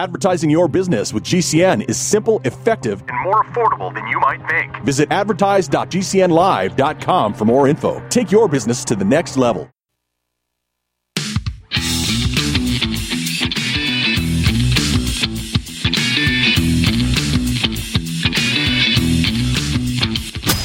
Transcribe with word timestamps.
Advertising 0.00 0.48
your 0.48 0.66
business 0.66 1.12
with 1.12 1.24
GCN 1.24 1.86
is 1.86 1.98
simple, 1.98 2.40
effective, 2.46 3.04
and 3.06 3.20
more 3.22 3.44
affordable 3.44 3.92
than 3.92 4.06
you 4.06 4.18
might 4.18 4.40
think. 4.48 4.74
Visit 4.82 5.12
advertise.gcnlive.com 5.12 7.34
for 7.34 7.44
more 7.44 7.68
info. 7.68 8.02
Take 8.08 8.32
your 8.32 8.48
business 8.48 8.82
to 8.86 8.96
the 8.96 9.04
next 9.04 9.36
level. 9.36 9.68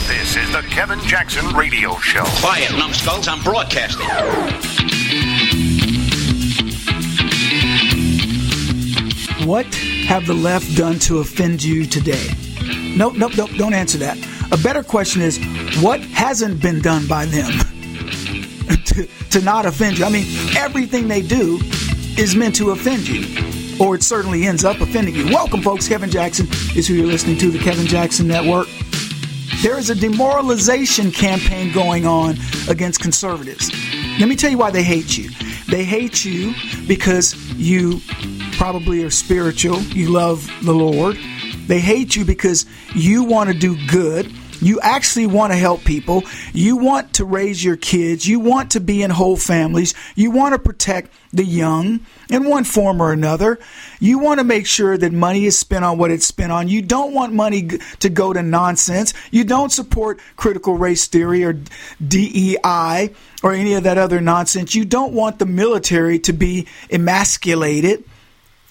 This 0.08 0.38
is 0.38 0.50
the 0.54 0.66
Kevin 0.70 1.02
Jackson 1.02 1.54
Radio 1.54 1.98
Show. 1.98 2.24
Quiet, 2.40 2.72
numbskulls, 2.72 3.28
I'm 3.28 3.44
broadcasting. 3.44 4.08
What 9.46 9.68
have 10.08 10.26
the 10.26 10.34
left 10.34 10.76
done 10.76 10.98
to 11.02 11.20
offend 11.20 11.64
you 11.64 11.86
today? 11.86 12.32
Nope, 12.98 13.14
nope, 13.16 13.38
nope, 13.38 13.52
don't 13.58 13.76
answer 13.76 14.00
that. 14.00 14.18
A 14.52 14.58
better 14.58 14.82
question 14.82 15.22
is 15.22 15.38
what 15.84 16.00
hasn't 16.00 16.64
been 16.64 16.82
done 16.82 17.06
by 17.06 17.26
them 17.26 17.52
to, 18.86 19.08
to 19.30 19.42
not 19.42 19.68
offend 19.68 20.00
you? 20.00 20.06
I 20.06 20.10
mean, 20.10 20.26
everything 20.58 21.08
they 21.08 21.22
do 21.22 21.60
is 22.18 22.36
meant 22.36 22.56
to 22.56 22.72
offend 22.72 23.08
you, 23.08 23.22
or 23.80 23.94
it 23.94 24.02
certainly 24.02 24.48
ends 24.48 24.66
up 24.66 24.82
offending 24.82 25.14
you. 25.14 25.28
Welcome, 25.28 25.62
folks. 25.62 25.88
Kevin 25.88 26.10
Jackson 26.10 26.48
is 26.76 26.88
who 26.88 26.96
you're 26.96 27.06
listening 27.06 27.38
to, 27.38 27.52
the 27.52 27.60
Kevin 27.60 27.86
Jackson 27.86 28.28
Network. 28.28 28.68
There 29.62 29.78
is 29.78 29.92
a 29.92 29.96
demoralization 29.96 31.12
campaign 31.12 31.72
going 31.72 32.08
on 32.08 32.38
against 32.68 33.00
conservatives. 33.00 33.70
Let 34.20 34.28
me 34.28 34.36
tell 34.36 34.50
you 34.50 34.58
why 34.58 34.72
they 34.72 34.84
hate 34.84 35.16
you. 35.16 35.30
They 35.70 35.84
hate 35.84 36.26
you 36.26 36.56
because 36.88 37.36
you 37.54 38.02
probably 38.58 39.04
are 39.04 39.10
spiritual, 39.10 39.82
you 39.82 40.10
love 40.10 40.50
the 40.64 40.74
Lord. 40.74 41.18
They 41.68 41.80
hate 41.80 42.16
you 42.16 42.26
because 42.26 42.66
you 42.94 43.24
want 43.24 43.50
to 43.50 43.58
do 43.58 43.76
good. 43.88 44.32
You 44.62 44.80
actually 44.80 45.28
want 45.28 45.52
to 45.52 45.58
help 45.58 45.84
people. 45.84 46.24
You 46.54 46.78
want 46.78 47.14
to 47.16 47.26
raise 47.26 47.64
your 47.64 47.76
kids. 47.76 48.28
You 48.28 48.40
want 48.40 48.72
to 48.72 48.80
be 48.80 49.04
in 49.04 49.12
whole 49.12 49.36
families. 49.36 49.94
You 50.16 50.32
want 50.32 50.54
to 50.54 50.60
protect 50.60 51.12
the 51.34 51.44
young 51.44 52.00
in 52.30 52.46
one 52.46 52.64
form 52.64 53.02
or 53.02 53.12
another. 53.12 53.60
You 54.00 54.20
want 54.20 54.40
to 54.40 54.44
make 54.44 54.66
sure 54.66 54.98
that 54.98 55.12
money 55.12 55.46
is 55.46 55.60
spent 55.60 55.84
on 55.84 55.98
what 55.98 56.12
it's 56.12 56.26
spent 56.26 56.52
on. 56.52 56.70
You 56.70 56.82
don't 56.82 57.14
want 57.14 57.34
money 57.34 57.68
to 58.00 58.10
go 58.10 58.32
to 58.32 58.42
nonsense. 58.42 59.14
You 59.32 59.44
don't 59.44 59.72
support 59.72 60.20
critical 60.38 60.78
race 60.78 61.08
theory 61.08 61.44
or 61.44 61.60
DEI 62.08 63.14
or 63.44 63.54
any 63.54 63.74
of 63.74 63.84
that 63.84 63.98
other 63.98 64.22
nonsense. 64.22 64.74
You 64.74 64.86
don't 64.86 65.14
want 65.14 65.40
the 65.40 65.46
military 65.46 66.20
to 66.20 66.34
be 66.34 66.68
emasculated 66.90 68.06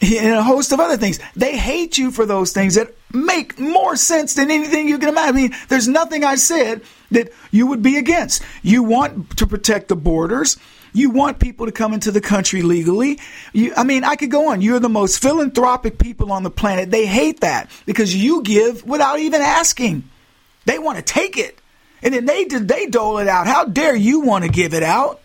and 0.03 0.35
a 0.35 0.43
host 0.43 0.73
of 0.73 0.81
other 0.81 0.97
things. 0.97 1.21
They 1.35 1.57
hate 1.57 1.99
you 1.99 2.11
for 2.11 2.27
those 2.27 2.53
things 2.53 2.75
that 2.75 2.95
make 3.13 3.59
more 3.59 3.97
sense 3.97 4.35
than 4.35 4.51
anything 4.51 4.89
you 4.89 4.99
can 4.99 5.09
imagine. 5.09 5.35
I 5.35 5.37
mean, 5.37 5.55
there's 5.69 5.89
nothing 5.89 6.25
I 6.25 6.35
said 6.35 6.83
that 7.11 7.33
you 7.51 7.67
would 7.69 7.83
be 7.83 7.97
against. 7.97 8.43
You 8.63 8.83
want 8.83 9.37
to 9.39 9.47
protect 9.47 9.89
the 9.89 9.97
borders. 9.97 10.57
You 10.93 11.11
want 11.11 11.41
people 11.41 11.67
to 11.67 11.73
come 11.73 11.93
into 11.93 12.11
the 12.11 12.21
country 12.21 12.63
legally. 12.63 13.19
You, 13.53 13.73
I 13.77 13.85
mean, 13.85 14.05
I 14.05 14.17
could 14.17 14.31
go 14.31 14.51
on. 14.51 14.61
You're 14.63 14.81
the 14.81 14.89
most 14.89 15.21
philanthropic 15.21 15.99
people 15.99 16.33
on 16.33 16.45
the 16.45 16.51
planet. 16.51 16.91
They 16.91 17.07
hate 17.07 17.41
that 17.41 17.71
because 17.85 18.15
you 18.15 18.43
give 18.43 18.85
without 18.85 19.19
even 19.19 19.43
asking. 19.43 20.05
They 20.67 20.79
want 20.79 20.99
to 20.99 21.03
take 21.03 21.37
it. 21.37 21.59
And 22.03 22.15
then 22.15 22.27
they 22.27 22.45
they 22.45 22.87
dole 22.87 23.19
it 23.19 23.29
out. 23.29 23.47
How 23.47 23.65
dare 23.65 23.97
you 23.97 24.21
want 24.21 24.45
to 24.45 24.51
give 24.51 24.75
it 24.75 24.83
out? 24.83 25.21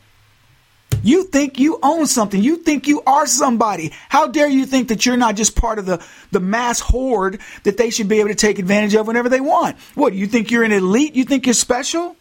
You 1.01 1.23
think 1.25 1.59
you 1.59 1.79
own 1.81 2.07
something. 2.07 2.41
You 2.41 2.57
think 2.57 2.87
you 2.87 3.01
are 3.05 3.25
somebody. 3.25 3.93
How 4.09 4.27
dare 4.27 4.47
you 4.47 4.65
think 4.65 4.89
that 4.89 5.05
you're 5.05 5.17
not 5.17 5.35
just 5.35 5.55
part 5.55 5.79
of 5.79 5.85
the, 5.85 6.03
the 6.31 6.39
mass 6.39 6.79
horde 6.79 7.39
that 7.63 7.77
they 7.77 7.89
should 7.89 8.09
be 8.09 8.19
able 8.19 8.29
to 8.29 8.35
take 8.35 8.59
advantage 8.59 8.95
of 8.95 9.07
whenever 9.07 9.29
they 9.29 9.39
want? 9.39 9.77
What, 9.95 10.13
you 10.13 10.27
think 10.27 10.51
you're 10.51 10.63
an 10.63 10.71
elite? 10.71 11.15
You 11.15 11.23
think 11.23 11.45
you're 11.45 11.53
special? 11.53 12.15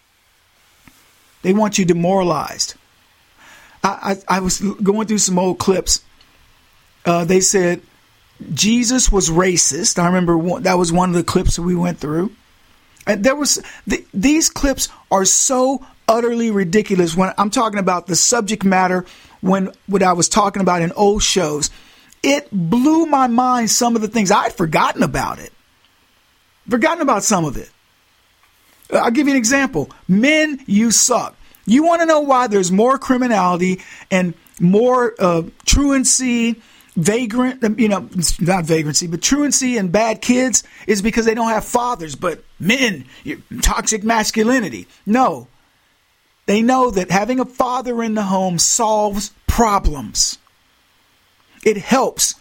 They 1.43 1.53
want 1.53 1.79
you 1.79 1.85
demoralized. 1.85 2.75
I, 3.83 4.17
I, 4.29 4.37
I 4.37 4.41
was 4.41 4.61
going 4.61 5.07
through 5.07 5.19
some 5.19 5.39
old 5.39 5.59
clips. 5.59 6.03
Uh, 7.05 7.25
they 7.25 7.41
said 7.41 7.81
Jesus 8.53 9.11
was 9.11 9.31
racist. 9.31 9.99
I 9.99 10.07
remember 10.07 10.37
one, 10.37 10.63
that 10.65 10.79
was 10.79 10.93
one 10.93 11.11
of 11.11 11.15
the 11.15 11.25
clips 11.25 11.57
that 11.57 11.63
we 11.63 11.75
went 11.75 11.99
through. 11.99 12.33
And 13.07 13.25
there 13.25 13.37
was 13.37 13.63
th- 13.89 14.05
these 14.13 14.51
clips 14.51 14.89
are 15.11 15.25
so 15.25 15.85
utterly 16.09 16.51
ridiculous 16.51 17.15
when 17.15 17.33
I'm 17.39 17.51
talking 17.51 17.79
about 17.79 18.07
the 18.07 18.17
subject 18.17 18.65
matter 18.65 19.05
when 19.41 19.71
what 19.87 20.03
I 20.03 20.15
was 20.15 20.29
talking 20.29 20.63
about 20.63 20.83
in 20.83 20.91
old 20.93 21.23
shows. 21.23 21.71
It 22.23 22.49
blew 22.51 23.07
my 23.07 23.29
mind 23.29 23.71
some 23.71 23.95
of 23.95 24.03
the 24.03 24.09
things 24.09 24.33
I'd 24.33 24.53
forgotten 24.53 25.03
about 25.03 25.39
it. 25.39 25.53
Forgotten 26.69 27.03
about 27.03 27.23
some 27.23 27.45
of 27.45 27.57
it. 27.57 27.71
I'll 28.93 29.11
give 29.11 29.27
you 29.27 29.35
an 29.35 29.39
example. 29.39 29.91
Men, 30.09 30.61
you 30.67 30.91
suck. 30.91 31.37
You 31.67 31.85
want 31.85 32.01
to 32.01 32.07
know 32.07 32.21
why 32.21 32.47
there's 32.47 32.73
more 32.73 32.99
criminality 32.99 33.83
and 34.11 34.35
more 34.59 35.15
uh, 35.19 35.43
truancy, 35.67 36.61
vagrant, 36.97 37.79
you 37.79 37.89
know, 37.89 38.09
not 38.41 38.65
vagrancy, 38.65 39.07
but 39.07 39.23
truancy 39.23 39.77
and 39.77 39.93
bad 39.93 40.21
kids 40.23 40.65
is 40.87 41.03
because 41.03 41.27
they 41.27 41.35
don't 41.35 41.51
have 41.51 41.65
fathers, 41.65 42.17
but 42.17 42.43
men, 42.59 43.05
toxic 43.61 44.03
masculinity. 44.03 44.89
No, 45.07 45.47
they 46.49 46.63
know 46.63 46.91
that 46.91 47.11
having 47.11 47.41
a 47.41 47.45
father 47.45 48.03
in 48.03 48.15
the 48.15 48.23
home 48.23 48.59
solves 48.59 49.33
problems. 49.47 50.39
It 51.63 51.77
helps. 51.77 52.37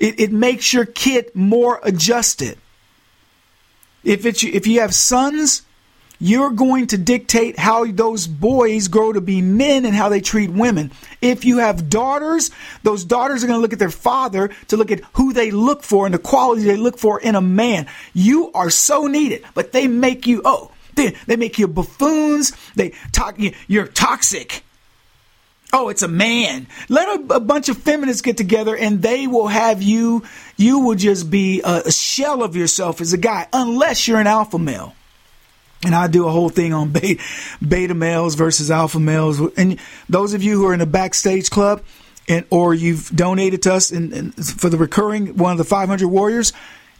It, 0.00 0.18
it 0.18 0.32
makes 0.32 0.72
your 0.72 0.84
kid 0.84 1.30
more 1.32 1.78
adjusted. 1.84 2.58
If 4.02 4.26
it's 4.26 4.42
if 4.42 4.66
you 4.66 4.80
have 4.80 4.92
sons, 4.92 5.62
you're 6.18 6.50
going 6.50 6.88
to 6.88 6.98
dictate 6.98 7.56
how 7.56 7.84
those 7.86 8.26
boys 8.26 8.88
grow 8.88 9.12
to 9.12 9.20
be 9.20 9.40
men 9.40 9.84
and 9.84 9.94
how 9.94 10.08
they 10.08 10.20
treat 10.20 10.50
women. 10.50 10.90
If 11.20 11.44
you 11.44 11.58
have 11.58 11.88
daughters, 11.88 12.50
those 12.82 13.04
daughters 13.04 13.44
are 13.44 13.46
going 13.46 13.58
to 13.58 13.62
look 13.62 13.72
at 13.72 13.78
their 13.78 13.90
father 13.90 14.50
to 14.68 14.76
look 14.76 14.90
at 14.90 15.02
who 15.12 15.32
they 15.32 15.52
look 15.52 15.84
for 15.84 16.04
and 16.04 16.12
the 16.12 16.18
qualities 16.18 16.64
they 16.64 16.76
look 16.76 16.98
for 16.98 17.20
in 17.20 17.36
a 17.36 17.40
man. 17.40 17.86
You 18.12 18.50
are 18.54 18.70
so 18.70 19.06
needed, 19.06 19.44
but 19.54 19.70
they 19.70 19.86
make 19.86 20.26
you 20.26 20.42
oh 20.44 20.71
they, 20.94 21.10
they 21.26 21.36
make 21.36 21.58
you 21.58 21.68
buffoons. 21.68 22.52
They 22.74 22.90
talk 23.12 23.38
you're 23.66 23.86
toxic. 23.86 24.64
Oh, 25.74 25.88
it's 25.88 26.02
a 26.02 26.08
man. 26.08 26.66
Let 26.90 27.08
a, 27.08 27.36
a, 27.36 27.40
bunch 27.40 27.70
of 27.70 27.78
feminists 27.78 28.20
get 28.20 28.36
together 28.36 28.76
and 28.76 29.00
they 29.00 29.26
will 29.26 29.48
have 29.48 29.80
you, 29.80 30.22
you 30.58 30.80
will 30.80 30.96
just 30.96 31.30
be 31.30 31.62
a, 31.62 31.84
a 31.86 31.92
shell 31.92 32.42
of 32.42 32.54
yourself 32.54 33.00
as 33.00 33.14
a 33.14 33.16
guy, 33.16 33.48
unless 33.54 34.06
you're 34.06 34.20
an 34.20 34.26
alpha 34.26 34.58
male. 34.58 34.94
And 35.84 35.94
I 35.94 36.08
do 36.08 36.28
a 36.28 36.30
whole 36.30 36.50
thing 36.50 36.74
on 36.74 36.90
beta, 36.92 37.22
beta 37.66 37.94
males 37.94 38.34
versus 38.34 38.70
alpha 38.70 39.00
males. 39.00 39.40
And 39.56 39.78
those 40.10 40.34
of 40.34 40.42
you 40.42 40.58
who 40.58 40.66
are 40.66 40.74
in 40.74 40.78
the 40.78 40.86
backstage 40.86 41.48
club 41.48 41.82
and, 42.28 42.44
or 42.50 42.74
you've 42.74 43.08
donated 43.10 43.62
to 43.62 43.74
us 43.74 43.90
in, 43.90 44.32
for 44.32 44.68
the 44.68 44.76
recurring 44.76 45.38
one 45.38 45.52
of 45.52 45.58
the 45.58 45.64
500 45.64 46.06
warriors, 46.06 46.52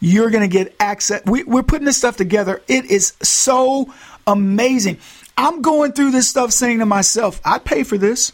you're 0.03 0.29
going 0.29 0.41
to 0.41 0.49
get 0.49 0.75
access. 0.81 1.23
We, 1.25 1.43
we're 1.45 1.63
putting 1.63 1.85
this 1.85 1.95
stuff 1.95 2.17
together. 2.17 2.61
It 2.67 2.91
is 2.91 3.13
so 3.21 3.93
amazing. 4.27 4.97
I'm 5.37 5.61
going 5.61 5.93
through 5.93 6.11
this 6.11 6.27
stuff 6.27 6.51
saying 6.51 6.79
to 6.79 6.85
myself, 6.85 7.39
I'd 7.45 7.63
pay 7.63 7.83
for 7.83 7.97
this. 7.97 8.33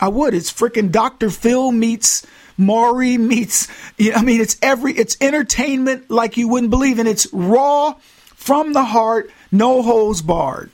I 0.00 0.06
would. 0.06 0.34
It's 0.34 0.52
freaking 0.52 0.92
Dr. 0.92 1.30
Phil 1.30 1.72
meets 1.72 2.24
Maury 2.56 3.18
meets, 3.18 3.66
you 3.98 4.12
know, 4.12 4.18
I 4.18 4.22
mean, 4.22 4.40
it's 4.40 4.56
every, 4.62 4.92
it's 4.92 5.16
entertainment 5.20 6.12
like 6.12 6.36
you 6.36 6.46
wouldn't 6.46 6.70
believe. 6.70 7.00
And 7.00 7.08
it's 7.08 7.26
raw 7.32 7.94
from 8.36 8.72
the 8.72 8.84
heart, 8.84 9.32
no 9.50 9.82
holes 9.82 10.22
barred. 10.22 10.70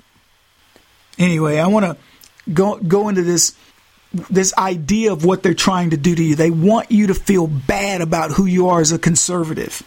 Anyway, 1.19 1.57
I 1.57 1.67
want 1.69 1.87
to 1.87 1.97
go, 2.53 2.77
go 2.77 3.09
into 3.09 3.23
this 3.23 3.57
this 4.13 4.55
idea 4.57 5.13
of 5.13 5.25
what 5.25 5.43
they're 5.43 5.55
trying 5.55 5.91
to 5.91 5.97
do 5.97 6.15
to 6.15 6.23
you. 6.23 6.35
They 6.35 6.51
want 6.51 6.91
you 6.91 7.09
to 7.09 7.15
feel 7.15 7.47
bad 7.47 8.01
about 8.01 8.33
who 8.33 8.47
you 8.47 8.69
are 8.69 8.81
as 8.81 8.93
a 8.93 8.99
conservative. 8.99 9.83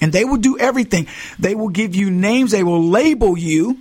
And 0.00 0.12
they 0.12 0.24
will 0.24 0.36
do 0.36 0.58
everything. 0.58 1.06
They 1.38 1.54
will 1.54 1.68
give 1.68 1.94
you 1.94 2.10
names, 2.10 2.50
they 2.50 2.62
will 2.62 2.82
label 2.82 3.36
you. 3.36 3.78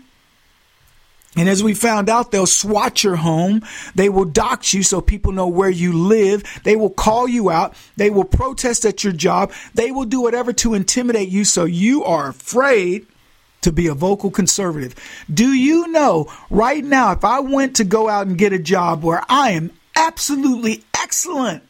And 1.36 1.48
as 1.48 1.62
we 1.62 1.76
found 1.76 2.10
out, 2.10 2.32
they'll 2.32 2.48
swat 2.48 3.04
your 3.04 3.16
home. 3.16 3.62
They 3.94 4.10
will 4.10 4.26
dox 4.26 4.74
you 4.74 4.82
so 4.82 5.02
people 5.02 5.34
know 5.34 5.48
where 5.48 5.70
you 5.70 5.94
live. 5.94 6.44
They 6.64 6.76
will 6.76 6.90
call 6.90 7.28
you 7.28 7.52
out. 7.52 7.76
They 7.96 8.10
will 8.10 8.24
protest 8.24 8.86
at 8.86 9.04
your 9.04 9.14
job. 9.14 9.54
They 9.76 9.92
will 9.92 10.06
do 10.06 10.20
whatever 10.20 10.52
to 10.54 10.74
intimidate 10.74 11.30
you 11.30 11.46
so 11.46 11.66
you 11.66 12.04
are 12.06 12.30
afraid 12.30 13.06
to 13.68 13.74
be 13.74 13.88
a 13.88 13.94
vocal 13.94 14.32
conservative. 14.32 14.96
Do 15.32 15.52
you 15.52 15.90
know 15.90 16.32
right 16.50 16.84
now, 16.84 17.12
if 17.12 17.26
I 17.26 17.42
went 17.42 17.76
to 17.76 17.84
go 17.84 18.08
out 18.08 18.26
and 18.26 18.38
get 18.38 18.54
a 18.54 18.60
job 18.60 19.04
where 19.04 19.22
I 19.28 19.52
am 19.52 19.72
absolutely 19.96 20.86
excellent, 20.98 21.64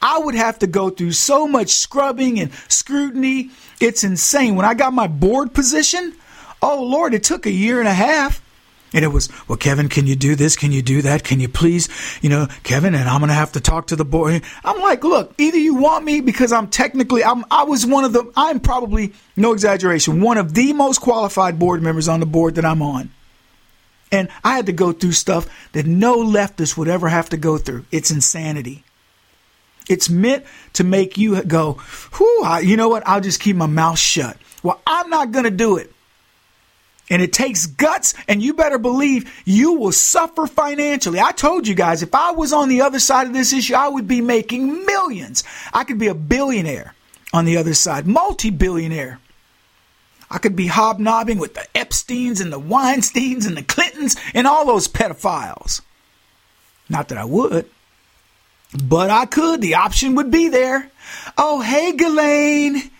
I 0.00 0.20
would 0.20 0.36
have 0.36 0.60
to 0.60 0.68
go 0.68 0.90
through 0.90 1.12
so 1.12 1.48
much 1.48 1.70
scrubbing 1.70 2.38
and 2.38 2.52
scrutiny. 2.68 3.50
It's 3.80 4.04
insane. 4.04 4.54
When 4.54 4.64
I 4.64 4.74
got 4.74 4.92
my 4.92 5.08
board 5.08 5.52
position, 5.52 6.14
oh 6.62 6.84
Lord, 6.84 7.12
it 7.12 7.24
took 7.24 7.46
a 7.46 7.50
year 7.50 7.80
and 7.80 7.88
a 7.88 7.94
half. 7.94 8.40
And 8.92 9.04
it 9.04 9.08
was, 9.08 9.28
well, 9.46 9.58
Kevin, 9.58 9.88
can 9.88 10.06
you 10.06 10.16
do 10.16 10.34
this? 10.34 10.56
Can 10.56 10.72
you 10.72 10.80
do 10.80 11.02
that? 11.02 11.22
Can 11.22 11.40
you 11.40 11.48
please, 11.48 11.88
you 12.22 12.30
know, 12.30 12.48
Kevin, 12.62 12.94
and 12.94 13.08
I'm 13.08 13.20
going 13.20 13.28
to 13.28 13.34
have 13.34 13.52
to 13.52 13.60
talk 13.60 13.88
to 13.88 13.96
the 13.96 14.04
board. 14.04 14.42
I'm 14.64 14.80
like, 14.80 15.04
look, 15.04 15.34
either 15.36 15.58
you 15.58 15.74
want 15.74 16.04
me 16.04 16.20
because 16.22 16.52
I'm 16.52 16.68
technically, 16.68 17.22
I'm, 17.22 17.44
I 17.50 17.64
was 17.64 17.84
one 17.84 18.04
of 18.04 18.14
the, 18.14 18.30
I'm 18.34 18.60
probably, 18.60 19.12
no 19.36 19.52
exaggeration, 19.52 20.22
one 20.22 20.38
of 20.38 20.54
the 20.54 20.72
most 20.72 21.00
qualified 21.00 21.58
board 21.58 21.82
members 21.82 22.08
on 22.08 22.20
the 22.20 22.26
board 22.26 22.54
that 22.54 22.64
I'm 22.64 22.80
on. 22.80 23.10
And 24.10 24.30
I 24.42 24.56
had 24.56 24.66
to 24.66 24.72
go 24.72 24.92
through 24.92 25.12
stuff 25.12 25.46
that 25.72 25.84
no 25.84 26.16
leftist 26.18 26.78
would 26.78 26.88
ever 26.88 27.08
have 27.08 27.28
to 27.28 27.36
go 27.36 27.58
through. 27.58 27.84
It's 27.92 28.10
insanity. 28.10 28.84
It's 29.88 30.08
meant 30.08 30.44
to 30.74 30.84
make 30.84 31.18
you 31.18 31.42
go, 31.44 31.74
whew, 32.16 32.42
I, 32.42 32.60
you 32.60 32.76
know 32.76 32.88
what? 32.88 33.06
I'll 33.06 33.20
just 33.20 33.40
keep 33.40 33.56
my 33.56 33.66
mouth 33.66 33.98
shut. 33.98 34.38
Well, 34.62 34.80
I'm 34.86 35.10
not 35.10 35.30
going 35.30 35.44
to 35.44 35.50
do 35.50 35.76
it. 35.76 35.92
And 37.10 37.22
it 37.22 37.32
takes 37.32 37.66
guts, 37.66 38.14
and 38.28 38.42
you 38.42 38.52
better 38.52 38.78
believe 38.78 39.32
you 39.44 39.72
will 39.72 39.92
suffer 39.92 40.46
financially. 40.46 41.20
I 41.20 41.32
told 41.32 41.66
you 41.66 41.74
guys, 41.74 42.02
if 42.02 42.14
I 42.14 42.32
was 42.32 42.52
on 42.52 42.68
the 42.68 42.82
other 42.82 42.98
side 42.98 43.26
of 43.26 43.32
this 43.32 43.52
issue, 43.52 43.74
I 43.74 43.88
would 43.88 44.06
be 44.06 44.20
making 44.20 44.84
millions. 44.84 45.42
I 45.72 45.84
could 45.84 45.98
be 45.98 46.08
a 46.08 46.14
billionaire 46.14 46.94
on 47.32 47.44
the 47.44 47.56
other 47.56 47.74
side, 47.74 48.06
multi 48.06 48.50
billionaire. 48.50 49.20
I 50.30 50.38
could 50.38 50.56
be 50.56 50.66
hobnobbing 50.66 51.38
with 51.38 51.54
the 51.54 51.66
Epsteins 51.74 52.42
and 52.42 52.52
the 52.52 52.60
Weinsteins 52.60 53.46
and 53.46 53.56
the 53.56 53.62
Clintons 53.62 54.16
and 54.34 54.46
all 54.46 54.66
those 54.66 54.86
pedophiles. 54.86 55.80
Not 56.90 57.08
that 57.08 57.18
I 57.18 57.24
would, 57.24 57.68
but 58.82 59.10
I 59.10 59.24
could. 59.24 59.62
The 59.62 59.76
option 59.76 60.14
would 60.16 60.30
be 60.30 60.48
there. 60.48 60.90
Oh, 61.38 61.60
hey, 61.60 61.92
Ghislaine. 61.92 62.90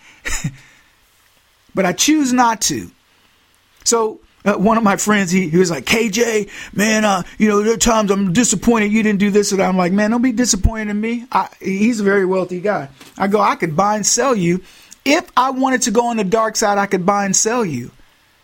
but 1.75 1.85
I 1.85 1.93
choose 1.93 2.33
not 2.33 2.61
to. 2.61 2.89
So 3.89 4.21
uh, 4.45 4.53
one 4.53 4.77
of 4.77 4.83
my 4.83 4.97
friends, 4.97 5.31
he, 5.31 5.49
he 5.49 5.57
was 5.57 5.71
like, 5.71 5.83
KJ, 5.85 6.49
man, 6.75 7.05
uh, 7.05 7.23
you 7.39 7.49
know, 7.49 7.63
there 7.63 7.73
are 7.73 7.77
times 7.77 8.11
I'm 8.11 8.33
disappointed 8.33 8.91
you 8.91 9.01
didn't 9.01 9.19
do 9.19 9.31
this. 9.31 9.51
And 9.51 9.61
I'm 9.61 9.77
like, 9.77 9.91
man, 9.91 10.11
don't 10.11 10.21
be 10.21 10.31
disappointed 10.31 10.89
in 10.89 11.01
me. 11.01 11.25
I, 11.31 11.49
he's 11.59 11.99
a 11.99 12.03
very 12.03 12.25
wealthy 12.25 12.61
guy. 12.61 12.89
I 13.17 13.27
go, 13.27 13.41
I 13.41 13.55
could 13.55 13.75
buy 13.75 13.95
and 13.95 14.05
sell 14.05 14.35
you. 14.35 14.61
If 15.05 15.31
I 15.35 15.49
wanted 15.49 15.81
to 15.83 15.91
go 15.91 16.07
on 16.07 16.17
the 16.17 16.23
dark 16.23 16.55
side, 16.55 16.77
I 16.77 16.85
could 16.85 17.03
buy 17.03 17.25
and 17.25 17.35
sell 17.35 17.65
you. 17.65 17.89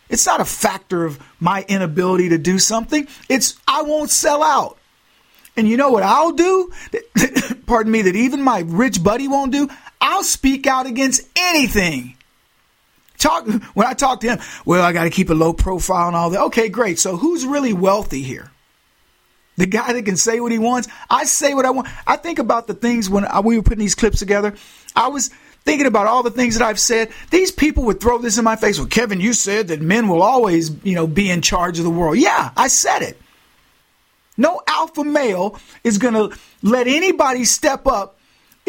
It's 0.08 0.26
not 0.26 0.40
a 0.40 0.44
factor 0.44 1.04
of 1.04 1.20
my 1.38 1.64
inability 1.68 2.30
to 2.30 2.38
do 2.38 2.58
something. 2.58 3.06
It's 3.28 3.56
I 3.68 3.82
won't 3.82 4.10
sell 4.10 4.42
out. 4.42 4.78
And 5.56 5.68
you 5.68 5.76
know 5.76 5.90
what 5.90 6.02
I'll 6.02 6.32
do? 6.32 6.72
Pardon 7.66 7.92
me, 7.92 8.02
that 8.02 8.16
even 8.16 8.42
my 8.42 8.64
rich 8.66 9.02
buddy 9.02 9.28
won't 9.28 9.52
do? 9.52 9.68
I'll 10.00 10.24
speak 10.24 10.66
out 10.66 10.86
against 10.86 11.22
anything. 11.36 12.15
Talk 13.26 13.48
when 13.74 13.88
I 13.88 13.94
talk 13.94 14.20
to 14.20 14.28
him, 14.28 14.38
well, 14.64 14.84
I 14.84 14.92
got 14.92 15.02
to 15.02 15.10
keep 15.10 15.30
a 15.30 15.34
low 15.34 15.52
profile 15.52 16.06
and 16.06 16.14
all 16.14 16.30
that. 16.30 16.42
Okay, 16.42 16.68
great. 16.68 17.00
So 17.00 17.16
who's 17.16 17.44
really 17.44 17.72
wealthy 17.72 18.22
here? 18.22 18.52
The 19.56 19.66
guy 19.66 19.92
that 19.94 20.04
can 20.04 20.16
say 20.16 20.38
what 20.38 20.52
he 20.52 20.60
wants. 20.60 20.86
I 21.10 21.24
say 21.24 21.52
what 21.52 21.64
I 21.64 21.70
want. 21.70 21.88
I 22.06 22.16
think 22.16 22.38
about 22.38 22.68
the 22.68 22.74
things 22.74 23.10
when 23.10 23.24
I, 23.24 23.40
we 23.40 23.56
were 23.56 23.64
putting 23.64 23.80
these 23.80 23.96
clips 23.96 24.20
together. 24.20 24.54
I 24.94 25.08
was 25.08 25.30
thinking 25.64 25.88
about 25.88 26.06
all 26.06 26.22
the 26.22 26.30
things 26.30 26.56
that 26.56 26.64
I've 26.64 26.78
said. 26.78 27.10
These 27.30 27.50
people 27.50 27.82
would 27.86 28.00
throw 28.00 28.18
this 28.18 28.38
in 28.38 28.44
my 28.44 28.54
face. 28.54 28.78
Well, 28.78 28.86
Kevin, 28.86 29.20
you 29.20 29.32
said 29.32 29.68
that 29.68 29.80
men 29.80 30.06
will 30.06 30.22
always, 30.22 30.70
you 30.84 30.94
know, 30.94 31.08
be 31.08 31.28
in 31.28 31.42
charge 31.42 31.78
of 31.78 31.84
the 31.84 31.90
world. 31.90 32.18
Yeah, 32.18 32.52
I 32.56 32.68
said 32.68 33.02
it. 33.02 33.20
No 34.36 34.62
alpha 34.68 35.02
male 35.02 35.58
is 35.82 35.98
going 35.98 36.14
to 36.14 36.38
let 36.62 36.86
anybody 36.86 37.44
step 37.44 37.88
up 37.88 38.20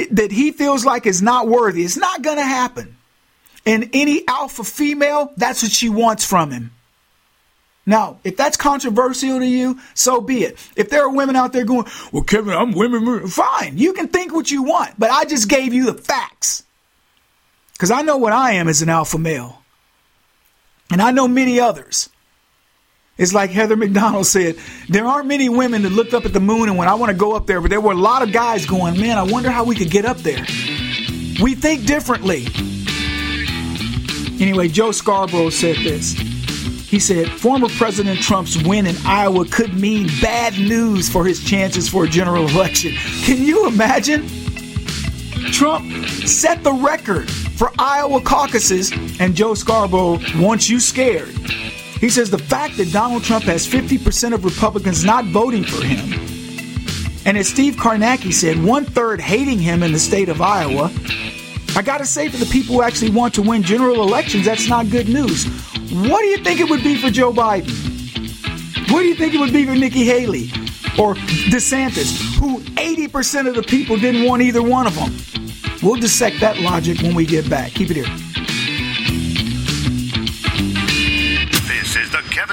that 0.10 0.32
he 0.32 0.52
feels 0.52 0.84
like 0.84 1.06
is 1.06 1.22
not 1.22 1.48
worthy. 1.48 1.84
It's 1.84 1.98
not 1.98 2.24
going 2.24 2.38
to 2.38 2.44
happen. 2.44 2.97
And 3.68 3.90
any 3.92 4.26
alpha 4.30 4.64
female, 4.64 5.34
that's 5.36 5.62
what 5.62 5.74
she 5.74 5.90
wants 5.90 6.24
from 6.24 6.52
him. 6.52 6.72
Now, 7.86 8.20
if 8.24 8.38
that's 8.38 8.56
controversial 8.56 9.40
to 9.40 9.46
you, 9.46 9.80
so 9.94 10.22
be 10.22 10.44
it. 10.46 10.58
If 10.78 10.90
there 10.90 11.04
are 11.04 11.10
women 11.10 11.36
out 11.36 11.52
there 11.52 11.66
going, 11.66 11.86
well, 12.14 12.24
Kevin, 12.24 12.54
I'm 12.54 12.72
women, 12.72 13.28
fine. 13.28 13.78
You 13.78 13.92
can 13.92 14.08
think 14.08 14.34
what 14.34 14.50
you 14.50 14.64
want, 14.64 14.98
but 14.98 15.12
I 15.12 15.26
just 15.26 15.50
gave 15.50 15.74
you 15.74 15.86
the 15.86 15.94
facts. 15.94 16.64
Because 17.74 17.92
I 17.92 18.04
know 18.04 18.16
what 18.16 18.32
I 18.32 18.54
am 18.54 18.70
as 18.70 18.82
an 18.82 18.88
alpha 18.88 19.18
male. 19.18 19.62
And 20.90 21.02
I 21.02 21.12
know 21.12 21.28
many 21.28 21.60
others. 21.60 22.10
It's 23.18 23.34
like 23.34 23.50
Heather 23.50 23.76
McDonald 23.76 24.28
said, 24.28 24.56
there 24.88 25.06
aren't 25.06 25.28
many 25.28 25.50
women 25.50 25.82
that 25.82 25.92
looked 25.92 26.14
up 26.14 26.24
at 26.24 26.32
the 26.32 26.40
moon 26.40 26.70
and 26.70 26.78
when 26.78 26.88
I 26.88 26.94
want 26.96 27.12
to 27.12 27.18
go 27.18 27.36
up 27.36 27.48
there, 27.48 27.60
but 27.60 27.70
there 27.70 27.82
were 27.82 27.92
a 27.92 27.96
lot 27.96 28.22
of 28.22 28.32
guys 28.32 28.66
going, 28.66 28.98
man, 28.98 29.18
I 29.18 29.24
wonder 29.24 29.50
how 29.50 29.66
we 29.66 29.76
could 29.76 29.92
get 29.92 30.06
up 30.06 30.20
there. 30.20 30.46
We 31.42 31.54
think 31.54 31.86
differently. 31.86 32.48
Anyway, 34.40 34.68
Joe 34.68 34.92
Scarborough 34.92 35.50
said 35.50 35.78
this. 35.78 36.14
He 36.88 37.00
said, 37.00 37.30
former 37.30 37.68
President 37.68 38.20
Trump's 38.22 38.62
win 38.64 38.88
in 38.88 38.96
Iowa 39.06 39.46
could 39.46 39.74
mean 39.74 40.08
bad 40.22 40.54
news 40.58 41.10
for 41.10 41.26
his 41.26 41.44
chances 41.44 41.90
for 41.90 42.06
a 42.06 42.08
general 42.08 42.48
election. 42.48 42.94
Can 43.24 43.44
you 43.44 43.68
imagine? 43.68 44.28
Trump 45.52 45.92
set 46.26 46.64
the 46.64 46.72
record 46.72 47.30
for 47.30 47.72
Iowa 47.78 48.22
caucuses, 48.22 48.92
and 49.20 49.36
Joe 49.36 49.54
Scarborough 49.54 50.20
wants 50.38 50.70
you 50.70 50.80
scared. 50.80 51.36
He 52.00 52.10
says 52.10 52.30
the 52.30 52.38
fact 52.38 52.78
that 52.78 52.94
Donald 52.94 53.24
Trump 53.24 53.46
has 53.46 53.68
50% 53.68 54.34
of 54.34 54.46
Republicans 54.46 55.04
not 55.04 55.26
voting 55.26 55.64
for 55.64 55.84
him, 55.84 56.14
and 57.26 57.38
as 57.38 57.50
Steve 57.50 57.76
Kornacki 57.76 58.32
said, 58.32 58.64
one 58.64 58.86
third 58.86 59.20
hating 59.20 59.60
him 59.60 59.84
in 59.84 59.92
the 59.92 60.00
state 60.00 60.30
of 60.30 60.42
Iowa, 60.42 60.90
I 61.78 61.84
got 61.84 62.00
to 62.00 62.08
say, 62.08 62.28
for 62.28 62.38
the 62.38 62.48
people 62.48 62.74
who 62.74 62.82
actually 62.82 63.12
want 63.12 63.36
to 63.36 63.44
win 63.44 63.62
general 63.62 64.02
elections, 64.02 64.46
that's 64.46 64.68
not 64.68 64.90
good 64.90 65.08
news. 65.08 65.46
What 65.92 66.22
do 66.22 66.26
you 66.26 66.44
think 66.44 66.60
it 66.60 66.68
would 66.68 66.82
be 66.84 67.00
for 67.00 67.12
Joe 67.12 67.32
Biden? 67.32 67.70
What 68.92 69.02
do 69.02 69.06
you 69.06 69.14
think 69.14 69.36
it 69.36 69.40
would 69.40 69.54
be 69.54 69.64
for 69.64 69.76
Nikki 69.76 70.04
Haley 70.04 70.46
or 70.98 71.14
DeSantis, 71.54 72.36
who 72.40 72.62
80% 72.62 73.48
of 73.48 73.54
the 73.54 73.62
people 73.62 73.96
didn't 73.96 74.26
want 74.26 74.42
either 74.42 74.64
one 74.64 74.88
of 74.88 74.96
them? 74.96 75.16
We'll 75.84 76.02
dissect 76.02 76.40
that 76.40 76.60
logic 76.62 77.00
when 77.04 77.14
we 77.14 77.28
get 77.28 77.48
back. 77.48 77.74
Keep 77.74 77.92
it 77.92 77.98
here. 77.98 78.27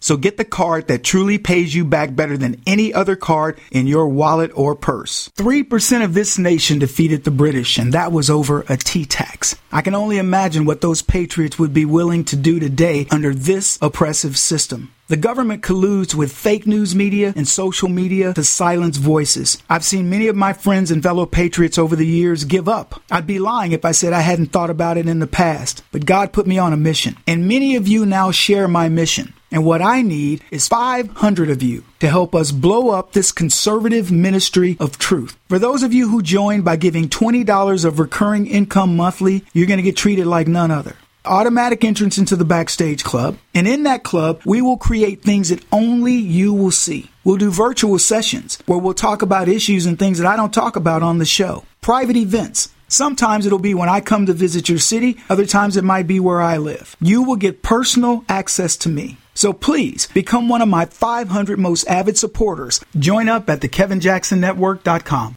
So 0.00 0.16
get 0.16 0.38
the 0.38 0.44
card 0.46 0.88
that 0.88 1.04
truly 1.04 1.36
pays 1.36 1.74
you 1.74 1.84
back 1.84 2.16
better 2.16 2.38
than 2.38 2.62
any 2.66 2.92
other 2.92 3.16
card 3.16 3.60
in 3.70 3.86
your 3.86 4.08
wallet 4.08 4.50
or 4.54 4.74
purse. 4.74 5.30
3% 5.36 6.02
of 6.02 6.14
this 6.14 6.38
nation 6.38 6.78
defeated 6.78 7.24
the 7.24 7.30
British, 7.30 7.76
and 7.76 7.92
that 7.92 8.10
was 8.10 8.30
over 8.30 8.64
a 8.68 8.78
tea 8.78 9.04
tax. 9.04 9.56
I 9.70 9.82
can 9.82 9.94
only 9.94 10.16
imagine 10.16 10.64
what 10.64 10.80
those 10.80 11.02
patriots 11.02 11.58
would 11.58 11.74
be 11.74 11.84
willing 11.84 12.24
to 12.24 12.36
do 12.36 12.58
today 12.58 13.06
under 13.10 13.34
this 13.34 13.78
oppressive 13.82 14.38
system. 14.38 14.90
The 15.10 15.16
government 15.16 15.64
colludes 15.64 16.14
with 16.14 16.30
fake 16.30 16.68
news 16.68 16.94
media 16.94 17.32
and 17.34 17.48
social 17.48 17.88
media 17.88 18.32
to 18.34 18.44
silence 18.44 18.96
voices. 18.96 19.60
I've 19.68 19.82
seen 19.82 20.08
many 20.08 20.28
of 20.28 20.36
my 20.36 20.52
friends 20.52 20.92
and 20.92 21.02
fellow 21.02 21.26
patriots 21.26 21.78
over 21.78 21.96
the 21.96 22.06
years 22.06 22.44
give 22.44 22.68
up. 22.68 23.02
I'd 23.10 23.26
be 23.26 23.40
lying 23.40 23.72
if 23.72 23.84
I 23.84 23.90
said 23.90 24.12
I 24.12 24.20
hadn't 24.20 24.52
thought 24.52 24.70
about 24.70 24.98
it 24.98 25.08
in 25.08 25.18
the 25.18 25.26
past, 25.26 25.82
but 25.90 26.06
God 26.06 26.32
put 26.32 26.46
me 26.46 26.58
on 26.58 26.72
a 26.72 26.76
mission. 26.76 27.16
And 27.26 27.48
many 27.48 27.74
of 27.74 27.88
you 27.88 28.06
now 28.06 28.30
share 28.30 28.68
my 28.68 28.88
mission. 28.88 29.34
And 29.50 29.64
what 29.64 29.82
I 29.82 30.00
need 30.00 30.44
is 30.52 30.68
500 30.68 31.50
of 31.50 31.60
you 31.60 31.82
to 31.98 32.08
help 32.08 32.32
us 32.32 32.52
blow 32.52 32.90
up 32.90 33.10
this 33.10 33.32
conservative 33.32 34.12
ministry 34.12 34.76
of 34.78 34.96
truth. 34.96 35.36
For 35.48 35.58
those 35.58 35.82
of 35.82 35.92
you 35.92 36.08
who 36.08 36.22
join 36.22 36.62
by 36.62 36.76
giving 36.76 37.08
$20 37.08 37.84
of 37.84 37.98
recurring 37.98 38.46
income 38.46 38.94
monthly, 38.94 39.44
you're 39.54 39.66
going 39.66 39.78
to 39.78 39.82
get 39.82 39.96
treated 39.96 40.28
like 40.28 40.46
none 40.46 40.70
other 40.70 40.94
automatic 41.24 41.84
entrance 41.84 42.18
into 42.18 42.36
the 42.36 42.44
backstage 42.44 43.04
club. 43.04 43.38
And 43.54 43.68
in 43.68 43.82
that 43.84 44.02
club, 44.02 44.40
we 44.44 44.62
will 44.62 44.76
create 44.76 45.22
things 45.22 45.48
that 45.50 45.64
only 45.72 46.14
you 46.14 46.52
will 46.52 46.70
see. 46.70 47.10
We'll 47.24 47.36
do 47.36 47.50
virtual 47.50 47.98
sessions 47.98 48.58
where 48.66 48.78
we'll 48.78 48.94
talk 48.94 49.22
about 49.22 49.48
issues 49.48 49.86
and 49.86 49.98
things 49.98 50.18
that 50.18 50.26
I 50.26 50.36
don't 50.36 50.54
talk 50.54 50.76
about 50.76 51.02
on 51.02 51.18
the 51.18 51.24
show. 51.24 51.64
Private 51.80 52.16
events. 52.16 52.70
Sometimes 52.88 53.46
it'll 53.46 53.60
be 53.60 53.74
when 53.74 53.88
I 53.88 54.00
come 54.00 54.26
to 54.26 54.32
visit 54.32 54.68
your 54.68 54.78
city, 54.78 55.18
other 55.28 55.46
times 55.46 55.76
it 55.76 55.84
might 55.84 56.08
be 56.08 56.18
where 56.18 56.40
I 56.40 56.56
live. 56.56 56.96
You 57.00 57.22
will 57.22 57.36
get 57.36 57.62
personal 57.62 58.24
access 58.28 58.76
to 58.78 58.88
me. 58.88 59.16
So 59.34 59.52
please 59.52 60.08
become 60.12 60.48
one 60.48 60.60
of 60.60 60.68
my 60.68 60.86
500 60.86 61.58
most 61.58 61.86
avid 61.86 62.18
supporters. 62.18 62.80
Join 62.98 63.28
up 63.28 63.48
at 63.48 63.60
thekevinjacksonnetwork.com. 63.60 65.36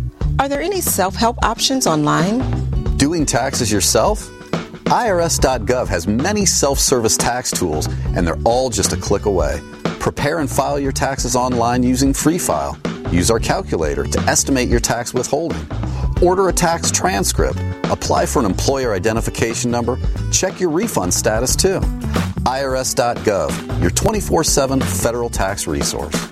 Are 0.41 0.49
there 0.49 0.59
any 0.59 0.81
self 0.81 1.13
help 1.13 1.37
options 1.45 1.85
online? 1.85 2.39
Doing 2.97 3.27
taxes 3.27 3.71
yourself? 3.71 4.27
IRS.gov 4.85 5.87
has 5.87 6.07
many 6.07 6.47
self 6.47 6.79
service 6.79 7.15
tax 7.15 7.51
tools, 7.51 7.85
and 8.15 8.25
they're 8.25 8.41
all 8.43 8.71
just 8.71 8.91
a 8.91 8.97
click 8.97 9.25
away. 9.25 9.61
Prepare 9.99 10.39
and 10.39 10.49
file 10.49 10.79
your 10.79 10.93
taxes 10.93 11.35
online 11.35 11.83
using 11.83 12.11
Free 12.11 12.39
File. 12.39 12.75
Use 13.11 13.29
our 13.29 13.37
calculator 13.37 14.03
to 14.03 14.19
estimate 14.21 14.67
your 14.67 14.79
tax 14.79 15.13
withholding. 15.13 15.63
Order 16.23 16.49
a 16.49 16.53
tax 16.53 16.89
transcript. 16.89 17.59
Apply 17.91 18.25
for 18.25 18.39
an 18.39 18.45
employer 18.45 18.95
identification 18.95 19.69
number. 19.69 19.99
Check 20.31 20.59
your 20.59 20.71
refund 20.71 21.13
status 21.13 21.55
too. 21.55 21.81
IRS.gov, 22.47 23.79
your 23.79 23.91
24 23.91 24.43
7 24.43 24.81
federal 24.81 25.29
tax 25.29 25.67
resource. 25.67 26.31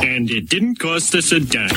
Radio 0.00 0.16
And 0.16 0.30
it 0.30 0.48
didn't 0.48 0.76
cost 0.76 1.14
us 1.14 1.32
a 1.32 1.40
dime. 1.40 1.68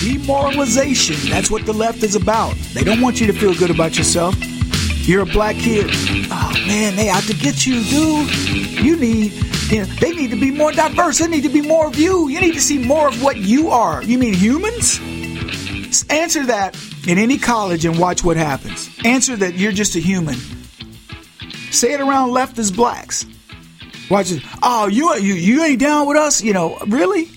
Demoralization. 0.00 1.16
That's 1.30 1.50
what 1.50 1.66
the 1.66 1.72
left 1.72 2.02
is 2.02 2.14
about. 2.14 2.54
They 2.74 2.82
don't 2.82 3.00
want 3.00 3.20
you 3.20 3.26
to 3.26 3.32
feel 3.32 3.54
good 3.54 3.70
about 3.70 3.96
yourself. 3.96 4.34
You're 5.06 5.22
a 5.22 5.26
black 5.26 5.56
kid. 5.56 5.86
Oh 6.30 6.52
man, 6.66 6.96
they 6.96 7.08
out 7.08 7.22
to 7.24 7.34
get 7.34 7.66
you, 7.66 7.82
dude. 7.84 8.84
You 8.84 8.96
need 8.96 9.32
you 9.70 9.80
know, 9.80 9.84
they 10.00 10.12
need 10.12 10.30
to 10.30 10.40
be 10.40 10.50
more 10.50 10.72
diverse. 10.72 11.18
They 11.18 11.28
need 11.28 11.42
to 11.42 11.48
be 11.48 11.60
more 11.60 11.86
of 11.86 11.96
you. 11.96 12.28
You 12.28 12.40
need 12.40 12.54
to 12.54 12.60
see 12.60 12.78
more 12.78 13.08
of 13.08 13.22
what 13.22 13.36
you 13.36 13.70
are. 13.70 14.02
You 14.02 14.18
mean 14.18 14.34
humans? 14.34 15.00
Answer 16.10 16.44
that 16.46 16.76
in 17.06 17.18
any 17.18 17.38
college 17.38 17.84
and 17.84 17.98
watch 17.98 18.24
what 18.24 18.36
happens. 18.36 18.90
Answer 19.04 19.36
that 19.36 19.54
you're 19.54 19.72
just 19.72 19.96
a 19.96 20.00
human. 20.00 20.36
Say 21.70 21.92
it 21.92 22.00
around 22.00 22.30
leftist 22.30 22.74
blacks. 22.74 23.26
Watch 24.10 24.32
it. 24.32 24.42
Oh, 24.62 24.88
you 24.88 25.14
you 25.16 25.34
you 25.34 25.62
ain't 25.62 25.80
down 25.80 26.06
with 26.06 26.16
us? 26.16 26.42
You 26.42 26.52
know, 26.52 26.78
really? 26.86 27.30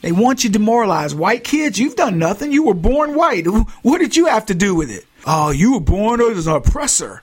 They 0.00 0.12
want 0.12 0.44
you 0.44 0.50
demoralized. 0.50 1.16
White 1.16 1.44
kids, 1.44 1.78
you've 1.78 1.96
done 1.96 2.18
nothing. 2.18 2.52
You 2.52 2.64
were 2.64 2.74
born 2.74 3.14
white. 3.14 3.46
What 3.82 3.98
did 3.98 4.16
you 4.16 4.26
have 4.26 4.46
to 4.46 4.54
do 4.54 4.74
with 4.74 4.90
it? 4.90 5.06
Oh, 5.26 5.50
you 5.50 5.74
were 5.74 5.80
born 5.80 6.20
as 6.20 6.46
an 6.46 6.56
oppressor. 6.56 7.22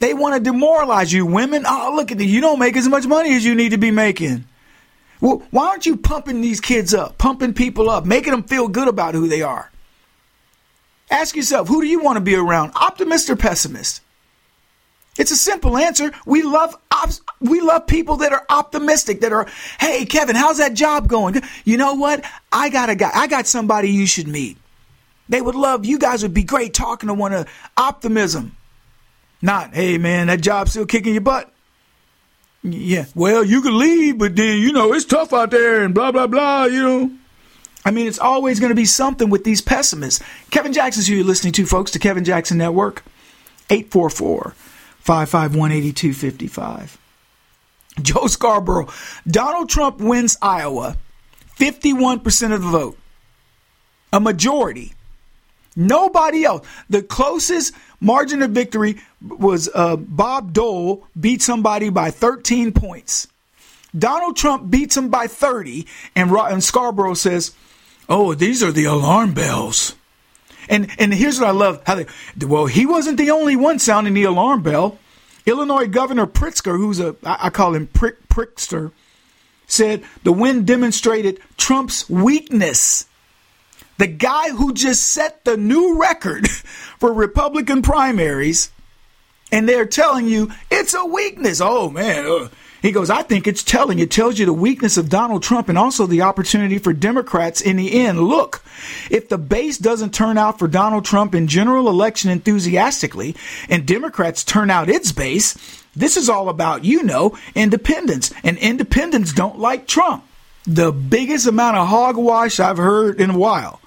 They 0.00 0.14
want 0.14 0.34
to 0.34 0.40
demoralize 0.40 1.12
you, 1.12 1.26
women. 1.26 1.64
Oh, 1.66 1.92
look 1.94 2.10
at 2.12 2.20
you. 2.20 2.26
You 2.26 2.40
don't 2.40 2.58
make 2.58 2.76
as 2.76 2.88
much 2.88 3.06
money 3.06 3.34
as 3.34 3.44
you 3.44 3.54
need 3.54 3.70
to 3.70 3.78
be 3.78 3.90
making. 3.90 4.44
Well, 5.20 5.42
why 5.50 5.68
aren't 5.68 5.86
you 5.86 5.96
pumping 5.96 6.40
these 6.40 6.60
kids 6.60 6.94
up, 6.94 7.18
pumping 7.18 7.54
people 7.54 7.90
up, 7.90 8.04
making 8.04 8.32
them 8.32 8.44
feel 8.44 8.68
good 8.68 8.88
about 8.88 9.14
who 9.14 9.26
they 9.26 9.42
are? 9.42 9.70
Ask 11.10 11.36
yourself, 11.36 11.68
who 11.68 11.80
do 11.80 11.86
you 11.86 12.00
want 12.00 12.16
to 12.16 12.20
be 12.20 12.34
around, 12.34 12.72
optimist 12.74 13.30
or 13.30 13.36
pessimist? 13.36 14.02
It's 15.18 15.32
a 15.32 15.36
simple 15.36 15.76
answer. 15.76 16.12
We 16.26 16.42
love 16.42 16.76
op- 16.92 17.10
we 17.40 17.60
love 17.60 17.86
people 17.86 18.18
that 18.18 18.32
are 18.32 18.46
optimistic, 18.48 19.22
that 19.22 19.32
are, 19.32 19.48
hey 19.80 20.04
Kevin, 20.06 20.36
how's 20.36 20.58
that 20.58 20.74
job 20.74 21.08
going? 21.08 21.42
You 21.64 21.76
know 21.76 21.94
what? 21.94 22.24
I 22.52 22.68
got 22.68 22.88
a 22.88 22.94
guy. 22.94 23.10
I 23.12 23.26
got 23.26 23.46
somebody 23.46 23.90
you 23.90 24.06
should 24.06 24.28
meet. 24.28 24.58
They 25.28 25.40
would 25.40 25.56
love. 25.56 25.84
You 25.84 25.98
guys 25.98 26.22
would 26.22 26.34
be 26.34 26.44
great 26.44 26.72
talking 26.72 27.08
to 27.08 27.14
one 27.14 27.32
of 27.32 27.48
optimism. 27.76 28.56
Not, 29.42 29.74
hey 29.74 29.98
man, 29.98 30.28
that 30.28 30.40
job's 30.40 30.70
still 30.70 30.86
kicking 30.86 31.14
your 31.14 31.22
butt. 31.22 31.52
Yeah, 32.62 33.06
well, 33.14 33.44
you 33.44 33.62
can 33.62 33.78
leave, 33.78 34.18
but 34.18 34.36
then 34.36 34.58
you 34.58 34.72
know 34.72 34.92
it's 34.92 35.04
tough 35.04 35.32
out 35.32 35.50
there 35.50 35.84
and 35.84 35.94
blah 35.94 36.12
blah 36.12 36.26
blah. 36.28 36.64
You 36.64 36.82
know, 36.82 37.10
I 37.84 37.90
mean, 37.90 38.06
it's 38.06 38.18
always 38.18 38.60
going 38.60 38.70
to 38.70 38.76
be 38.76 38.84
something 38.84 39.30
with 39.30 39.44
these 39.44 39.60
pessimists. 39.60 40.22
Kevin 40.50 40.72
Jackson's 40.72 41.06
who 41.06 41.14
you're 41.14 41.24
listening 41.24 41.52
to, 41.54 41.66
folks, 41.66 41.90
to 41.92 41.98
Kevin 41.98 42.24
Jackson 42.24 42.58
Network. 42.58 43.04
844 43.70 44.54
551 45.00 45.72
8255. 45.72 46.98
Joe 48.02 48.26
Scarborough. 48.26 48.88
Donald 49.26 49.68
Trump 49.68 50.00
wins 50.00 50.36
Iowa. 50.40 50.96
51% 51.56 52.54
of 52.54 52.62
the 52.62 52.68
vote. 52.68 52.98
A 54.12 54.20
majority. 54.20 54.92
Nobody 55.76 56.44
else. 56.44 56.66
The 56.88 57.02
closest 57.02 57.74
margin 58.00 58.42
of 58.42 58.50
victory 58.50 59.00
was 59.20 59.68
uh, 59.74 59.96
Bob 59.96 60.52
Dole 60.52 61.06
beat 61.18 61.42
somebody 61.42 61.90
by 61.90 62.10
13 62.10 62.72
points. 62.72 63.28
Donald 63.96 64.36
Trump 64.36 64.70
beats 64.70 64.96
him 64.96 65.08
by 65.08 65.26
30, 65.26 65.86
and, 66.14 66.30
and 66.30 66.62
Scarborough 66.62 67.14
says, 67.14 67.52
"Oh, 68.08 68.34
these 68.34 68.62
are 68.62 68.72
the 68.72 68.84
alarm 68.84 69.34
bells." 69.34 69.94
And 70.68 70.90
and 70.98 71.14
here's 71.14 71.40
what 71.40 71.48
I 71.48 71.52
love: 71.52 71.82
how 71.86 71.94
they 71.94 72.06
well, 72.46 72.66
he 72.66 72.86
wasn't 72.86 73.18
the 73.18 73.30
only 73.30 73.56
one 73.56 73.78
sounding 73.78 74.14
the 74.14 74.24
alarm 74.24 74.62
bell. 74.62 74.98
Illinois 75.46 75.86
Governor 75.86 76.26
Pritzker, 76.26 76.76
who's 76.76 77.00
a 77.00 77.16
I 77.24 77.48
call 77.50 77.74
him 77.74 77.86
Prick, 77.86 78.28
Prickster, 78.28 78.92
said 79.66 80.04
the 80.22 80.32
win 80.32 80.64
demonstrated 80.64 81.40
Trump's 81.56 82.08
weakness. 82.10 83.06
The 83.96 84.06
guy 84.06 84.50
who 84.50 84.74
just 84.74 85.08
set 85.08 85.44
the 85.44 85.56
new 85.56 86.00
record 86.00 86.48
for 86.98 87.12
Republican 87.12 87.82
primaries, 87.82 88.70
and 89.50 89.68
they're 89.68 89.86
telling 89.86 90.28
you 90.28 90.52
it's 90.70 90.94
a 90.94 91.04
weakness. 91.04 91.60
Oh 91.62 91.88
man, 91.88 92.26
uh, 92.26 92.48
he 92.82 92.92
goes, 92.92 93.10
I 93.10 93.22
think 93.22 93.46
it's 93.46 93.62
telling. 93.62 93.98
It 93.98 94.10
tells 94.10 94.38
you 94.38 94.46
the 94.46 94.52
weakness 94.52 94.96
of 94.96 95.08
Donald 95.08 95.42
Trump 95.42 95.68
and 95.68 95.76
also 95.76 96.06
the 96.06 96.22
opportunity 96.22 96.78
for 96.78 96.92
Democrats 96.92 97.60
in 97.60 97.76
the 97.76 97.92
end. 98.00 98.20
Look, 98.20 98.62
if 99.10 99.28
the 99.28 99.38
base 99.38 99.78
doesn't 99.78 100.14
turn 100.14 100.38
out 100.38 100.58
for 100.58 100.68
Donald 100.68 101.04
Trump 101.04 101.34
in 101.34 101.48
general 101.48 101.88
election 101.88 102.30
enthusiastically 102.30 103.34
and 103.68 103.86
Democrats 103.86 104.44
turn 104.44 104.70
out 104.70 104.88
its 104.88 105.12
base, 105.12 105.84
this 105.96 106.16
is 106.16 106.28
all 106.28 106.48
about, 106.48 106.84
you 106.84 107.02
know, 107.02 107.36
independents. 107.54 108.32
And 108.44 108.56
independents 108.58 109.32
don't 109.32 109.58
like 109.58 109.86
Trump. 109.86 110.24
The 110.64 110.92
biggest 110.92 111.46
amount 111.46 111.76
of 111.76 111.88
hogwash 111.88 112.60
I've 112.60 112.76
heard 112.76 113.20
in 113.20 113.30
a 113.30 113.38
while. 113.38 113.80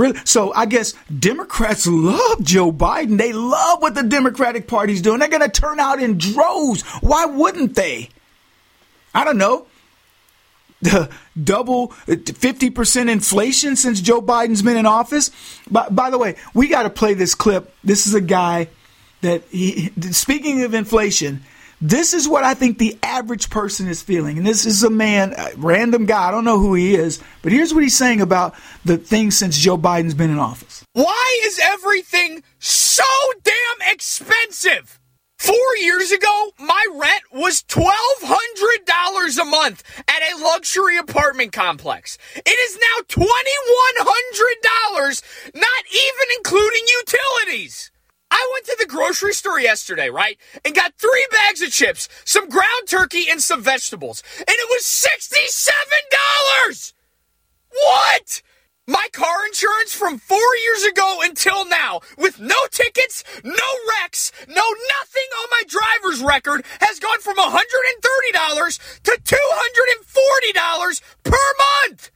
Really? 0.00 0.18
So 0.24 0.50
I 0.54 0.64
guess 0.64 0.94
Democrats 1.18 1.86
love 1.86 2.42
Joe 2.42 2.72
Biden. 2.72 3.18
They 3.18 3.34
love 3.34 3.82
what 3.82 3.94
the 3.94 4.02
Democratic 4.02 4.66
Party's 4.66 5.02
doing. 5.02 5.18
They're 5.18 5.28
going 5.28 5.42
to 5.42 5.60
turn 5.60 5.78
out 5.78 6.02
in 6.02 6.16
droves. 6.16 6.80
Why 7.02 7.26
wouldn't 7.26 7.74
they? 7.74 8.08
I 9.14 9.24
don't 9.24 9.36
know. 9.36 9.66
The 10.80 11.10
double 11.44 11.88
50% 12.08 13.10
inflation 13.10 13.76
since 13.76 14.00
Joe 14.00 14.22
Biden's 14.22 14.62
been 14.62 14.78
in 14.78 14.86
office. 14.86 15.30
By, 15.70 15.90
by 15.90 16.08
the 16.08 16.16
way, 16.16 16.36
we 16.54 16.68
got 16.68 16.84
to 16.84 16.90
play 16.90 17.12
this 17.12 17.34
clip. 17.34 17.74
This 17.84 18.06
is 18.06 18.14
a 18.14 18.22
guy 18.22 18.68
that 19.20 19.42
he, 19.50 19.92
speaking 20.12 20.62
of 20.62 20.72
inflation, 20.72 21.42
this 21.80 22.12
is 22.12 22.28
what 22.28 22.44
I 22.44 22.52
think 22.54 22.78
the 22.78 22.98
average 23.02 23.50
person 23.50 23.88
is 23.88 24.02
feeling. 24.02 24.38
And 24.38 24.46
this 24.46 24.66
is 24.66 24.82
a 24.82 24.90
man, 24.90 25.34
a 25.36 25.52
random 25.56 26.06
guy, 26.06 26.28
I 26.28 26.30
don't 26.30 26.44
know 26.44 26.58
who 26.58 26.74
he 26.74 26.94
is, 26.94 27.22
but 27.42 27.52
here's 27.52 27.72
what 27.72 27.82
he's 27.82 27.96
saying 27.96 28.20
about 28.20 28.54
the 28.84 28.98
things 28.98 29.36
since 29.36 29.56
Joe 29.56 29.78
Biden's 29.78 30.14
been 30.14 30.30
in 30.30 30.38
office. 30.38 30.84
Why 30.92 31.40
is 31.44 31.58
everything 31.62 32.42
so 32.58 33.04
damn 33.42 33.92
expensive? 33.92 34.98
Four 35.38 35.76
years 35.80 36.12
ago, 36.12 36.52
my 36.58 36.84
rent 36.92 37.22
was 37.32 37.62
$1,200 37.62 39.40
a 39.40 39.44
month 39.46 39.82
at 40.06 40.20
a 40.20 40.36
luxury 40.36 40.98
apartment 40.98 41.52
complex. 41.52 42.18
It 42.36 42.46
is 42.46 42.76
now 42.76 43.00
$2,100, 43.08 43.24
not 45.54 45.84
even 45.90 46.26
including 46.36 46.84
utilities. 46.98 47.90
I 48.30 48.46
went 48.52 48.66
grocery 49.00 49.32
store 49.32 49.58
yesterday, 49.58 50.10
right? 50.10 50.36
And 50.62 50.74
got 50.74 50.92
three 50.98 51.26
bags 51.30 51.62
of 51.62 51.70
chips, 51.70 52.06
some 52.26 52.50
ground 52.50 52.86
turkey, 52.86 53.30
and 53.30 53.40
some 53.40 53.62
vegetables. 53.62 54.22
And 54.36 54.44
it 54.46 54.68
was 54.68 54.82
$67! 54.82 56.92
What? 57.70 58.42
My 58.86 59.08
car 59.14 59.46
insurance 59.46 59.94
from 59.94 60.18
four 60.18 60.54
years 60.64 60.84
ago 60.84 61.20
until 61.22 61.66
now, 61.66 62.00
with 62.18 62.38
no 62.40 62.66
tickets, 62.70 63.24
no 63.42 63.64
wrecks, 63.88 64.32
no 64.46 64.66
nothing 64.98 65.30
on 65.40 65.48
my 65.50 65.62
driver's 65.66 66.22
record, 66.22 66.66
has 66.82 66.98
gone 66.98 67.20
from 67.20 67.36
$130 67.36 69.00
to 69.04 69.18
$240 69.24 71.00
per 71.22 71.38
month! 71.88 72.10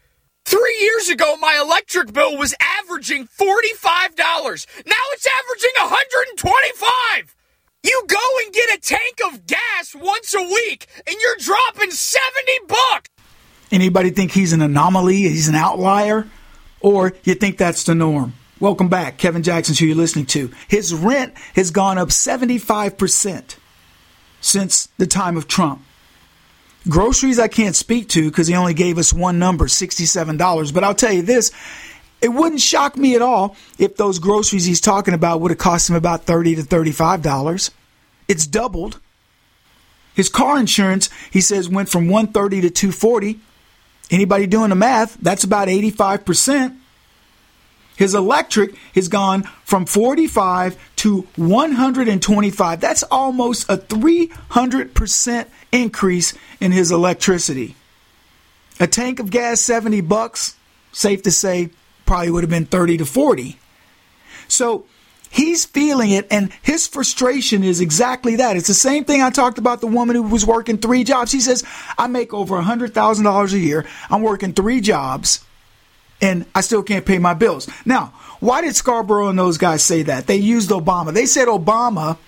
Three 0.45 0.79
years 0.81 1.09
ago, 1.09 1.37
my 1.41 1.59
electric 1.65 2.13
bill 2.13 2.37
was 2.37 2.55
averaging 2.61 3.27
$45. 3.29 4.67
Now 4.87 4.95
it's 5.13 5.27
averaging 5.27 5.71
$125. 5.79 7.35
You 7.83 8.05
go 8.07 8.19
and 8.45 8.53
get 8.53 8.77
a 8.77 8.81
tank 8.81 9.21
of 9.27 9.47
gas 9.47 9.95
once 9.95 10.35
a 10.35 10.43
week, 10.43 10.87
and 11.07 11.17
you're 11.21 11.37
dropping 11.41 11.91
70 11.91 12.53
bucks. 12.69 13.09
Anybody 13.71 14.11
think 14.11 14.33
he's 14.33 14.53
an 14.53 14.63
anomaly? 14.63 15.17
He's 15.17 15.49
an 15.49 15.55
outlier? 15.55 16.29
Or 16.81 17.15
you 17.25 17.35
think 17.35 17.57
that's 17.57 17.85
the 17.85 17.95
norm? 17.95 18.35
Welcome 18.61 18.89
back. 18.89 19.17
Kevin 19.19 19.43
Jackson, 19.43 19.75
who 19.75 19.87
you're 19.87 19.97
listening 19.97 20.27
to. 20.27 20.51
His 20.69 20.95
rent 20.95 21.35
has 21.57 21.71
gone 21.71 21.99
up 21.99 22.09
75% 22.09 23.57
since 24.41 24.89
the 24.99 25.07
time 25.07 25.37
of 25.37 25.49
Trump. 25.49 25.83
Groceries 26.89 27.39
I 27.39 27.49
can't 27.49 27.75
speak 27.75 28.11
to 28.11 28.29
because 28.31 28.47
he 28.47 28.55
only 28.55 28.75
gave 28.75 28.99
us 28.99 29.13
one 29.13 29.39
number, 29.39 29.67
$67. 29.67 30.75
But 30.75 30.85
I'll 30.85 30.95
tell 30.95 31.13
you 31.13 31.23
this, 31.23 31.51
it 32.21 32.29
wouldn't 32.29 32.61
shock 32.61 32.97
me 32.97 33.15
at 33.15 33.23
all 33.23 33.57
if 33.79 33.97
those 33.97 34.19
groceries 34.19 34.67
he's 34.67 34.81
talking 34.81 35.15
about 35.15 35.41
would 35.41 35.51
have 35.51 35.59
cost 35.59 35.89
him 35.89 35.97
about 35.97 36.25
30 36.25 36.57
to 36.57 36.63
$35. 36.63 37.71
It's 38.29 38.47
doubled. 38.47 39.01
His 40.15 40.29
car 40.29 40.59
insurance, 40.59 41.11
he 41.31 41.41
says, 41.41 41.69
went 41.69 41.89
from 41.89 42.09
130 42.09 42.63
to 42.63 42.71
240. 42.71 43.41
Anybody 44.11 44.47
doing 44.47 44.69
the 44.69 44.77
math, 44.77 45.17
that's 45.21 45.45
about 45.45 45.69
85%. 45.69 46.77
His 47.97 48.15
electric 48.15 48.75
has 48.95 49.09
gone 49.09 49.45
from 49.65 49.87
45 49.87 50.77
to 50.97 51.27
125. 51.37 52.81
That's 52.81 53.03
almost 53.05 53.69
a 53.69 53.77
300% 53.77 55.47
increase 55.71 56.35
in 56.61 56.73
his 56.73 56.91
electricity. 56.91 57.77
A 58.81 58.87
tank 58.89 59.21
of 59.21 59.31
gas 59.31 59.61
70 59.61 60.01
bucks, 60.01 60.57
safe 60.93 61.23
to 61.23 61.31
say 61.31 61.71
probably 62.07 62.31
would 62.31 62.43
have 62.43 62.51
been 62.51 62.67
30 62.67 62.97
to 62.99 63.05
40. 63.05 63.59
So 64.49 64.85
he's 65.31 65.65
feeling 65.65 66.11
it 66.11 66.27
and 66.31 66.53
his 66.63 66.89
frustration 66.89 67.63
is 67.63 67.81
exactly 67.81 68.37
that. 68.37 68.57
It's 68.57 68.67
the 68.67 68.75
same 68.75 69.05
thing 69.05 69.23
I 69.23 69.31
talked 69.31 69.59
about 69.59 69.81
the 69.81 69.87
woman 69.87 70.17
who 70.17 70.23
was 70.23 70.45
working 70.45 70.79
3 70.79 71.05
jobs. 71.05 71.31
He 71.31 71.41
says, 71.41 71.63
"I 71.97 72.09
make 72.09 72.35
over 72.35 72.57
$100,000 72.57 73.53
a 73.53 73.59
year. 73.59 73.87
I'm 74.11 74.23
working 74.23 74.53
3 74.53 74.81
jobs." 74.81 75.41
And 76.21 76.47
I 76.55 76.61
still 76.61 76.83
can't 76.83 77.05
pay 77.05 77.19
my 77.19 77.35
bills. 77.35 77.69
Now, 77.85 78.13
why 78.41 78.61
did 78.61 78.77
Scarborough 78.77 79.29
and 79.29 79.39
those 79.39 79.59
guys 79.59 79.83
say 79.83 80.03
that? 80.05 80.27
They 80.27 80.37
used 80.37 80.71
Obama. 80.71 81.13
They 81.13 81.27
said 81.27 81.49
Obama 81.49 82.19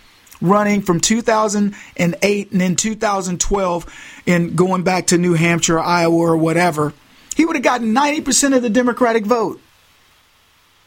running 0.40 0.82
from 0.82 1.00
2008 1.00 2.52
and 2.52 2.60
then 2.60 2.76
2012 2.76 4.20
and 4.26 4.56
going 4.56 4.82
back 4.82 5.08
to 5.08 5.18
New 5.18 5.34
Hampshire, 5.34 5.80
Iowa, 5.80 6.14
or 6.14 6.36
whatever, 6.36 6.92
he 7.36 7.44
would 7.44 7.56
have 7.56 7.62
gotten 7.62 7.94
90% 7.94 8.56
of 8.56 8.62
the 8.62 8.70
Democratic 8.70 9.24
vote. 9.24 9.60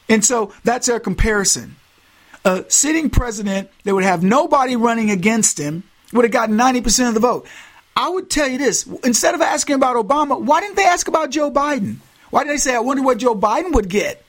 And 0.08 0.26
so 0.26 0.54
that's 0.64 0.88
their 0.88 1.00
comparison. 1.00 1.76
A 2.46 2.66
sitting 2.70 3.10
president 3.10 3.70
that 3.84 3.94
would 3.94 4.04
have 4.04 4.24
nobody 4.24 4.76
running 4.76 5.12
against 5.12 5.60
him 5.60 5.84
would 6.14 6.26
have 6.26 6.32
gotten 6.32 6.58
90% 6.58 7.10
of 7.10 7.14
the 7.14 7.20
vote. 7.20 7.48
I 7.96 8.10
would 8.10 8.30
tell 8.30 8.48
you 8.48 8.58
this 8.58 8.88
instead 9.04 9.36
of 9.36 9.42
asking 9.42 9.76
about 9.76 9.96
Obama, 9.96 10.42
why 10.42 10.62
didn't 10.62 10.76
they 10.76 10.86
ask 10.86 11.08
about 11.08 11.30
Joe 11.30 11.52
Biden? 11.52 11.98
Why 12.30 12.44
did 12.44 12.52
they 12.52 12.58
say, 12.58 12.76
I 12.76 12.80
wonder 12.80 13.04
what 13.04 13.18
Joe 13.18 13.36
Biden 13.36 13.74
would 13.74 13.89
get? 13.89 14.24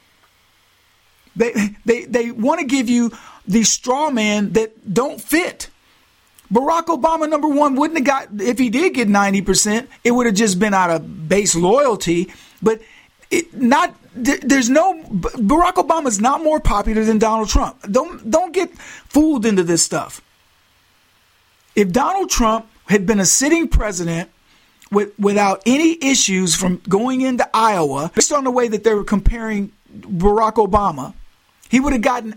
They, 1.36 1.52
they, 1.84 2.04
they 2.04 2.30
want 2.30 2.60
to 2.60 2.66
give 2.66 2.88
you 2.88 3.12
the 3.46 3.62
straw 3.62 4.10
man 4.10 4.52
that 4.52 4.92
don't 4.92 5.20
fit. 5.20 5.70
Barack 6.52 6.86
Obama, 6.86 7.28
number 7.30 7.48
one, 7.48 7.76
wouldn't 7.76 7.98
have 7.98 8.30
got, 8.30 8.40
if 8.40 8.58
he 8.58 8.70
did 8.70 8.94
get 8.94 9.08
90%, 9.08 9.86
it 10.02 10.10
would 10.10 10.26
have 10.26 10.34
just 10.34 10.58
been 10.58 10.74
out 10.74 10.90
of 10.90 11.28
base 11.28 11.54
loyalty. 11.54 12.32
But 12.60 12.82
it 13.30 13.54
not, 13.54 13.94
there's 14.14 14.68
no, 14.68 15.00
Barack 15.04 15.74
Obama 15.74 16.08
is 16.08 16.20
not 16.20 16.42
more 16.42 16.58
popular 16.58 17.04
than 17.04 17.18
Donald 17.18 17.48
Trump. 17.48 17.80
Don't, 17.90 18.28
don't 18.28 18.52
get 18.52 18.76
fooled 18.76 19.46
into 19.46 19.62
this 19.62 19.84
stuff. 19.84 20.20
If 21.76 21.92
Donald 21.92 22.30
Trump 22.30 22.66
had 22.86 23.06
been 23.06 23.20
a 23.20 23.24
sitting 23.24 23.68
president 23.68 24.30
with, 24.90 25.18
without 25.18 25.62
any 25.66 25.98
issues 26.02 26.54
from 26.54 26.82
going 26.88 27.20
into 27.20 27.48
Iowa, 27.54 28.10
based 28.14 28.32
on 28.32 28.44
the 28.44 28.50
way 28.50 28.68
that 28.68 28.84
they 28.84 28.94
were 28.94 29.04
comparing 29.04 29.72
Barack 29.94 30.54
Obama, 30.54 31.14
he 31.68 31.80
would 31.80 31.92
have 31.92 32.02
gotten. 32.02 32.34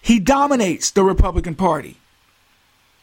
He 0.00 0.20
dominates 0.20 0.90
the 0.90 1.02
Republican 1.02 1.54
Party. 1.54 1.96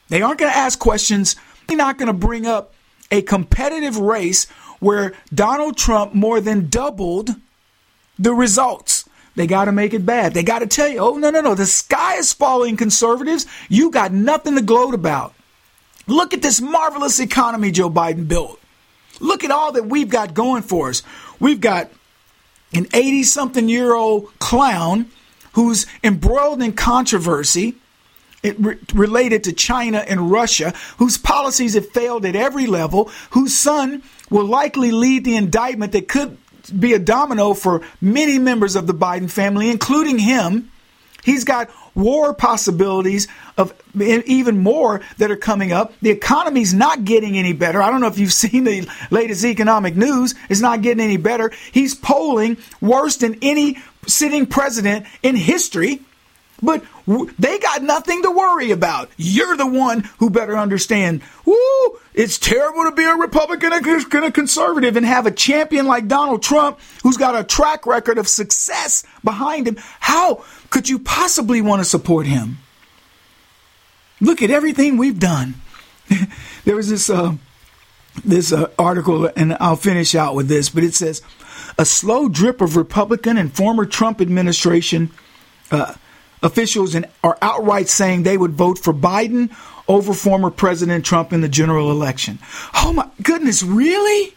They 0.10 0.22
aren't 0.22 0.40
going 0.40 0.52
to 0.52 0.58
ask 0.58 0.80
questions. 0.80 1.36
They're 1.68 1.78
not 1.78 1.98
going 1.98 2.08
to 2.08 2.14
bring 2.14 2.46
up 2.46 2.74
a 3.12 3.22
competitive 3.22 3.98
race 3.98 4.46
where 4.80 5.14
Donald 5.34 5.78
Trump 5.78 6.14
more 6.14 6.40
than 6.40 6.70
doubled 6.70 7.36
the 8.20 8.34
results. 8.34 9.08
They 9.36 9.48
got 9.48 9.66
to 9.66 9.72
make 9.72 9.94
it 9.94 10.06
bad. 10.06 10.34
They 10.34 10.44
got 10.44 10.60
to 10.60 10.68
tell 10.68 10.88
you, 10.88 11.00
oh, 11.00 11.18
no, 11.18 11.32
no, 11.32 11.42
no. 11.42 11.56
The 11.56 11.66
sky 11.66 12.18
is 12.18 12.32
falling, 12.34 12.78
conservatives. 12.78 13.48
You 13.70 13.90
got 13.90 14.12
nothing 14.12 14.56
to 14.56 14.62
gloat 14.62 14.94
about. 14.94 15.34
Look 16.08 16.34
at 16.34 16.42
this 16.42 16.62
marvelous 16.62 17.20
economy 17.20 17.72
Joe 17.72 17.89
Biden 17.89 18.28
built. 18.28 18.60
Look 19.20 19.44
at 19.44 19.52
all 19.52 19.72
that 19.74 19.86
we've 19.86 20.10
got 20.10 20.34
going 20.34 20.63
for 20.63 20.89
us. 20.89 21.04
We've 21.39 21.62
got 21.62 21.89
an 22.74 22.88
80 22.94 23.24
something 23.24 23.70
year 23.70 23.94
old 23.94 24.38
clown 24.39 25.10
who's 25.54 25.86
embroiled 26.04 26.62
in 26.62 26.74
controversy 26.74 27.76
re- 28.44 28.78
related 28.94 29.44
to 29.46 29.54
China 29.54 30.00
and 30.00 30.32
Russia, 30.32 30.74
whose 30.98 31.18
policies 31.18 31.76
have 31.76 31.89
failed 31.89 32.26
at 32.26 32.36
every 32.36 32.66
level, 32.66 33.10
whose 33.32 33.58
son 33.58 34.04
will 34.30 34.46
likely 34.46 34.92
lead 34.92 35.24
the 35.24 35.36
indictment 35.36 35.92
that 35.94 36.08
could 36.08 36.38
be 36.78 36.94
a 36.94 37.00
domino 37.00 37.54
for 37.54 37.82
many 38.02 38.39
members 38.39 38.76
of 38.76 38.88
the 38.88 38.94
Biden 38.94 39.30
family, 39.30 39.70
including 39.70 40.20
him. 40.20 40.70
He's 41.24 41.44
got 41.44 41.70
war 41.96 42.34
possibilities 42.34 43.28
of 43.58 43.74
even 43.96 44.58
more 44.58 45.02
that 45.18 45.32
are 45.32 45.38
coming 45.38 45.72
up. 45.72 45.94
The 46.02 46.10
economy's 46.10 46.74
not 46.74 47.06
getting 47.06 47.38
any 47.38 47.54
better. 47.54 47.82
I 47.82 47.90
don't 47.90 48.02
know 48.02 48.08
if 48.08 48.18
you've 48.18 48.34
seen 48.34 48.64
the 48.64 48.88
latest 49.12 49.46
economic 49.46 49.96
news. 49.96 50.36
It's 50.50 50.62
not 50.62 50.82
getting 50.82 51.04
any 51.04 51.18
better. 51.18 51.52
He's 51.72 51.96
polling 51.96 52.58
worse 52.82 53.18
than 53.18 53.38
any 53.42 53.78
sitting 54.08 54.46
president 54.46 55.06
in 55.22 55.36
history. 55.36 56.02
But 56.62 56.86
they 57.38 57.60
got 57.60 57.84
nothing 57.84 58.24
to 58.24 58.32
worry 58.32 58.72
about. 58.72 59.10
You're 59.18 59.58
the 59.58 59.68
one 59.68 60.10
who 60.20 60.30
better 60.30 60.58
understand. 60.58 61.22
Woo! 61.44 62.00
It's 62.14 62.38
terrible 62.38 62.86
to 62.86 62.92
be 62.92 63.04
a 63.04 63.16
Republican 63.16 63.74
and 63.74 64.26
a 64.26 64.32
conservative 64.32 64.96
and 64.96 65.06
have 65.06 65.26
a 65.26 65.32
champion 65.32 65.88
like 65.88 66.08
Donald 66.08 66.42
Trump 66.42 66.80
who's 67.02 67.18
got 67.18 67.38
a 67.38 67.44
track 67.44 67.86
record 67.86 68.18
of 68.18 68.30
success 68.30 69.04
behind 69.26 69.68
him. 69.68 69.78
How 70.00 70.46
could 70.74 70.90
you 70.90 70.98
possibly 70.98 71.62
want 71.62 71.82
to 71.82 71.86
support 71.86 72.26
him? 72.26 72.58
Look 74.20 74.42
at 74.42 74.50
everything 74.50 74.98
we've 74.98 75.20
done. 75.20 75.54
there 76.66 76.76
was 76.76 76.90
this 76.90 77.12
uh, 77.12 77.36
this 78.26 78.52
uh, 78.52 78.72
article, 78.80 79.30
and 79.36 79.56
I'll 79.60 79.76
finish 79.76 80.16
out 80.16 80.34
with 80.34 80.48
this, 80.48 80.70
but 80.70 80.84
it 80.84 80.96
says 80.96 81.22
a 81.78 81.86
slow 81.86 82.28
drip 82.28 82.60
of 82.60 82.76
Republican 82.76 83.38
and 83.38 83.54
former 83.54 83.86
Trump 83.86 84.20
administration. 84.20 85.12
Uh, 85.70 85.94
officials 86.42 86.96
are 87.24 87.38
outright 87.40 87.88
saying 87.88 88.24
they 88.24 88.38
would 88.38 88.54
vote 88.54 88.80
for 88.80 88.96
Biden 88.96 89.56
over 89.88 90.12
former 90.12 90.50
President 90.50 91.06
Trump 91.06 91.32
in 91.32 91.42
the 91.42 91.50
general 91.50 91.92
election. 91.92 92.40
Oh 92.74 92.94
my 92.94 93.08
goodness, 93.22 93.62
really? 93.62 94.34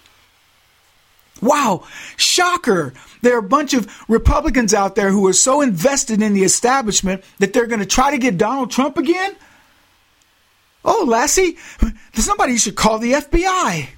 Wow, 1.42 1.85
shocker. 2.16 2.94
There 3.22 3.35
are 3.35 3.40
a 3.40 3.42
bunch 3.42 3.75
of 3.75 4.05
Republicans 4.09 4.72
out 4.72 4.94
there 4.94 5.11
who 5.11 5.27
are 5.27 5.33
so 5.33 5.61
invested 5.61 6.22
in 6.22 6.33
the 6.33 6.44
establishment 6.44 7.25
that 7.38 7.53
they're 7.53 7.66
going 7.66 7.81
to 7.81 7.87
try 7.87 8.11
to 8.11 8.18
get 8.18 8.38
Donald 8.38 8.70
Trump 8.70 8.96
again? 8.96 9.37
Oh, 10.85 11.05
Lassie, 11.07 11.59
somebody 12.14 12.57
should 12.57 12.77
call 12.77 12.99
the 12.99 13.12
FBI 13.12 13.88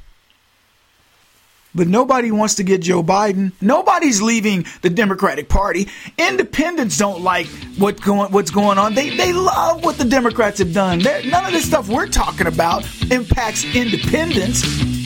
but 1.74 1.86
nobody 1.86 2.30
wants 2.30 2.56
to 2.56 2.64
get 2.64 2.82
Joe 2.82 3.02
Biden. 3.02 3.52
Nobody's 3.60 4.20
leaving 4.20 4.66
the 4.82 4.90
Democratic 4.90 5.48
Party. 5.48 5.88
Independents 6.18 6.98
don't 6.98 7.22
like 7.22 7.46
what 7.78 8.00
going, 8.00 8.32
what's 8.32 8.50
going 8.50 8.78
on. 8.78 8.94
They, 8.94 9.16
they 9.16 9.32
love 9.32 9.84
what 9.84 9.96
the 9.96 10.04
Democrats 10.04 10.58
have 10.58 10.72
done. 10.72 10.98
They're, 10.98 11.24
none 11.24 11.44
of 11.44 11.52
this 11.52 11.66
stuff 11.66 11.88
we're 11.88 12.08
talking 12.08 12.46
about 12.46 12.84
impacts 13.10 13.64
independents. 13.76 14.97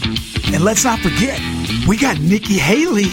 And 0.54 0.62
let's 0.64 0.84
not 0.84 0.98
forget, 1.00 1.40
we 1.88 1.96
got 1.96 2.20
Nikki 2.20 2.58
Haley. 2.58 3.10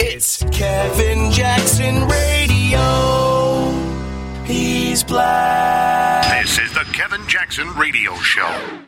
It's 0.00 0.42
Kevin 0.50 1.30
Jackson 1.30 2.06
Radio. 2.08 3.70
He's 4.44 5.04
black. 5.04 6.42
This 6.42 6.58
is 6.58 6.72
the 6.72 6.84
Kevin 6.92 7.26
Jackson 7.28 7.72
Radio 7.76 8.14
Show. 8.16 8.87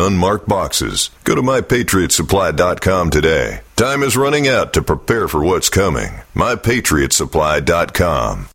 unmarked 0.00 0.48
boxes. 0.48 1.10
Go 1.24 1.34
to 1.34 1.42
mypatriotsupply.com 1.42 3.10
today. 3.10 3.60
Time 3.76 4.02
is 4.02 4.16
running 4.16 4.48
out 4.48 4.72
to 4.72 4.82
prepare 4.82 5.28
for 5.28 5.44
what's 5.44 5.68
coming. 5.68 6.20
mypatriotsupply.com. 6.34 8.48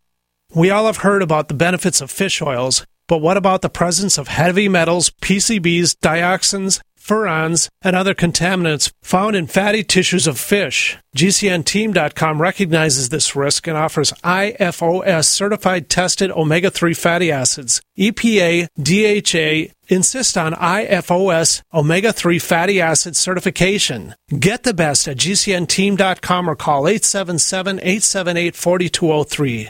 We 0.54 0.70
all 0.70 0.86
have 0.86 0.98
heard 0.98 1.22
about 1.22 1.48
the 1.48 1.54
benefits 1.54 2.02
of 2.02 2.10
fish 2.10 2.42
oils, 2.42 2.86
but 3.08 3.20
what 3.20 3.38
about 3.38 3.62
the 3.62 3.70
presence 3.70 4.18
of 4.18 4.30
heavy 4.30 4.70
metals, 4.70 5.10
PCBs, 5.10 5.98
dioxins, 5.98 6.82
furans, 7.06 7.70
and 7.82 7.96
other 7.96 8.16
contaminants 8.16 8.92
found 9.02 9.36
in 9.36 9.48
fatty 9.48 9.84
tissues 9.84 10.28
of 10.28 10.40
fish. 10.40 10.98
GCNteam.com 11.16 12.42
recognizes 12.42 13.10
this 13.10 13.36
risk 13.36 13.68
and 13.68 13.78
offers 13.78 14.12
IFOS 14.24 15.26
certified 15.26 15.90
tested 15.90 16.32
omega 16.32 16.70
3 16.70 16.94
fatty 16.94 17.32
acids. 17.32 17.82
EPA, 17.98 18.68
DHA 18.82 19.74
insist 19.88 20.38
on 20.38 20.54
IFOS 20.54 21.62
omega 21.74 22.12
3 22.12 22.40
fatty 22.40 22.82
acid 22.82 23.16
certification. 23.16 24.16
Get 24.38 24.64
the 24.64 24.74
best 24.74 25.08
at 25.08 25.18
GCNteam.com 25.18 26.50
or 26.50 26.56
call 26.56 26.88
877 26.88 27.80
878 27.80 28.56
4203. 28.56 29.70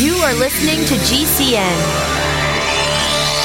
You 0.00 0.14
are 0.14 0.34
listening 0.34 0.76
to 0.86 0.94
GCN. 0.94 2.27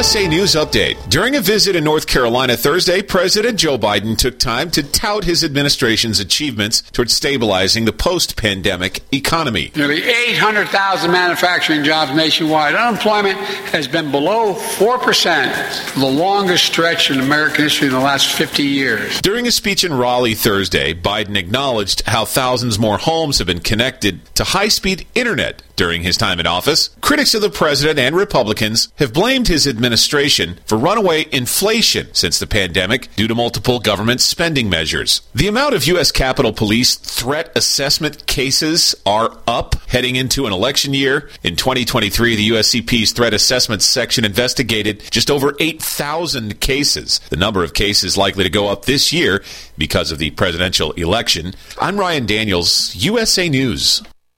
USA 0.00 0.26
News 0.26 0.54
Update. 0.54 1.10
During 1.10 1.36
a 1.36 1.42
visit 1.42 1.76
in 1.76 1.84
North 1.84 2.06
Carolina 2.06 2.56
Thursday, 2.56 3.02
President 3.02 3.58
Joe 3.58 3.76
Biden 3.76 4.16
took 4.16 4.38
time 4.38 4.70
to 4.70 4.82
tout 4.82 5.24
his 5.24 5.44
administration's 5.44 6.18
achievements 6.18 6.80
towards 6.92 7.12
stabilizing 7.12 7.84
the 7.84 7.92
post 7.92 8.34
pandemic 8.34 9.02
economy. 9.12 9.70
Nearly 9.76 10.02
800,000 10.02 11.10
manufacturing 11.10 11.84
jobs 11.84 12.16
nationwide. 12.16 12.74
Unemployment 12.74 13.36
has 13.74 13.86
been 13.86 14.10
below 14.10 14.54
4% 14.54 15.90
for 15.92 16.00
the 16.00 16.06
longest 16.06 16.64
stretch 16.64 17.10
in 17.10 17.20
American 17.20 17.64
history 17.64 17.88
in 17.88 17.92
the 17.92 18.00
last 18.00 18.32
50 18.32 18.62
years. 18.62 19.20
During 19.20 19.46
a 19.46 19.52
speech 19.52 19.84
in 19.84 19.92
Raleigh 19.92 20.32
Thursday, 20.32 20.94
Biden 20.94 21.36
acknowledged 21.36 22.04
how 22.06 22.24
thousands 22.24 22.78
more 22.78 22.96
homes 22.96 23.36
have 23.36 23.46
been 23.46 23.60
connected 23.60 24.34
to 24.36 24.44
high 24.44 24.68
speed 24.68 25.06
internet 25.14 25.62
during 25.80 26.02
his 26.02 26.18
time 26.18 26.38
in 26.38 26.46
office. 26.46 26.90
Critics 27.00 27.32
of 27.32 27.40
the 27.40 27.48
president 27.48 27.98
and 27.98 28.14
Republicans 28.14 28.92
have 28.96 29.14
blamed 29.14 29.48
his 29.48 29.66
administration 29.66 30.58
for 30.66 30.76
runaway 30.76 31.24
inflation 31.32 32.06
since 32.12 32.38
the 32.38 32.46
pandemic 32.46 33.08
due 33.16 33.26
to 33.26 33.34
multiple 33.34 33.80
government 33.80 34.20
spending 34.20 34.68
measures. 34.68 35.22
The 35.34 35.48
amount 35.48 35.74
of 35.74 35.86
U.S. 35.86 36.12
Capitol 36.12 36.52
Police 36.52 36.96
threat 36.96 37.50
assessment 37.56 38.26
cases 38.26 38.94
are 39.06 39.38
up 39.46 39.74
heading 39.88 40.16
into 40.16 40.44
an 40.44 40.52
election 40.52 40.92
year. 40.92 41.30
In 41.42 41.56
2023, 41.56 42.36
the 42.36 42.50
USCP's 42.50 43.12
threat 43.12 43.32
assessment 43.32 43.80
section 43.80 44.26
investigated 44.26 45.02
just 45.10 45.30
over 45.30 45.56
8,000 45.60 46.60
cases. 46.60 47.22
The 47.30 47.38
number 47.38 47.64
of 47.64 47.72
cases 47.72 48.18
likely 48.18 48.44
to 48.44 48.50
go 48.50 48.68
up 48.68 48.84
this 48.84 49.14
year 49.14 49.42
because 49.78 50.12
of 50.12 50.18
the 50.18 50.30
presidential 50.32 50.92
election. 50.92 51.54
I'm 51.80 51.98
Ryan 51.98 52.26
Daniels, 52.26 52.94
USA 52.96 53.48
News. 53.48 54.02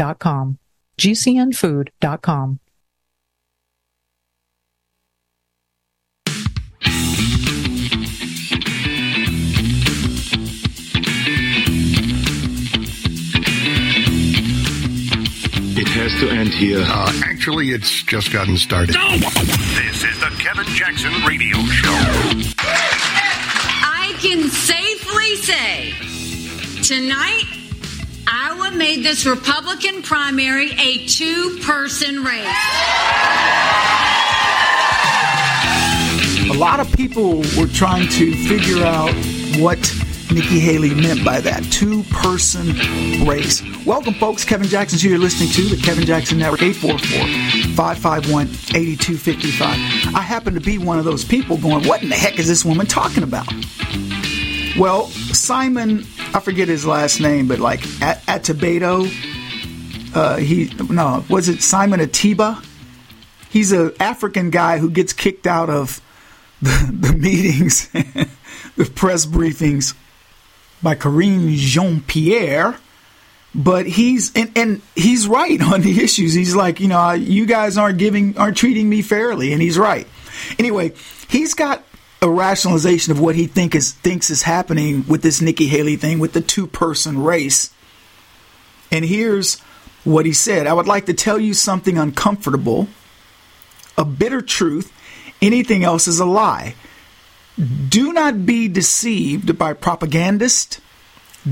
gcnfood.com. 0.00 0.56
It 15.72 15.86
has 15.88 16.12
to 16.20 16.28
end 16.30 16.48
here. 16.50 16.80
Uh, 16.82 17.12
actually, 17.24 17.70
it's 17.70 18.02
just 18.02 18.32
gotten 18.32 18.56
started. 18.56 18.94
This 18.94 20.04
is 20.04 20.20
the 20.20 20.30
Kevin 20.38 20.66
Jackson 20.74 21.12
Radio 21.26 21.56
Show. 21.66 21.90
I 23.82 24.14
can 24.20 24.48
safely 24.48 25.36
say 25.36 25.92
tonight 26.82 27.40
Iowa 27.40 27.49
made 28.96 29.04
this 29.04 29.24
Republican 29.24 30.02
primary 30.02 30.72
a 30.72 31.06
two 31.06 31.60
person 31.62 32.24
race. 32.24 32.44
A 36.50 36.58
lot 36.58 36.80
of 36.80 36.90
people 36.94 37.36
were 37.56 37.68
trying 37.72 38.08
to 38.08 38.34
figure 38.48 38.84
out 38.84 39.14
what 39.60 39.78
Nikki 40.32 40.58
Haley 40.58 40.92
meant 40.92 41.24
by 41.24 41.40
that 41.40 41.62
two 41.70 42.02
person 42.10 42.66
race. 43.24 43.62
Welcome, 43.86 44.14
folks. 44.14 44.44
Kevin 44.44 44.66
Jackson's 44.66 45.02
here. 45.02 45.12
You're 45.12 45.20
listening 45.20 45.50
to 45.50 45.76
the 45.76 45.80
Kevin 45.80 46.04
Jackson 46.04 46.38
Network, 46.38 46.62
844 46.62 47.74
551 47.76 48.48
8255. 48.74 50.14
I 50.16 50.20
happen 50.20 50.52
to 50.54 50.60
be 50.60 50.78
one 50.78 50.98
of 50.98 51.04
those 51.04 51.24
people 51.24 51.56
going, 51.58 51.86
What 51.86 52.02
in 52.02 52.08
the 52.08 52.16
heck 52.16 52.40
is 52.40 52.48
this 52.48 52.64
woman 52.64 52.86
talking 52.86 53.22
about? 53.22 53.46
Well, 54.76 55.06
Simon, 55.06 56.04
I 56.32 56.38
forget 56.40 56.68
his 56.68 56.86
last 56.86 57.20
name, 57.20 57.48
but 57.48 57.58
like 57.58 57.80
at, 58.00 58.22
Atabedo, 58.26 59.06
uh, 60.14 60.36
he, 60.36 60.72
no, 60.88 61.24
was 61.28 61.48
it 61.48 61.60
Simon 61.60 61.98
Ateba? 62.00 62.64
He's 63.48 63.72
an 63.72 63.92
African 63.98 64.50
guy 64.50 64.78
who 64.78 64.90
gets 64.90 65.12
kicked 65.12 65.46
out 65.46 65.68
of 65.68 66.00
the, 66.62 66.70
the 67.10 67.12
meetings, 67.16 67.88
the 68.76 68.84
press 68.94 69.26
briefings 69.26 69.94
by 70.82 70.94
Karine 70.94 71.56
Jean 71.56 72.00
Pierre. 72.00 72.76
But 73.52 73.86
he's 73.86 74.32
and, 74.36 74.52
and 74.56 74.82
he's 74.94 75.26
right 75.26 75.60
on 75.72 75.80
the 75.80 76.00
issues. 76.00 76.32
He's 76.32 76.54
like, 76.54 76.78
you 76.78 76.86
know, 76.86 77.10
you 77.10 77.44
guys 77.44 77.76
aren't 77.76 77.98
giving, 77.98 78.38
aren't 78.38 78.56
treating 78.56 78.88
me 78.88 79.02
fairly, 79.02 79.52
and 79.52 79.60
he's 79.60 79.76
right. 79.76 80.06
Anyway, 80.60 80.92
he's 81.28 81.54
got 81.54 81.84
a 82.22 82.28
rationalization 82.28 83.12
of 83.12 83.20
what 83.20 83.34
he 83.34 83.46
think 83.46 83.74
is 83.74 83.92
thinks 83.92 84.30
is 84.30 84.42
happening 84.42 85.04
with 85.08 85.22
this 85.22 85.40
Nikki 85.40 85.66
Haley 85.66 85.96
thing 85.96 86.18
with 86.18 86.32
the 86.32 86.40
two 86.40 86.66
person 86.66 87.22
race. 87.22 87.72
And 88.92 89.04
here's 89.04 89.60
what 90.04 90.26
he 90.26 90.32
said 90.32 90.66
I 90.66 90.72
would 90.72 90.86
like 90.86 91.06
to 91.06 91.14
tell 91.14 91.38
you 91.38 91.54
something 91.54 91.96
uncomfortable, 91.96 92.88
a 93.96 94.04
bitter 94.04 94.42
truth. 94.42 94.92
Anything 95.42 95.84
else 95.84 96.06
is 96.06 96.20
a 96.20 96.26
lie. 96.26 96.74
Do 97.88 98.12
not 98.12 98.44
be 98.44 98.68
deceived 98.68 99.56
by 99.56 99.72
propagandists, 99.72 100.80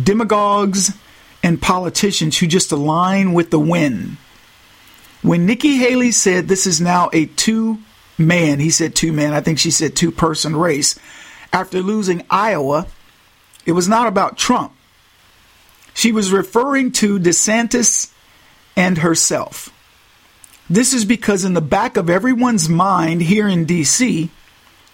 demagogues, 0.02 0.94
and 1.42 1.60
politicians 1.60 2.38
who 2.38 2.46
just 2.46 2.70
align 2.70 3.32
with 3.32 3.50
the 3.50 3.58
wind. 3.58 4.18
When 5.22 5.46
Nikki 5.46 5.76
Haley 5.76 6.12
said 6.12 6.48
this 6.48 6.66
is 6.66 6.80
now 6.80 7.08
a 7.14 7.26
two 7.26 7.78
man, 8.18 8.58
he 8.58 8.70
said 8.70 8.94
two 8.94 9.12
man, 9.12 9.32
I 9.32 9.40
think 9.40 9.58
she 9.58 9.70
said 9.70 9.94
two 9.94 10.10
person 10.10 10.56
race, 10.56 10.98
after 11.52 11.80
losing 11.80 12.24
Iowa, 12.28 12.86
it 13.64 13.72
was 13.72 13.88
not 13.88 14.06
about 14.06 14.36
Trump. 14.36 14.72
She 15.94 16.12
was 16.12 16.32
referring 16.32 16.92
to 16.92 17.18
DeSantis 17.18 18.12
and 18.76 18.98
herself. 18.98 19.70
This 20.70 20.92
is 20.92 21.04
because, 21.04 21.44
in 21.44 21.54
the 21.54 21.60
back 21.60 21.96
of 21.96 22.10
everyone's 22.10 22.68
mind 22.68 23.22
here 23.22 23.48
in 23.48 23.64
D.C., 23.64 24.30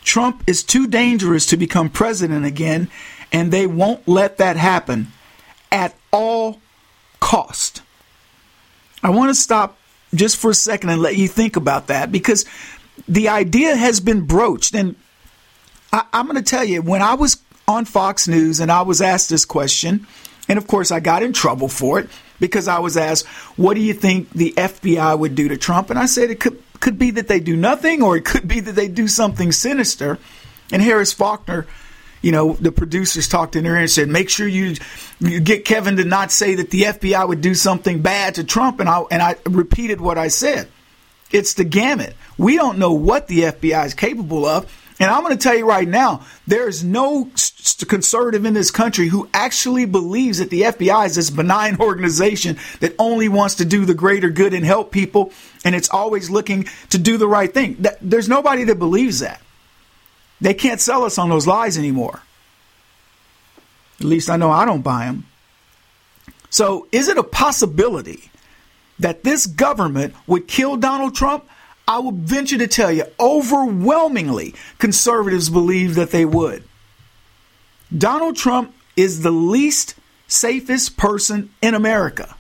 Trump 0.05 0.45
is 0.47 0.63
too 0.63 0.87
dangerous 0.87 1.47
to 1.47 1.57
become 1.57 1.91
president 1.91 2.47
again, 2.47 2.89
and 3.33 3.53
they 3.53 3.67
won't 3.67 4.07
let 4.07 4.39
that 4.39 4.57
happen 4.57 5.09
at 5.73 5.95
all 6.13 6.61
cost. 7.21 7.83
I 9.03 9.11
want 9.11 9.31
to 9.31 9.35
stop 9.35 9.77
just 10.15 10.37
for 10.37 10.51
a 10.51 10.55
second 10.55 10.91
and 10.91 11.03
let 11.03 11.17
you 11.17 11.29
think 11.29 11.57
about 11.57 11.89
that 11.89 12.13
because 12.13 12.45
the 13.09 13.29
idea 13.29 13.77
has 13.77 14.01
been 14.01 14.23
broached. 14.23 14.75
And 14.75 14.97
I, 15.93 16.05
am 16.13 16.27
going 16.27 16.37
to 16.37 16.43
tell 16.43 16.65
you, 16.65 16.83
when 16.83 17.03
I 17.03 17.15
was 17.15 17.39
on 17.67 17.85
Fox 17.85 18.29
News 18.29 18.61
and 18.61 18.71
I 18.71 18.83
was 18.83 19.01
asked 19.01 19.31
this 19.31 19.45
question, 19.45 20.07
and 20.49 20.59
of 20.59 20.67
course 20.67 20.91
I 20.91 21.01
got 21.01 21.23
in 21.23 21.33
trouble 21.33 21.69
for 21.69 21.99
it 21.99 22.09
because 22.41 22.69
I 22.69 22.79
was 22.79 22.97
asked, 22.97 23.27
what 23.57 23.75
do 23.75 23.81
you 23.81 23.95
think 23.95 24.31
the 24.31 24.53
FBI 24.57 25.19
would 25.19 25.35
do 25.35 25.49
to 25.49 25.57
Trump? 25.57 25.91
And 25.91 25.99
I 25.99 26.07
said 26.07 26.31
it 26.31 26.41
could, 26.41 26.63
could 26.81 26.99
be 26.99 27.13
that 27.13 27.29
they 27.29 27.41
do 27.41 27.57
nothing 27.57 28.03
or 28.03 28.17
it 28.17 28.25
could 28.25 28.47
be 28.47 28.61
that 28.61 28.73
they 28.73 28.89
do 28.89 29.09
something 29.09 29.53
sinister. 29.53 30.19
And 30.73 30.83
Harris 30.83 31.13
Faulkner 31.13 31.67
you 32.25 32.33
know, 32.33 32.55
the 32.55 32.73
producers 32.73 33.29
talked 33.29 33.55
in 33.55 33.65
there 33.65 33.77
and 33.77 33.91
said, 33.91 34.09
make 34.09 34.31
sure 34.31 34.49
you, 34.49 34.77
you 35.21 35.41
get 35.41 35.67
Kevin 35.67 35.99
to 35.99 36.07
not 36.07 36.33
say 36.33 36.55
that 36.55 36.71
the 36.71 36.85
FBI 36.85 37.29
would 37.29 37.43
do 37.43 37.55
something 37.55 38.01
bad 38.01 38.37
to 38.37 38.45
Trump. 38.45 38.81
And 38.81 38.89
I, 38.89 39.03
and 39.11 39.21
I 39.21 39.37
repeated 39.45 40.01
what 40.01 40.17
I 40.17 40.29
said. 40.29 40.69
It's 41.31 41.55
the 41.55 41.65
gamut. 41.65 42.15
We 42.39 42.57
don't 42.57 42.79
know 42.79 42.93
what 42.93 43.29
the 43.29 43.41
FBI 43.41 43.87
is 43.87 43.95
capable 43.95 44.45
of. 44.47 44.71
And 45.01 45.11
I'm 45.11 45.23
going 45.25 45.37
to 45.37 45.43
tell 45.43 45.57
you 45.57 45.67
right 45.67 45.89
now, 45.89 46.25
there 46.47 46.69
is 46.69 46.85
no 46.85 47.29
conservative 47.89 48.45
in 48.45 48.55
this 48.55 48.71
country 48.71 49.09
who 49.09 49.29
actually 49.35 49.87
believes 49.87 50.39
that 50.39 50.51
the 50.51 50.63
FBI 50.63 51.07
is 51.07 51.17
this 51.17 51.31
benign 51.31 51.79
organization 51.81 52.59
that 52.79 52.95
only 52.99 53.29
wants 53.29 53.57
to 53.57 53.65
do 53.65 53.85
the 53.85 53.95
greater 53.95 54.31
good 54.31 54.55
and 54.55 54.65
help 54.65 54.93
people, 54.93 55.33
and 55.65 55.75
it's 55.75 55.91
always 55.91 56.31
looking 56.31 56.69
to 56.91 56.99
do 56.99 57.17
the 57.17 57.27
right 57.27 57.53
thing. 57.53 57.85
There's 58.01 58.29
nobody 58.29 58.65
that 58.65 58.79
believes 58.79 59.19
that. 59.19 59.41
They 60.41 60.55
can't 60.55 60.81
sell 60.81 61.05
us 61.05 61.19
on 61.19 61.29
those 61.29 61.47
lies 61.47 61.77
anymore. 61.77 62.23
At 63.99 64.07
least 64.07 64.31
I 64.31 64.37
know 64.37 64.51
I 64.51 64.65
don't 64.65 64.83
buy 64.83 65.07
them. 65.07 65.27
So, 66.51 66.87
is 66.93 67.09
it 67.09 67.19
a 67.19 67.25
possibility 67.25 68.31
that 69.05 69.23
this 69.23 69.45
government 69.45 70.15
would 70.27 70.49
kill 70.49 70.79
Donald 70.79 71.15
Trump? 71.15 71.45
I 71.87 71.99
would 71.99 72.15
venture 72.15 72.57
to 72.57 72.67
tell 72.67 72.91
you, 72.91 73.05
overwhelmingly, 73.21 74.55
conservatives 74.79 75.51
believe 75.51 75.97
that 75.97 76.11
they 76.11 76.25
would. 76.25 76.65
Donald 77.97 78.35
Trump 78.35 78.75
is 78.97 79.21
the 79.21 79.31
least 79.31 79.95
safest 80.27 80.97
person 80.97 81.51
in 81.61 81.75
America 81.75 82.35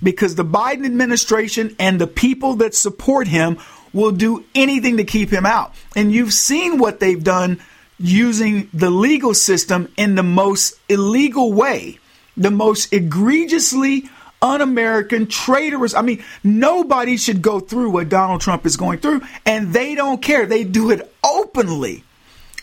because 0.00 0.36
the 0.36 0.44
Biden 0.44 0.86
administration 0.86 1.74
and 1.80 2.00
the 2.00 2.06
people 2.06 2.54
that 2.54 2.76
support 2.76 3.26
him 3.26 3.58
will 3.92 4.12
do 4.12 4.44
anything 4.54 4.98
to 4.98 5.04
keep 5.04 5.30
him 5.30 5.44
out. 5.44 5.74
And 5.96 6.12
you've 6.12 6.32
seen 6.32 6.78
what 6.78 7.00
they've 7.00 7.24
done 7.24 7.60
using 7.98 8.70
the 8.72 8.90
legal 8.90 9.34
system 9.34 9.92
in 9.96 10.14
the 10.14 10.22
most 10.22 10.78
illegal 10.88 11.52
way, 11.52 11.98
the 12.36 12.52
most 12.52 12.92
egregiously 12.92 14.08
un 14.42 14.60
American, 14.60 15.26
traitorous. 15.26 15.94
I 15.94 16.02
mean, 16.02 16.24
nobody 16.42 17.16
should 17.16 17.42
go 17.42 17.60
through 17.60 17.90
what 17.90 18.08
Donald 18.08 18.40
Trump 18.40 18.66
is 18.66 18.76
going 18.76 18.98
through, 18.98 19.22
and 19.44 19.72
they 19.72 19.94
don't 19.94 20.22
care. 20.22 20.46
They 20.46 20.64
do 20.64 20.90
it 20.90 21.12
openly. 21.24 22.04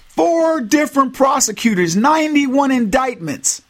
Four 0.10 0.62
different 0.62 1.14
prosecutors, 1.14 1.96
91 1.96 2.72
indictments, 2.72 3.62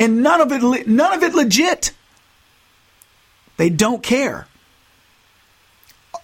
and 0.00 0.22
none 0.22 0.40
of 0.40 0.50
it, 0.50 0.88
none 0.88 1.12
of 1.12 1.22
it 1.22 1.34
legit. 1.34 1.92
They 3.56 3.70
don't 3.70 4.02
care. 4.02 4.48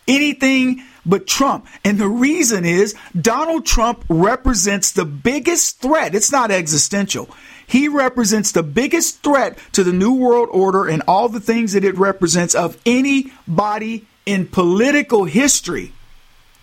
Anything 0.08 0.82
but 1.06 1.26
Trump. 1.26 1.66
And 1.84 1.98
the 1.98 2.08
reason 2.08 2.64
is 2.64 2.96
Donald 3.18 3.64
Trump 3.64 4.04
represents 4.08 4.90
the 4.90 5.04
biggest 5.04 5.80
threat. 5.80 6.14
It's 6.14 6.32
not 6.32 6.50
existential. 6.50 7.30
He 7.70 7.86
represents 7.86 8.50
the 8.50 8.64
biggest 8.64 9.22
threat 9.22 9.56
to 9.72 9.84
the 9.84 9.92
New 9.92 10.12
World 10.12 10.48
Order 10.50 10.88
and 10.88 11.04
all 11.06 11.28
the 11.28 11.38
things 11.38 11.72
that 11.74 11.84
it 11.84 11.96
represents 11.96 12.52
of 12.52 12.76
anybody 12.84 14.06
in 14.26 14.48
political 14.48 15.24
history. 15.24 15.92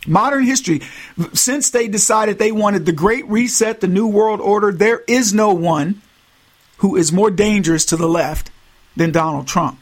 Modern 0.06 0.43
history, 0.43 0.82
since 1.32 1.70
they 1.70 1.88
decided 1.88 2.39
they 2.39 2.52
wanted 2.52 2.86
the 2.86 2.91
Great 2.91 3.26
Reset, 3.28 3.80
the 3.80 3.88
New 3.88 4.08
World 4.08 4.41
Order, 4.41 4.74
there 4.74 5.04
is 5.08 5.34
no 5.34 5.54
one 5.54 6.02
who 6.80 6.98
is 6.98 7.13
more 7.13 7.32
dangerous 7.32 7.86
to 7.86 7.96
the 7.96 8.10
left 8.10 8.52
than 8.98 9.13
Donald 9.13 9.48
Trump. 9.48 9.80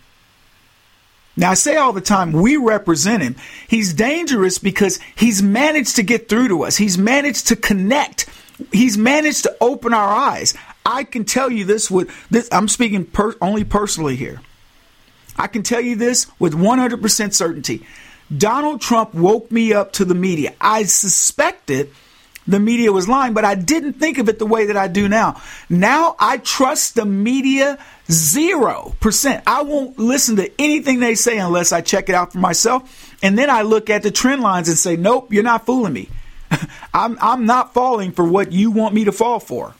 Now, 1.36 1.50
I 1.50 1.56
say 1.56 1.76
all 1.76 1.92
the 1.92 2.02
time, 2.02 2.34
we 2.34 2.56
represent 2.56 3.24
him. 3.24 3.36
He's 3.68 3.96
dangerous 3.96 4.60
because 4.60 5.00
he's 5.16 5.42
managed 5.42 5.96
to 5.96 6.04
get 6.04 6.30
through 6.30 6.50
to 6.50 6.66
us. 6.66 6.78
He's 6.78 7.00
managed 7.00 7.48
to 7.48 7.56
connect. 7.56 8.30
He's 8.72 8.96
managed 8.96 9.44
to 9.44 9.58
open 9.60 9.92
our 9.92 10.14
eyes. 10.14 10.54
I 10.86 11.04
can 11.04 11.26
tell 11.26 11.52
you 11.52 11.66
this 11.66 11.90
with 11.90 12.10
this. 12.30 12.48
I'm 12.52 12.68
speaking 12.68 13.06
per, 13.06 13.36
only 13.42 13.64
personally 13.64 14.16
here. 14.16 14.42
I 15.38 15.48
can 15.48 15.64
tell 15.64 15.82
you 15.82 15.96
this 15.96 16.28
with 16.40 16.54
100% 16.54 17.34
certainty. 17.34 17.86
Donald 18.36 18.82
Trump 18.82 19.14
woke 19.14 19.52
me 19.52 19.74
up 19.74 19.94
to 19.94 20.06
the 20.06 20.16
media. 20.16 20.54
I 20.60 20.84
suspected 20.84 21.92
the 22.48 22.60
media 22.60 22.92
was 22.92 23.08
lying, 23.08 23.34
but 23.34 23.44
I 23.44 23.56
didn't 23.56 23.94
think 23.94 24.18
of 24.18 24.30
it 24.30 24.40
the 24.40 24.46
way 24.46 24.68
that 24.68 24.78
I 24.78 24.88
do 24.88 25.10
now. 25.10 25.42
Now 25.70 26.16
I 26.20 26.38
trust 26.38 26.96
the 26.96 27.06
media 27.06 27.80
zero 28.10 28.96
percent. 29.00 29.44
I 29.48 29.64
won't 29.64 29.98
listen 29.98 30.36
to 30.36 30.52
anything 30.62 31.00
they 31.00 31.16
say 31.16 31.40
unless 31.40 31.72
I 31.72 31.82
check 31.82 32.08
it 32.08 32.16
out 32.16 32.34
for 32.34 32.40
myself. 32.40 33.16
And 33.24 33.38
then 33.38 33.50
I 33.50 33.64
look 33.64 33.90
at 33.90 34.04
the 34.04 34.12
trend 34.12 34.44
lines 34.44 34.70
and 34.70 34.78
say, 34.78 34.96
nope, 34.96 35.34
you're 35.34 35.44
not 35.44 35.66
fooling 35.66 35.94
me. 35.94 36.10
I'm, 36.94 37.18
I'm 37.20 37.46
not 37.46 37.74
falling 37.74 38.12
for 38.12 38.26
what 38.26 38.52
you 38.52 38.70
want 38.70 38.94
me 38.94 39.06
to 39.06 39.12
fall 39.12 39.40
for. 39.40 39.74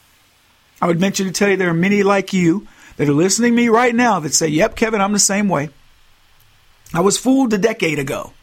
I 0.86 0.88
would 0.88 1.02
mention 1.02 1.26
to 1.26 1.32
tell 1.32 1.50
you 1.50 1.58
there 1.58 1.72
are 1.72 1.74
many 1.74 2.04
like 2.04 2.32
you 2.32 2.68
that 2.98 3.10
are 3.10 3.14
listening 3.14 3.54
to 3.54 3.56
me 3.56 3.70
right 3.70 3.96
now 3.96 4.20
that 4.20 4.36
say, 4.36 4.50
yep, 4.50 4.76
Kevin, 4.76 5.02
I'm 5.02 5.14
the 5.14 5.18
same 5.18 5.50
way. 5.50 5.70
I 6.94 7.00
was 7.00 7.18
fooled 7.18 7.52
a 7.54 7.58
decade 7.58 7.98
ago 7.98 8.34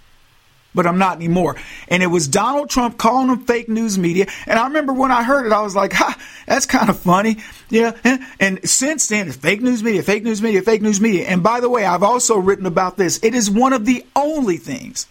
but 0.74 0.86
I'm 0.86 0.98
not 0.98 1.16
anymore. 1.16 1.56
And 1.86 2.02
it 2.02 2.06
was 2.06 2.26
Donald 2.26 2.70
Trump 2.70 2.96
calling 2.96 3.28
them 3.28 3.44
fake 3.44 3.68
news 3.68 3.98
media. 3.98 4.26
And 4.46 4.58
I 4.58 4.66
remember 4.66 4.94
when 4.94 5.12
I 5.12 5.22
heard 5.22 5.44
it, 5.44 5.52
I 5.52 5.60
was 5.60 5.76
like, 5.76 5.92
ha, 5.92 6.18
that's 6.46 6.64
kind 6.64 6.88
of 6.88 6.98
funny. 6.98 7.36
Yeah. 7.68 7.92
And 8.40 8.66
since 8.66 9.06
then, 9.06 9.28
it's 9.28 9.36
fake 9.36 9.60
news 9.60 9.82
media, 9.82 10.02
fake 10.02 10.24
news 10.24 10.40
media, 10.40 10.62
fake 10.62 10.80
news 10.80 10.98
media. 10.98 11.26
And 11.26 11.42
by 11.42 11.60
the 11.60 11.68
way, 11.68 11.84
I've 11.84 12.02
also 12.02 12.38
written 12.38 12.64
about 12.64 12.96
this. 12.96 13.22
It 13.22 13.34
is 13.34 13.50
one 13.50 13.74
of 13.74 13.84
the 13.84 14.06
only 14.16 14.56
things 14.56 15.06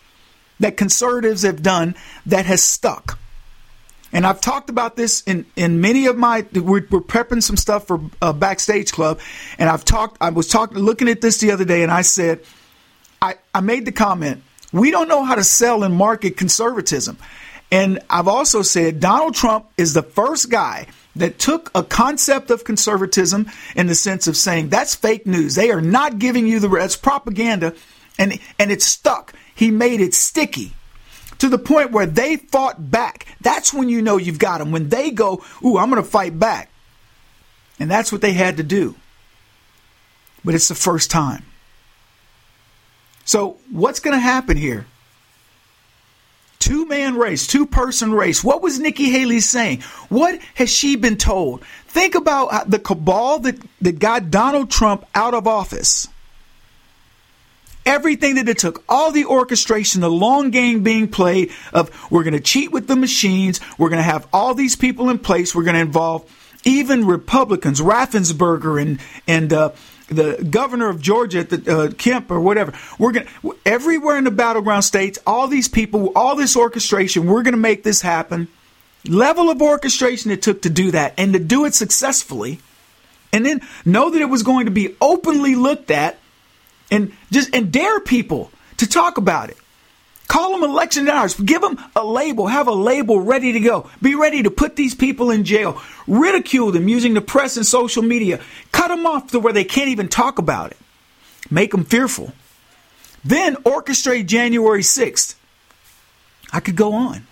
that 0.59 0.77
conservatives 0.77 1.43
have 1.43 1.61
done 1.61 1.93
that 2.25 2.47
has 2.47 2.63
stuck. 2.63 3.19
And 4.13 4.25
I've 4.25 4.41
talked 4.41 4.69
about 4.69 4.95
this 4.95 5.21
in, 5.21 5.45
in 5.55 5.79
many 5.81 6.05
of 6.07 6.17
my, 6.17 6.45
we're, 6.53 6.85
we're 6.89 7.01
prepping 7.01 7.41
some 7.41 7.57
stuff 7.57 7.87
for 7.87 8.01
a 8.21 8.33
Backstage 8.33 8.91
Club. 8.91 9.19
And 9.57 9.69
I've 9.69 9.85
talked, 9.85 10.17
I 10.21 10.29
was 10.29 10.47
talking, 10.47 10.79
looking 10.79 11.07
at 11.07 11.21
this 11.21 11.37
the 11.39 11.51
other 11.51 11.65
day 11.65 11.83
and 11.83 11.91
I 11.91 12.01
said, 12.01 12.43
I, 13.21 13.35
I 13.53 13.61
made 13.61 13.85
the 13.85 13.91
comment, 13.91 14.43
we 14.73 14.91
don't 14.91 15.07
know 15.07 15.23
how 15.23 15.35
to 15.35 15.43
sell 15.43 15.83
and 15.83 15.95
market 15.95 16.37
conservatism. 16.37 17.17
And 17.71 17.99
I've 18.09 18.27
also 18.27 18.63
said 18.63 18.99
Donald 18.99 19.35
Trump 19.35 19.67
is 19.77 19.93
the 19.93 20.03
first 20.03 20.49
guy 20.49 20.87
that 21.15 21.39
took 21.39 21.71
a 21.75 21.83
concept 21.83 22.51
of 22.51 22.63
conservatism 22.63 23.49
in 23.75 23.87
the 23.87 23.95
sense 23.95 24.27
of 24.27 24.35
saying 24.35 24.69
that's 24.69 24.95
fake 24.95 25.25
news. 25.25 25.55
They 25.55 25.71
are 25.71 25.81
not 25.81 26.19
giving 26.19 26.47
you 26.47 26.59
the 26.59 26.69
that's 26.69 26.95
propaganda 26.95 27.73
and 28.17 28.39
and 28.59 28.71
it's 28.71 28.85
stuck. 28.85 29.33
He 29.55 29.71
made 29.71 30.01
it 30.01 30.13
sticky 30.13 30.73
to 31.41 31.49
the 31.49 31.57
point 31.57 31.91
where 31.91 32.05
they 32.05 32.37
fought 32.37 32.91
back. 32.91 33.25
That's 33.41 33.73
when 33.73 33.89
you 33.89 34.03
know 34.03 34.17
you've 34.17 34.37
got 34.37 34.59
them. 34.59 34.71
When 34.71 34.89
they 34.89 35.09
go, 35.09 35.43
"Ooh, 35.65 35.77
I'm 35.77 35.89
going 35.89 36.01
to 36.01 36.07
fight 36.07 36.37
back." 36.37 36.69
And 37.79 37.89
that's 37.89 38.11
what 38.11 38.21
they 38.21 38.33
had 38.33 38.57
to 38.57 38.63
do. 38.63 38.95
But 40.45 40.53
it's 40.53 40.67
the 40.67 40.75
first 40.75 41.09
time. 41.09 41.43
So, 43.25 43.57
what's 43.71 43.99
going 43.99 44.15
to 44.15 44.19
happen 44.19 44.55
here? 44.55 44.85
Two 46.59 46.85
man 46.85 47.15
race, 47.15 47.47
two 47.47 47.65
person 47.65 48.13
race. 48.13 48.43
What 48.43 48.61
was 48.61 48.77
Nikki 48.77 49.09
Haley 49.09 49.39
saying? 49.39 49.81
What 50.09 50.39
has 50.53 50.69
she 50.69 50.95
been 50.95 51.17
told? 51.17 51.63
Think 51.87 52.13
about 52.13 52.69
the 52.69 52.77
cabal 52.77 53.39
that, 53.39 53.57
that 53.81 53.97
got 53.97 54.29
Donald 54.29 54.69
Trump 54.69 55.07
out 55.15 55.33
of 55.33 55.47
office. 55.47 56.07
Everything 57.85 58.35
that 58.35 58.47
it 58.47 58.59
took, 58.59 58.83
all 58.87 59.11
the 59.11 59.25
orchestration, 59.25 60.01
the 60.01 60.09
long 60.09 60.51
game 60.51 60.83
being 60.83 61.07
played 61.07 61.51
of 61.73 61.89
we're 62.11 62.23
going 62.23 62.33
to 62.33 62.39
cheat 62.39 62.71
with 62.71 62.87
the 62.87 62.95
machines, 62.95 63.59
we're 63.77 63.89
going 63.89 63.97
to 63.97 64.03
have 64.03 64.27
all 64.31 64.53
these 64.53 64.75
people 64.75 65.09
in 65.09 65.17
place, 65.17 65.55
we're 65.55 65.63
going 65.63 65.75
to 65.75 65.81
involve 65.81 66.29
even 66.63 67.05
Republicans, 67.05 67.81
Raffensperger 67.81 68.81
and 68.81 68.99
and 69.27 69.51
uh, 69.51 69.71
the 70.07 70.45
governor 70.49 70.89
of 70.89 71.01
Georgia, 71.01 71.43
the, 71.43 71.73
uh, 71.73 71.91
Kemp 71.91 72.31
or 72.31 72.39
whatever. 72.39 72.73
We're 72.99 73.13
going 73.13 73.27
everywhere 73.65 74.17
in 74.17 74.25
the 74.25 74.31
battleground 74.31 74.83
states, 74.83 75.17
all 75.25 75.47
these 75.47 75.67
people, 75.67 76.11
all 76.15 76.35
this 76.35 76.55
orchestration. 76.55 77.25
We're 77.25 77.43
going 77.43 77.53
to 77.53 77.57
make 77.57 77.83
this 77.83 78.01
happen. 78.01 78.47
Level 79.07 79.49
of 79.49 79.61
orchestration 79.61 80.29
it 80.29 80.41
took 80.41 80.61
to 80.63 80.69
do 80.69 80.91
that, 80.91 81.15
and 81.17 81.33
to 81.33 81.39
do 81.39 81.65
it 81.65 81.73
successfully, 81.73 82.59
and 83.33 83.45
then 83.45 83.61
know 83.83 84.11
that 84.11 84.21
it 84.21 84.29
was 84.29 84.43
going 84.43 84.65
to 84.65 84.71
be 84.71 84.95
openly 85.01 85.55
looked 85.55 85.89
at, 85.89 86.19
and 86.91 87.13
just 87.31 87.55
and 87.55 87.71
dare 87.71 87.99
people 87.99 88.51
to 88.77 88.87
talk 88.87 89.17
about 89.17 89.49
it. 89.49 89.57
Call 90.27 90.51
them 90.51 90.69
election 90.69 91.03
deniers. 91.05 91.35
Give 91.35 91.61
them 91.61 91.77
a 91.93 92.05
label. 92.05 92.47
Have 92.47 92.67
a 92.67 92.71
label 92.71 93.19
ready 93.19 93.51
to 93.51 93.59
go. 93.59 93.89
Be 94.01 94.15
ready 94.15 94.43
to 94.43 94.51
put 94.51 94.77
these 94.77 94.95
people 94.95 95.29
in 95.29 95.43
jail. 95.43 95.81
Ridicule 96.07 96.71
them 96.71 96.87
using 96.87 97.13
the 97.13 97.21
press 97.21 97.57
and 97.57 97.65
social 97.65 98.01
media. 98.01 98.39
Cut 98.71 98.87
them 98.87 99.05
off 99.05 99.31
to 99.31 99.39
where 99.39 99.51
they 99.51 99.65
can't 99.65 99.89
even 99.89 100.07
talk 100.07 100.39
about 100.39 100.71
it. 100.71 100.77
Make 101.49 101.71
them 101.71 101.83
fearful. 101.83 102.31
Then 103.25 103.55
orchestrate 103.57 104.25
January 104.25 104.83
6th. 104.83 105.35
I 106.53 106.61
could 106.61 106.77
go 106.77 106.93
on. 106.93 107.27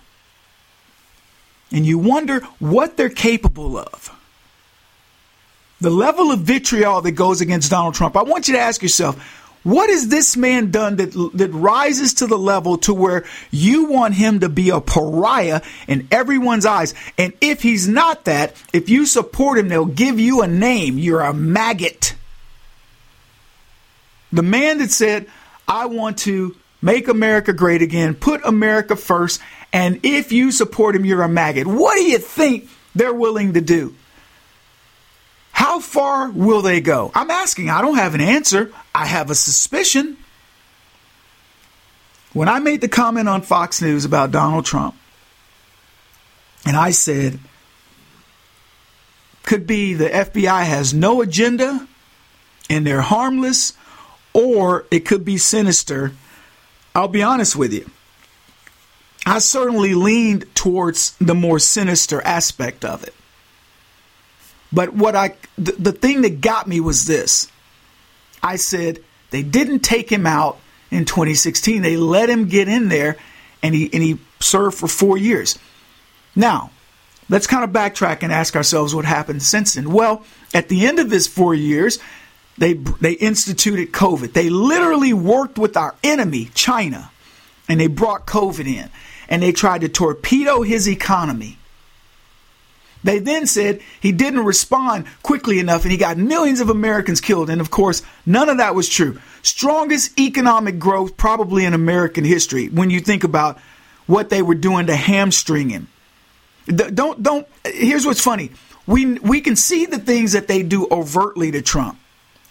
And 1.72 1.86
you 1.86 1.98
wonder 1.98 2.40
what 2.58 2.98
they're 2.98 3.08
capable 3.08 3.78
of. 3.78 4.14
The 5.80 5.88
level 5.88 6.30
of 6.30 6.40
vitriol 6.40 7.00
that 7.00 7.12
goes 7.12 7.40
against 7.40 7.70
Donald 7.70 7.94
Trump. 7.94 8.14
I 8.14 8.22
want 8.22 8.48
you 8.48 8.54
to 8.54 8.60
ask 8.60 8.82
yourself 8.82 9.39
what 9.62 9.90
has 9.90 10.08
this 10.08 10.36
man 10.36 10.70
done 10.70 10.96
that, 10.96 11.12
that 11.34 11.50
rises 11.50 12.14
to 12.14 12.26
the 12.26 12.38
level 12.38 12.78
to 12.78 12.94
where 12.94 13.24
you 13.50 13.86
want 13.86 14.14
him 14.14 14.40
to 14.40 14.48
be 14.48 14.70
a 14.70 14.80
pariah 14.80 15.60
in 15.86 16.08
everyone's 16.10 16.64
eyes? 16.64 16.94
And 17.18 17.34
if 17.40 17.60
he's 17.60 17.86
not 17.86 18.24
that, 18.24 18.54
if 18.72 18.88
you 18.88 19.04
support 19.04 19.58
him, 19.58 19.68
they'll 19.68 19.84
give 19.84 20.18
you 20.18 20.42
a 20.42 20.48
name. 20.48 20.98
You're 20.98 21.20
a 21.20 21.34
maggot. 21.34 22.14
The 24.32 24.42
man 24.42 24.78
that 24.78 24.90
said, 24.90 25.26
I 25.68 25.86
want 25.86 26.18
to 26.20 26.56
make 26.80 27.08
America 27.08 27.52
great 27.52 27.82
again, 27.82 28.14
put 28.14 28.44
America 28.44 28.96
first, 28.96 29.40
and 29.72 30.00
if 30.04 30.32
you 30.32 30.52
support 30.52 30.96
him, 30.96 31.04
you're 31.04 31.22
a 31.22 31.28
maggot. 31.28 31.66
What 31.66 31.96
do 31.96 32.02
you 32.02 32.18
think 32.18 32.68
they're 32.94 33.14
willing 33.14 33.54
to 33.54 33.60
do? 33.60 33.94
How 35.60 35.78
far 35.78 36.30
will 36.30 36.62
they 36.62 36.80
go? 36.80 37.12
I'm 37.14 37.30
asking. 37.30 37.68
I 37.68 37.82
don't 37.82 37.96
have 37.96 38.14
an 38.14 38.22
answer. 38.22 38.72
I 38.94 39.04
have 39.04 39.28
a 39.28 39.34
suspicion. 39.34 40.16
When 42.32 42.48
I 42.48 42.60
made 42.60 42.80
the 42.80 42.88
comment 42.88 43.28
on 43.28 43.42
Fox 43.42 43.82
News 43.82 44.06
about 44.06 44.30
Donald 44.30 44.64
Trump, 44.64 44.94
and 46.64 46.78
I 46.78 46.92
said, 46.92 47.40
could 49.42 49.66
be 49.66 49.92
the 49.92 50.08
FBI 50.08 50.64
has 50.64 50.94
no 50.94 51.20
agenda 51.20 51.86
and 52.70 52.86
they're 52.86 53.02
harmless, 53.02 53.74
or 54.32 54.86
it 54.90 55.00
could 55.00 55.26
be 55.26 55.36
sinister. 55.36 56.12
I'll 56.94 57.06
be 57.06 57.22
honest 57.22 57.54
with 57.54 57.74
you. 57.74 57.90
I 59.26 59.40
certainly 59.40 59.92
leaned 59.92 60.54
towards 60.54 61.14
the 61.20 61.34
more 61.34 61.58
sinister 61.58 62.22
aspect 62.22 62.82
of 62.82 63.04
it. 63.04 63.12
But 64.72 64.94
what 64.94 65.16
I, 65.16 65.34
the, 65.56 65.72
the 65.72 65.92
thing 65.92 66.22
that 66.22 66.40
got 66.40 66.66
me 66.66 66.80
was 66.80 67.06
this. 67.06 67.50
I 68.42 68.56
said, 68.56 69.00
they 69.30 69.42
didn't 69.42 69.80
take 69.80 70.10
him 70.10 70.26
out 70.26 70.58
in 70.90 71.04
2016. 71.04 71.82
They 71.82 71.96
let 71.96 72.28
him 72.28 72.48
get 72.48 72.68
in 72.68 72.88
there, 72.88 73.16
and 73.62 73.74
he 73.74 73.90
and 73.92 74.02
he 74.02 74.18
served 74.40 74.76
for 74.76 74.88
four 74.88 75.16
years. 75.16 75.58
Now, 76.34 76.70
let's 77.28 77.46
kind 77.46 77.64
of 77.64 77.70
backtrack 77.70 78.22
and 78.22 78.32
ask 78.32 78.56
ourselves 78.56 78.94
what 78.94 79.04
happened 79.04 79.42
since 79.42 79.74
then. 79.74 79.92
Well, 79.92 80.24
at 80.54 80.68
the 80.68 80.86
end 80.86 80.98
of 80.98 81.10
his 81.10 81.26
four 81.26 81.54
years, 81.54 81.98
they 82.58 82.74
they 82.74 83.12
instituted 83.12 83.92
COVID. 83.92 84.32
They 84.32 84.50
literally 84.50 85.12
worked 85.12 85.58
with 85.58 85.76
our 85.76 85.94
enemy, 86.02 86.50
China, 86.54 87.10
and 87.68 87.80
they 87.80 87.86
brought 87.86 88.26
COVID 88.26 88.66
in, 88.66 88.90
and 89.28 89.42
they 89.42 89.52
tried 89.52 89.82
to 89.82 89.88
torpedo 89.88 90.62
his 90.62 90.88
economy. 90.88 91.58
They 93.02 93.18
then 93.18 93.46
said 93.46 93.80
he 94.00 94.12
didn't 94.12 94.44
respond 94.44 95.06
quickly 95.22 95.58
enough 95.58 95.82
and 95.82 95.92
he 95.92 95.96
got 95.96 96.18
millions 96.18 96.60
of 96.60 96.68
Americans 96.68 97.20
killed. 97.20 97.48
And 97.48 97.60
of 97.60 97.70
course, 97.70 98.02
none 98.26 98.48
of 98.48 98.58
that 98.58 98.74
was 98.74 98.88
true. 98.88 99.18
Strongest 99.42 100.18
economic 100.20 100.78
growth 100.78 101.16
probably 101.16 101.64
in 101.64 101.72
American 101.72 102.24
history 102.24 102.68
when 102.68 102.90
you 102.90 103.00
think 103.00 103.24
about 103.24 103.58
what 104.06 104.28
they 104.28 104.42
were 104.42 104.54
doing 104.54 104.86
to 104.86 104.96
hamstring 104.96 105.70
him. 105.70 105.88
Don't 106.66 107.22
don't 107.22 107.46
here's 107.64 108.04
what's 108.04 108.20
funny. 108.20 108.50
We 108.86 109.18
we 109.18 109.40
can 109.40 109.56
see 109.56 109.86
the 109.86 109.98
things 109.98 110.32
that 110.32 110.46
they 110.46 110.62
do 110.62 110.86
overtly 110.90 111.50
to 111.52 111.62
Trump, 111.62 111.98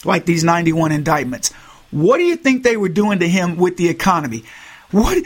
like 0.04 0.26
these 0.26 0.43
91 0.43 0.91
indictments. 0.91 1.52
What 1.91 2.18
do 2.18 2.24
you 2.24 2.36
think 2.36 2.64
they 2.64 2.78
were 2.78 2.89
doing 2.89 3.20
to 3.20 3.28
him 3.28 3.58
with 3.58 3.78
the 3.78 3.88
economy? 3.88 4.45
What 4.91 5.24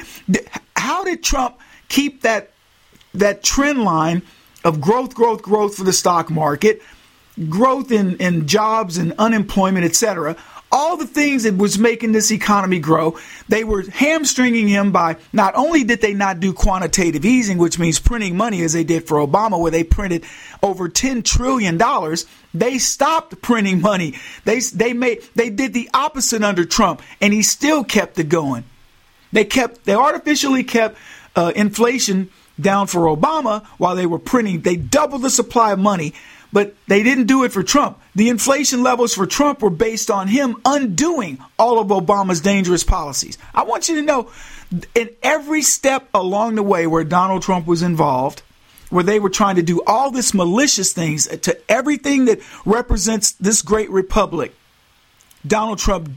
how 0.76 1.04
did 1.06 1.24
Trump 1.24 1.60
keep 1.88 2.24
that 2.24 2.52
that 3.14 3.44
trend 3.44 3.84
line 3.84 4.24
of 4.64 4.80
growth, 4.82 5.14
growth, 5.14 5.42
growth 5.42 5.76
for 5.76 5.84
the 5.84 5.94
stock 5.94 6.30
market, 6.30 6.82
growth 7.50 7.92
in, 7.92 8.18
in 8.18 8.48
jobs 8.48 8.98
and 8.98 9.14
unemployment, 9.18 9.86
etc. 9.86 10.36
All 10.72 10.98
the 10.98 11.06
things 11.06 11.44
that 11.44 11.56
was 11.56 11.78
making 11.78 12.14
this 12.14 12.32
economy 12.32 12.80
grow, 12.80 13.20
they 13.48 13.64
were 13.64 13.84
hamstringing 13.84 14.68
him 14.68 14.92
by 14.92 15.18
not 15.32 15.54
only 15.56 15.84
did 15.84 16.02
they 16.02 16.14
not 16.14 16.40
do 16.40 16.52
quantitative 16.52 17.26
easing, 17.26 17.60
which 17.60 17.78
means 17.78 18.00
printing 18.00 18.36
money 18.36 18.62
as 18.64 18.74
they 18.74 18.84
did 18.84 19.08
for 19.08 19.18
Obama, 19.18 19.60
where 19.60 19.72
they 19.72 19.84
printed 19.84 20.24
over 20.64 20.90
$10 20.90 21.24
trillion, 21.24 21.80
they 22.54 22.80
stopped 22.80 23.40
printing 23.42 23.82
money. 23.82 24.16
They, 24.46 24.62
they 24.62 24.94
made, 24.94 25.24
they 25.36 25.50
did 25.52 25.74
the 25.74 25.90
opposite 25.94 26.44
under 26.44 26.66
Trump, 26.66 27.04
and 27.22 27.34
he 27.34 27.44
still 27.44 27.84
kept 27.84 28.18
it 28.18 28.30
going. 28.30 28.64
They 29.32 29.46
kept, 29.46 29.86
they 29.86 29.96
artificially 29.96 30.64
kept 30.64 30.98
uh, 31.36 31.52
inflation 31.56 32.30
down 32.60 32.88
for 32.88 33.02
Obama 33.02 33.66
while 33.78 33.96
they 33.96 34.06
were 34.06 34.20
printing. 34.20 34.62
They 34.62 34.76
doubled 34.76 35.22
the 35.22 35.30
supply 35.30 35.72
of 35.72 35.80
money, 35.80 36.14
but 36.52 36.76
they 36.88 37.04
didn't 37.04 37.26
do 37.26 37.44
it 37.44 37.52
for 37.52 37.64
Trump. 37.64 38.00
The 38.16 38.30
inflation 38.30 38.84
levels 38.84 39.14
for 39.16 39.26
Trump 39.26 39.62
were 39.62 39.70
based 39.70 40.12
on 40.12 40.28
him 40.28 40.58
undoing 40.66 41.40
all 41.58 41.80
of 41.80 41.88
Obama's 41.88 42.42
dangerous 42.42 42.84
policies. 42.84 43.38
I 43.54 43.64
want 43.64 43.90
you 43.90 43.96
to 43.96 44.02
know 44.02 44.30
in 44.96 45.10
every 45.22 45.62
step 45.62 46.08
along 46.14 46.56
the 46.56 46.64
way 46.64 46.88
where 46.88 47.04
Donald 47.04 47.42
Trump 47.42 47.66
was 47.68 47.82
involved, 47.82 48.42
where 48.90 49.04
they 49.04 49.20
were 49.20 49.30
trying 49.30 49.56
to 49.56 49.64
do 49.64 49.82
all 49.88 50.12
this 50.12 50.34
malicious 50.34 50.94
things 50.94 51.26
to 51.26 51.58
everything 51.72 52.26
that 52.26 52.40
represents 52.66 53.32
this 53.34 53.62
great 53.62 53.90
republic, 53.90 54.54
Donald 55.46 55.80
Trump 55.80 56.10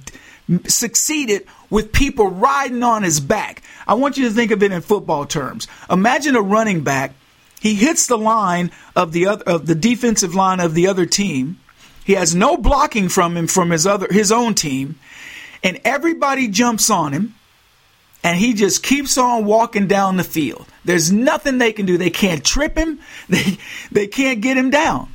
succeeded 0.67 1.47
with 1.71 1.93
people 1.93 2.29
riding 2.29 2.83
on 2.83 3.03
his 3.03 3.21
back. 3.21 3.63
I 3.87 3.95
want 3.95 4.17
you 4.17 4.29
to 4.29 4.35
think 4.35 4.51
of 4.51 4.63
it 4.63 4.73
in 4.73 4.81
football 4.81 5.27
terms. 5.27 5.67
Imagine 5.91 6.37
a 6.37 6.43
running 6.43 6.83
back. 6.83 7.15
He 7.61 7.75
hits 7.75 8.07
the 8.07 8.19
line 8.19 8.71
of 8.95 9.13
the 9.13 9.27
other 9.27 9.45
of 9.45 9.67
the 9.67 9.75
defensive 9.75 10.35
line 10.35 10.61
of 10.61 10.75
the 10.75 10.87
other 10.87 11.07
team. 11.07 11.59
He 12.05 12.13
has 12.13 12.35
no 12.35 12.57
blocking 12.57 13.09
from 13.09 13.37
him 13.37 13.47
from 13.47 13.71
his 13.71 13.87
other 13.87 14.07
his 14.11 14.31
own 14.31 14.55
team, 14.55 14.99
and 15.65 15.81
everybody 15.85 16.49
jumps 16.49 16.91
on 16.91 17.13
him, 17.13 17.35
and 18.23 18.39
he 18.39 18.55
just 18.55 18.83
keeps 18.83 19.19
on 19.19 19.45
walking 19.47 19.89
down 19.89 20.17
the 20.17 20.25
field. 20.25 20.67
There's 20.85 21.11
nothing 21.11 21.59
they 21.59 21.73
can 21.73 21.87
do. 21.87 21.99
They 21.99 22.11
can't 22.11 22.45
trip 22.45 22.77
him. 22.77 23.01
They 23.29 23.59
they 23.91 24.07
can't 24.07 24.41
get 24.41 24.57
him 24.57 24.71
down. 24.71 25.09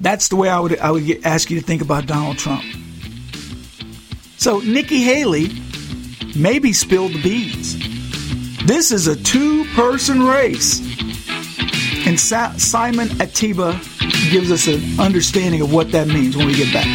That's 0.00 0.28
the 0.28 0.36
way 0.36 0.48
I 0.48 0.60
would 0.60 0.78
I 0.78 0.90
would 0.90 1.26
ask 1.26 1.50
you 1.50 1.60
to 1.60 1.66
think 1.66 1.82
about 1.82 2.06
Donald 2.06 2.38
Trump. 2.38 2.64
So 4.40 4.60
Nikki 4.60 5.02
Haley 5.02 5.50
maybe 6.34 6.72
spilled 6.72 7.12
the 7.12 7.22
beans. 7.22 7.76
This 8.64 8.90
is 8.90 9.06
a 9.06 9.14
two 9.14 9.66
person 9.74 10.22
race. 10.22 10.80
And 12.06 12.18
Sa- 12.18 12.54
Simon 12.56 13.08
Ateba 13.20 13.78
gives 14.30 14.50
us 14.50 14.66
an 14.66 14.98
understanding 14.98 15.60
of 15.60 15.74
what 15.74 15.92
that 15.92 16.08
means 16.08 16.38
when 16.38 16.46
we 16.46 16.54
get 16.54 16.72
back. 16.72 16.86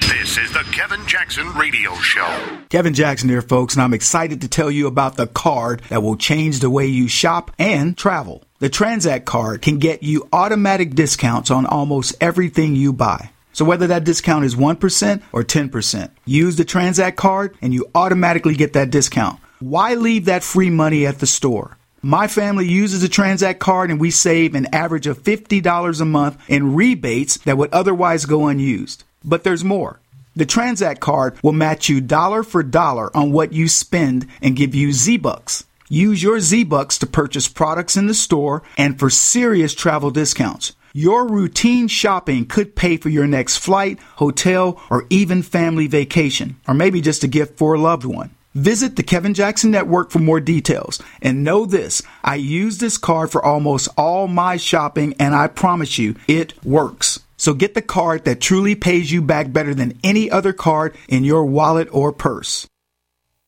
This 0.00 0.36
is 0.36 0.52
the 0.52 0.64
Kevin 0.72 1.06
Jackson 1.06 1.48
Radio 1.54 1.94
Show. 1.98 2.58
Kevin 2.68 2.92
Jackson 2.92 3.28
here, 3.28 3.40
folks, 3.40 3.74
and 3.74 3.82
I'm 3.84 3.94
excited 3.94 4.40
to 4.40 4.48
tell 4.48 4.68
you 4.68 4.88
about 4.88 5.16
the 5.16 5.28
card 5.28 5.82
that 5.90 6.02
will 6.02 6.16
change 6.16 6.58
the 6.58 6.70
way 6.70 6.86
you 6.86 7.06
shop 7.06 7.52
and 7.56 7.96
travel. 7.96 8.42
The 8.58 8.68
Transact 8.68 9.26
card 9.26 9.62
can 9.62 9.78
get 9.78 10.02
you 10.02 10.28
automatic 10.32 10.96
discounts 10.96 11.52
on 11.52 11.66
almost 11.66 12.16
everything 12.20 12.74
you 12.74 12.92
buy. 12.92 13.31
So 13.52 13.64
whether 13.64 13.86
that 13.88 14.04
discount 14.04 14.44
is 14.44 14.54
1% 14.54 15.22
or 15.32 15.42
10%, 15.42 16.10
use 16.24 16.56
the 16.56 16.64
Transact 16.64 17.16
card 17.16 17.56
and 17.60 17.74
you 17.74 17.90
automatically 17.94 18.54
get 18.54 18.72
that 18.72 18.90
discount. 18.90 19.38
Why 19.60 19.94
leave 19.94 20.24
that 20.24 20.42
free 20.42 20.70
money 20.70 21.06
at 21.06 21.18
the 21.18 21.26
store? 21.26 21.76
My 22.04 22.26
family 22.26 22.66
uses 22.66 23.02
the 23.02 23.08
Transact 23.08 23.60
card 23.60 23.90
and 23.90 24.00
we 24.00 24.10
save 24.10 24.54
an 24.54 24.66
average 24.74 25.06
of 25.06 25.22
$50 25.22 26.00
a 26.00 26.04
month 26.04 26.36
in 26.48 26.74
rebates 26.74 27.36
that 27.38 27.56
would 27.56 27.72
otherwise 27.72 28.24
go 28.24 28.48
unused. 28.48 29.04
But 29.22 29.44
there's 29.44 29.62
more. 29.62 30.00
The 30.34 30.46
Transact 30.46 30.98
card 30.98 31.36
will 31.42 31.52
match 31.52 31.88
you 31.88 32.00
dollar 32.00 32.42
for 32.42 32.62
dollar 32.62 33.14
on 33.16 33.32
what 33.32 33.52
you 33.52 33.68
spend 33.68 34.26
and 34.40 34.56
give 34.56 34.74
you 34.74 34.90
Z-Bucks. 34.90 35.64
Use 35.88 36.22
your 36.22 36.40
Z-Bucks 36.40 36.98
to 36.98 37.06
purchase 37.06 37.48
products 37.48 37.96
in 37.98 38.06
the 38.06 38.14
store 38.14 38.62
and 38.78 38.98
for 38.98 39.10
serious 39.10 39.74
travel 39.74 40.10
discounts. 40.10 40.74
Your 40.94 41.26
routine 41.26 41.88
shopping 41.88 42.44
could 42.44 42.76
pay 42.76 42.98
for 42.98 43.08
your 43.08 43.26
next 43.26 43.56
flight, 43.56 43.98
hotel, 44.16 44.78
or 44.90 45.06
even 45.08 45.42
family 45.42 45.86
vacation, 45.86 46.56
or 46.68 46.74
maybe 46.74 47.00
just 47.00 47.24
a 47.24 47.28
gift 47.28 47.56
for 47.56 47.72
a 47.72 47.80
loved 47.80 48.04
one. 48.04 48.34
Visit 48.54 48.96
the 48.96 49.02
Kevin 49.02 49.32
Jackson 49.32 49.70
Network 49.70 50.10
for 50.10 50.18
more 50.18 50.38
details. 50.38 51.02
And 51.22 51.44
know 51.44 51.64
this 51.64 52.02
I 52.22 52.34
use 52.34 52.76
this 52.76 52.98
card 52.98 53.32
for 53.32 53.42
almost 53.42 53.88
all 53.96 54.28
my 54.28 54.58
shopping, 54.58 55.14
and 55.18 55.34
I 55.34 55.46
promise 55.46 55.96
you, 55.96 56.14
it 56.28 56.62
works. 56.62 57.20
So 57.38 57.54
get 57.54 57.72
the 57.72 57.80
card 57.80 58.26
that 58.26 58.42
truly 58.42 58.74
pays 58.74 59.10
you 59.10 59.22
back 59.22 59.50
better 59.50 59.74
than 59.74 59.98
any 60.04 60.30
other 60.30 60.52
card 60.52 60.94
in 61.08 61.24
your 61.24 61.46
wallet 61.46 61.88
or 61.90 62.12
purse. 62.12 62.68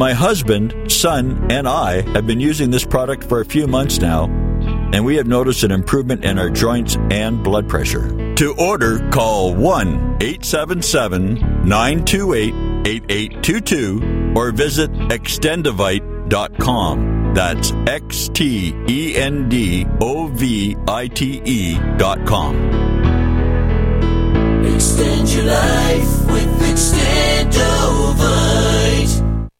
My 0.00 0.14
husband, 0.14 0.90
son, 0.90 1.46
and 1.50 1.68
I 1.68 2.00
have 2.12 2.26
been 2.26 2.40
using 2.40 2.70
this 2.70 2.86
product 2.86 3.24
for 3.24 3.42
a 3.42 3.44
few 3.44 3.66
months 3.66 4.00
now, 4.00 4.24
and 4.94 5.04
we 5.04 5.16
have 5.16 5.26
noticed 5.26 5.62
an 5.62 5.72
improvement 5.72 6.24
in 6.24 6.38
our 6.38 6.48
joints 6.48 6.96
and 7.10 7.44
blood 7.44 7.68
pressure. 7.68 8.34
To 8.36 8.54
order, 8.56 9.06
call 9.10 9.54
1 9.54 10.16
877 10.22 11.68
928 11.68 12.54
8822 12.86 14.32
or 14.34 14.52
visit 14.52 14.90
extendovite.com. 14.90 17.34
That's 17.34 17.72
X 17.86 18.30
T 18.32 18.74
E 18.88 19.16
N 19.16 19.50
D 19.50 19.84
O 20.00 20.28
V 20.28 20.78
I 20.88 21.08
T 21.08 21.42
E.com. 21.44 22.56
Extend 24.64 25.28
your 25.28 25.44
life 25.44 26.24
with 26.24 26.62
Extendovite. 26.72 28.49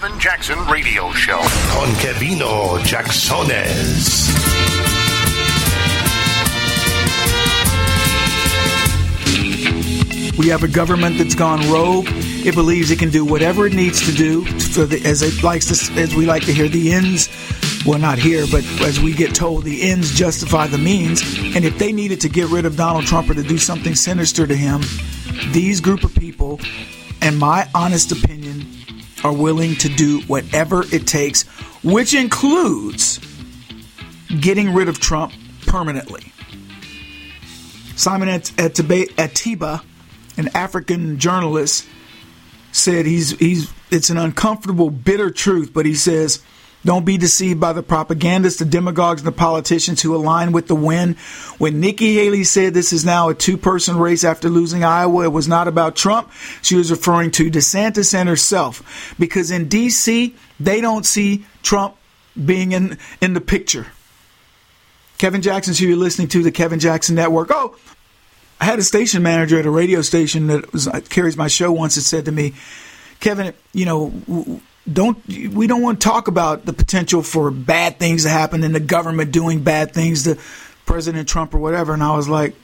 Kevin 0.00 0.20
Jackson 0.20 0.64
Radio 0.66 1.10
Show. 1.10 1.40
Con 1.70 1.92
Kevino 1.96 2.78
Jacksones. 2.84 4.28
We 10.38 10.46
have 10.46 10.62
a 10.62 10.68
government 10.68 11.18
that's 11.18 11.34
gone 11.34 11.68
rogue. 11.68 12.06
It 12.08 12.54
believes 12.54 12.92
it 12.92 13.00
can 13.00 13.10
do 13.10 13.24
whatever 13.24 13.66
it 13.66 13.72
needs 13.72 14.06
to 14.06 14.12
do 14.12 14.44
for 14.44 14.84
the, 14.84 15.04
as 15.04 15.22
it 15.22 15.42
likes 15.42 15.66
to, 15.66 16.00
as 16.00 16.14
we 16.14 16.26
like 16.26 16.44
to 16.44 16.52
hear, 16.52 16.68
the 16.68 16.92
ends. 16.92 17.28
Well, 17.84 17.98
not 17.98 18.18
here, 18.18 18.46
but 18.52 18.64
as 18.82 19.00
we 19.00 19.12
get 19.12 19.34
told, 19.34 19.64
the 19.64 19.90
ends 19.90 20.14
justify 20.14 20.68
the 20.68 20.78
means. 20.78 21.22
And 21.56 21.64
if 21.64 21.76
they 21.76 21.90
needed 21.90 22.20
to 22.20 22.28
get 22.28 22.48
rid 22.50 22.66
of 22.66 22.76
Donald 22.76 23.06
Trump 23.06 23.30
or 23.30 23.34
to 23.34 23.42
do 23.42 23.58
something 23.58 23.96
sinister 23.96 24.46
to 24.46 24.54
him, 24.54 24.80
these 25.50 25.80
group 25.80 26.04
of 26.04 26.14
people, 26.14 26.60
and 27.20 27.36
my 27.36 27.68
honest 27.74 28.12
opinion, 28.12 28.37
are 29.24 29.32
willing 29.32 29.74
to 29.76 29.88
do 29.88 30.20
whatever 30.22 30.84
it 30.92 31.06
takes, 31.06 31.42
which 31.82 32.14
includes 32.14 33.20
getting 34.40 34.74
rid 34.74 34.88
of 34.88 35.00
Trump 35.00 35.32
permanently. 35.66 36.32
Simon 37.96 38.28
At- 38.28 38.52
Ateba, 38.56 39.08
Ateba 39.14 39.82
an 40.36 40.48
African 40.54 41.18
journalist, 41.18 41.86
said 42.70 43.06
he's 43.06 43.30
he's 43.38 43.72
it's 43.90 44.10
an 44.10 44.18
uncomfortable, 44.18 44.90
bitter 44.90 45.30
truth, 45.30 45.72
but 45.72 45.86
he 45.86 45.94
says 45.94 46.42
Don't 46.84 47.04
be 47.04 47.18
deceived 47.18 47.60
by 47.60 47.72
the 47.72 47.82
propagandists, 47.82 48.60
the 48.60 48.64
demagogues, 48.64 49.20
and 49.20 49.26
the 49.26 49.32
politicians 49.32 50.00
who 50.00 50.14
align 50.14 50.52
with 50.52 50.68
the 50.68 50.76
win. 50.76 51.16
When 51.58 51.80
Nikki 51.80 52.14
Haley 52.14 52.44
said 52.44 52.72
this 52.72 52.92
is 52.92 53.04
now 53.04 53.28
a 53.28 53.34
two 53.34 53.56
person 53.56 53.98
race 53.98 54.22
after 54.22 54.48
losing 54.48 54.84
Iowa, 54.84 55.24
it 55.24 55.32
was 55.32 55.48
not 55.48 55.66
about 55.66 55.96
Trump. 55.96 56.30
She 56.62 56.76
was 56.76 56.90
referring 56.90 57.32
to 57.32 57.50
DeSantis 57.50 58.14
and 58.14 58.28
herself. 58.28 59.14
Because 59.18 59.50
in 59.50 59.68
D.C., 59.68 60.36
they 60.60 60.80
don't 60.80 61.04
see 61.04 61.44
Trump 61.62 61.96
being 62.42 62.72
in, 62.72 62.96
in 63.20 63.34
the 63.34 63.40
picture. 63.40 63.88
Kevin 65.18 65.42
Jackson's 65.42 65.80
who 65.80 65.86
you're 65.86 65.96
listening 65.96 66.28
to, 66.28 66.44
the 66.44 66.52
Kevin 66.52 66.78
Jackson 66.78 67.16
Network. 67.16 67.48
Oh, 67.50 67.76
I 68.60 68.64
had 68.64 68.78
a 68.78 68.84
station 68.84 69.22
manager 69.22 69.58
at 69.58 69.66
a 69.66 69.70
radio 69.70 70.00
station 70.00 70.46
that 70.46 70.72
was, 70.72 70.86
uh, 70.86 71.00
carries 71.08 71.36
my 71.36 71.48
show 71.48 71.72
once 71.72 71.96
that 71.96 72.02
said 72.02 72.24
to 72.26 72.32
me, 72.32 72.54
Kevin, 73.20 73.52
you 73.72 73.84
know, 73.84 74.60
don't 74.92 75.26
we 75.26 75.66
don't 75.66 75.82
want 75.82 76.00
to 76.00 76.08
talk 76.08 76.28
about 76.28 76.64
the 76.64 76.72
potential 76.72 77.22
for 77.22 77.50
bad 77.50 77.98
things 77.98 78.22
to 78.22 78.28
happen 78.28 78.62
and 78.64 78.74
the 78.74 78.80
government 78.80 79.32
doing 79.32 79.62
bad 79.62 79.92
things 79.92 80.24
to 80.24 80.38
President 80.86 81.28
Trump 81.28 81.54
or 81.54 81.58
whatever. 81.58 81.92
And 81.92 82.02
I 82.02 82.16
was 82.16 82.28
like, 82.28 82.54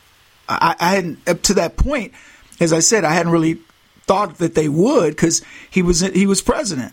I, 0.48 0.74
I 0.78 0.94
hadn't 0.94 1.28
up 1.28 1.42
to 1.42 1.54
that 1.54 1.76
point, 1.76 2.12
as 2.60 2.72
I 2.72 2.80
said, 2.80 3.04
I 3.04 3.12
hadn't 3.12 3.32
really 3.32 3.58
thought 4.06 4.38
that 4.38 4.54
they 4.54 4.68
would 4.68 5.10
because 5.10 5.42
he 5.70 5.82
was 5.82 6.00
he 6.00 6.26
was 6.26 6.40
president. 6.40 6.92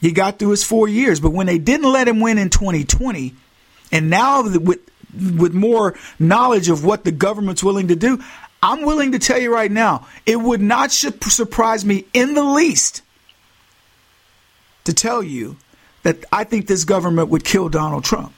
He 0.00 0.12
got 0.12 0.38
through 0.38 0.50
his 0.50 0.64
four 0.64 0.88
years, 0.88 1.20
but 1.20 1.30
when 1.30 1.46
they 1.46 1.58
didn't 1.58 1.90
let 1.90 2.08
him 2.08 2.20
win 2.20 2.38
in 2.38 2.50
2020, 2.50 3.34
and 3.92 4.10
now 4.10 4.42
with 4.42 4.80
with 5.38 5.52
more 5.52 5.96
knowledge 6.18 6.68
of 6.68 6.84
what 6.84 7.04
the 7.04 7.12
government's 7.12 7.62
willing 7.62 7.88
to 7.88 7.96
do, 7.96 8.22
I'm 8.62 8.82
willing 8.82 9.12
to 9.12 9.18
tell 9.18 9.40
you 9.40 9.52
right 9.52 9.70
now, 9.70 10.06
it 10.26 10.36
would 10.36 10.60
not 10.60 10.92
surprise 10.92 11.84
me 11.84 12.06
in 12.12 12.34
the 12.34 12.44
least 12.44 13.02
to 14.84 14.92
tell 14.92 15.22
you 15.22 15.56
that 16.02 16.24
I 16.32 16.44
think 16.44 16.66
this 16.66 16.84
government 16.84 17.28
would 17.28 17.44
kill 17.44 17.68
Donald 17.68 18.04
Trump. 18.04 18.32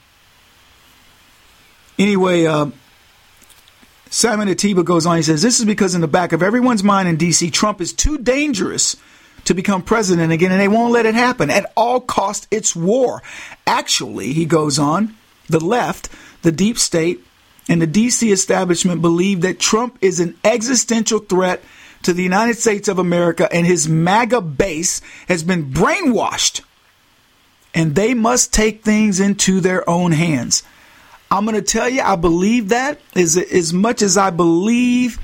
Anyway, 1.97 2.45
uh, 2.45 2.71
Simon 4.09 4.47
Ateba 4.47 4.83
goes 4.83 5.05
on. 5.05 5.17
He 5.17 5.23
says, 5.23 5.41
This 5.41 5.59
is 5.59 5.65
because 5.65 5.95
in 5.95 6.01
the 6.01 6.07
back 6.07 6.33
of 6.33 6.43
everyone's 6.43 6.83
mind 6.83 7.07
in 7.07 7.17
D.C., 7.17 7.49
Trump 7.51 7.81
is 7.81 7.93
too 7.93 8.17
dangerous 8.17 8.95
to 9.45 9.53
become 9.53 9.81
president 9.81 10.31
again, 10.31 10.51
and 10.51 10.61
they 10.61 10.67
won't 10.67 10.93
let 10.93 11.05
it 11.05 11.15
happen. 11.15 11.49
At 11.49 11.71
all 11.75 11.99
cost, 11.99 12.47
it's 12.49 12.75
war. 12.75 13.21
Actually, 13.67 14.33
he 14.33 14.45
goes 14.45 14.79
on, 14.79 15.15
the 15.47 15.59
left, 15.59 16.09
the 16.43 16.51
deep 16.51 16.77
state, 16.77 17.21
and 17.67 17.81
the 17.81 17.87
D.C. 17.87 18.31
establishment 18.31 19.01
believe 19.01 19.41
that 19.41 19.59
Trump 19.59 19.97
is 20.01 20.19
an 20.19 20.37
existential 20.43 21.19
threat 21.19 21.63
to 22.03 22.13
the 22.13 22.23
United 22.23 22.57
States 22.57 22.87
of 22.87 22.99
America, 22.99 23.51
and 23.51 23.65
his 23.65 23.89
MAGA 23.89 24.41
base 24.41 25.01
has 25.27 25.43
been 25.43 25.71
brainwashed. 25.71 26.61
And 27.73 27.95
they 27.95 28.13
must 28.13 28.53
take 28.53 28.83
things 28.83 29.19
into 29.19 29.59
their 29.59 29.87
own 29.89 30.11
hands. 30.11 30.63
I'm 31.31 31.45
going 31.45 31.55
to 31.55 31.63
tell 31.63 31.89
you, 31.89 32.01
I 32.01 32.15
believe 32.15 32.69
that 32.69 32.99
as, 33.15 33.35
as 33.35 33.73
much 33.73 34.03
as 34.03 34.17
I 34.17 34.29
believe, 34.29 35.19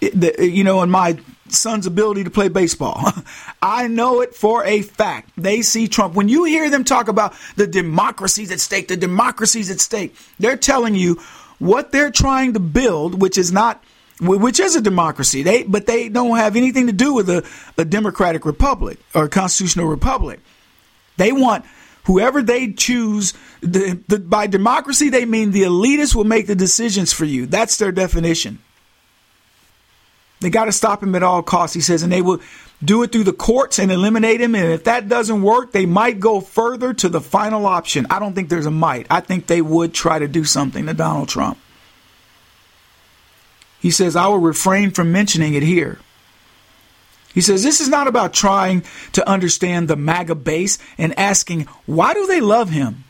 that, 0.00 0.38
you 0.38 0.62
know, 0.62 0.82
in 0.82 0.90
my 0.90 1.18
son's 1.52 1.86
ability 1.86 2.24
to 2.24 2.30
play 2.30 2.48
baseball. 2.48 3.10
I 3.62 3.88
know 3.88 4.20
it 4.20 4.34
for 4.34 4.64
a 4.64 4.82
fact. 4.82 5.30
They 5.36 5.62
see 5.62 5.88
Trump. 5.88 6.14
When 6.14 6.28
you 6.28 6.44
hear 6.44 6.70
them 6.70 6.84
talk 6.84 7.08
about 7.08 7.34
the 7.56 7.66
democracies 7.66 8.52
at 8.52 8.60
stake, 8.60 8.88
the 8.88 8.96
democracies 8.96 9.70
at 9.70 9.80
stake, 9.80 10.14
they're 10.38 10.56
telling 10.56 10.94
you 10.94 11.20
what 11.58 11.90
they're 11.90 12.10
trying 12.10 12.52
to 12.52 12.60
build, 12.60 13.20
which 13.20 13.36
is 13.36 13.50
not 13.50 13.82
which 14.20 14.60
is 14.60 14.76
a 14.76 14.80
democracy. 14.80 15.42
They 15.42 15.62
but 15.62 15.86
they 15.86 16.08
don't 16.08 16.36
have 16.36 16.56
anything 16.56 16.86
to 16.86 16.92
do 16.92 17.14
with 17.14 17.28
a, 17.30 17.46
a 17.76 17.84
democratic 17.84 18.44
republic 18.44 18.98
or 19.14 19.24
a 19.24 19.28
constitutional 19.28 19.86
republic. 19.86 20.40
They 21.16 21.32
want 21.32 21.64
whoever 22.04 22.42
they 22.42 22.72
choose. 22.72 23.34
The, 23.60 24.00
the, 24.08 24.18
by 24.18 24.46
democracy, 24.46 25.10
they 25.10 25.24
mean 25.24 25.50
the 25.50 25.62
elitists 25.62 26.14
will 26.14 26.24
make 26.24 26.46
the 26.46 26.54
decisions 26.54 27.12
for 27.12 27.24
you. 27.24 27.46
That's 27.46 27.76
their 27.76 27.92
definition. 27.92 28.60
They 30.40 30.50
got 30.50 30.66
to 30.66 30.72
stop 30.72 31.02
him 31.02 31.14
at 31.16 31.22
all 31.22 31.42
costs, 31.42 31.74
he 31.74 31.80
says, 31.80 32.02
and 32.02 32.12
they 32.12 32.22
will 32.22 32.40
do 32.82 33.02
it 33.02 33.10
through 33.10 33.24
the 33.24 33.32
courts 33.32 33.80
and 33.80 33.90
eliminate 33.90 34.40
him. 34.40 34.54
And 34.54 34.72
if 34.72 34.84
that 34.84 35.08
doesn't 35.08 35.42
work, 35.42 35.72
they 35.72 35.84
might 35.84 36.20
go 36.20 36.40
further 36.40 36.94
to 36.94 37.08
the 37.08 37.20
final 37.20 37.66
option. 37.66 38.06
I 38.08 38.20
don't 38.20 38.34
think 38.34 38.48
there's 38.48 38.66
a 38.66 38.70
might. 38.70 39.06
I 39.10 39.20
think 39.20 39.48
they 39.48 39.60
would 39.60 39.92
try 39.92 40.18
to 40.20 40.28
do 40.28 40.44
something 40.44 40.86
to 40.86 40.94
Donald 40.94 41.28
Trump. 41.28 41.58
He 43.80 43.90
says, 43.90 44.16
I 44.16 44.26
will 44.26 44.38
refrain 44.38 44.90
from 44.90 45.12
mentioning 45.12 45.54
it 45.54 45.62
here. 45.62 45.98
He 47.34 47.40
says, 47.40 47.62
This 47.62 47.80
is 47.80 47.88
not 47.88 48.08
about 48.08 48.32
trying 48.32 48.82
to 49.12 49.28
understand 49.28 49.86
the 49.86 49.96
MAGA 49.96 50.34
base 50.34 50.78
and 50.96 51.16
asking, 51.18 51.62
why 51.86 52.14
do 52.14 52.26
they 52.26 52.40
love 52.40 52.70
him? 52.70 53.04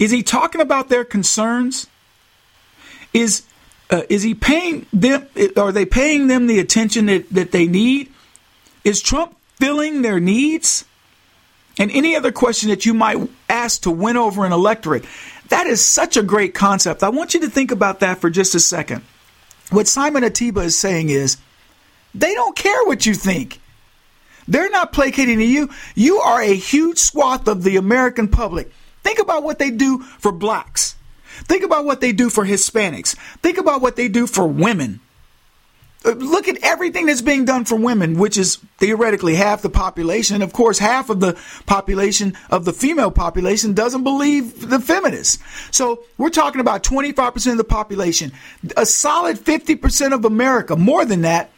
Is 0.00 0.10
he 0.10 0.22
talking 0.22 0.60
about 0.60 0.88
their 0.88 1.04
concerns? 1.04 1.88
Is, 3.12 3.42
uh, 3.90 4.02
is 4.08 4.22
he 4.22 4.34
paying 4.34 4.86
them, 4.92 5.26
are 5.56 5.72
they 5.72 5.84
paying 5.84 6.28
them 6.28 6.46
the 6.46 6.58
attention 6.58 7.06
that, 7.06 7.28
that 7.30 7.52
they 7.52 7.66
need? 7.66 8.12
Is 8.84 9.02
Trump 9.02 9.36
filling 9.56 10.02
their 10.02 10.20
needs? 10.20 10.84
And 11.78 11.90
any 11.90 12.16
other 12.16 12.32
question 12.32 12.70
that 12.70 12.86
you 12.86 12.94
might 12.94 13.28
ask 13.48 13.82
to 13.82 13.90
win 13.90 14.16
over 14.16 14.44
an 14.44 14.52
electorate. 14.52 15.04
That 15.48 15.66
is 15.66 15.84
such 15.84 16.16
a 16.16 16.22
great 16.22 16.54
concept. 16.54 17.02
I 17.02 17.08
want 17.08 17.34
you 17.34 17.40
to 17.40 17.50
think 17.50 17.70
about 17.70 18.00
that 18.00 18.20
for 18.20 18.30
just 18.30 18.54
a 18.54 18.60
second. 18.60 19.02
What 19.70 19.86
Simon 19.86 20.22
Ateba 20.22 20.64
is 20.64 20.78
saying 20.78 21.10
is 21.10 21.36
they 22.14 22.34
don't 22.34 22.56
care 22.56 22.84
what 22.84 23.06
you 23.06 23.14
think. 23.14 23.60
They're 24.46 24.70
not 24.70 24.92
placating 24.92 25.38
to 25.38 25.44
you. 25.44 25.68
You 25.94 26.18
are 26.18 26.40
a 26.40 26.54
huge 26.54 26.98
swath 26.98 27.48
of 27.48 27.64
the 27.64 27.76
American 27.76 28.28
public. 28.28 28.72
Think 29.02 29.18
about 29.18 29.42
what 29.42 29.58
they 29.58 29.70
do 29.70 29.98
for 30.00 30.32
blacks. 30.32 30.96
Think 31.44 31.62
about 31.64 31.84
what 31.84 32.00
they 32.00 32.12
do 32.12 32.30
for 32.30 32.44
Hispanics. 32.44 33.14
Think 33.42 33.58
about 33.58 33.82
what 33.82 33.96
they 33.96 34.08
do 34.08 34.26
for 34.26 34.46
women. 34.46 35.00
Uh, 36.08 36.12
look 36.12 36.48
at 36.48 36.56
everything 36.62 37.04
that's 37.04 37.20
being 37.20 37.44
done 37.44 37.66
for 37.66 37.76
women, 37.76 38.18
which 38.18 38.38
is 38.38 38.56
theoretically 38.78 39.34
half 39.34 39.60
the 39.60 39.68
population. 39.68 40.40
Of 40.40 40.54
course, 40.54 40.78
half 40.78 41.10
of 41.10 41.20
the 41.20 41.38
population 41.66 42.34
of 42.48 42.64
the 42.64 42.72
female 42.72 43.10
population 43.10 43.74
doesn't 43.74 44.04
believe 44.04 44.68
the 44.68 44.80
feminists. 44.80 45.42
So 45.70 46.04
we're 46.16 46.30
talking 46.30 46.62
about 46.62 46.82
25% 46.82 47.52
of 47.52 47.58
the 47.58 47.64
population. 47.64 48.32
A 48.76 48.86
solid 48.86 49.36
50% 49.36 50.14
of 50.14 50.24
America, 50.24 50.76
more 50.76 51.04
than 51.04 51.22
that, 51.22 51.50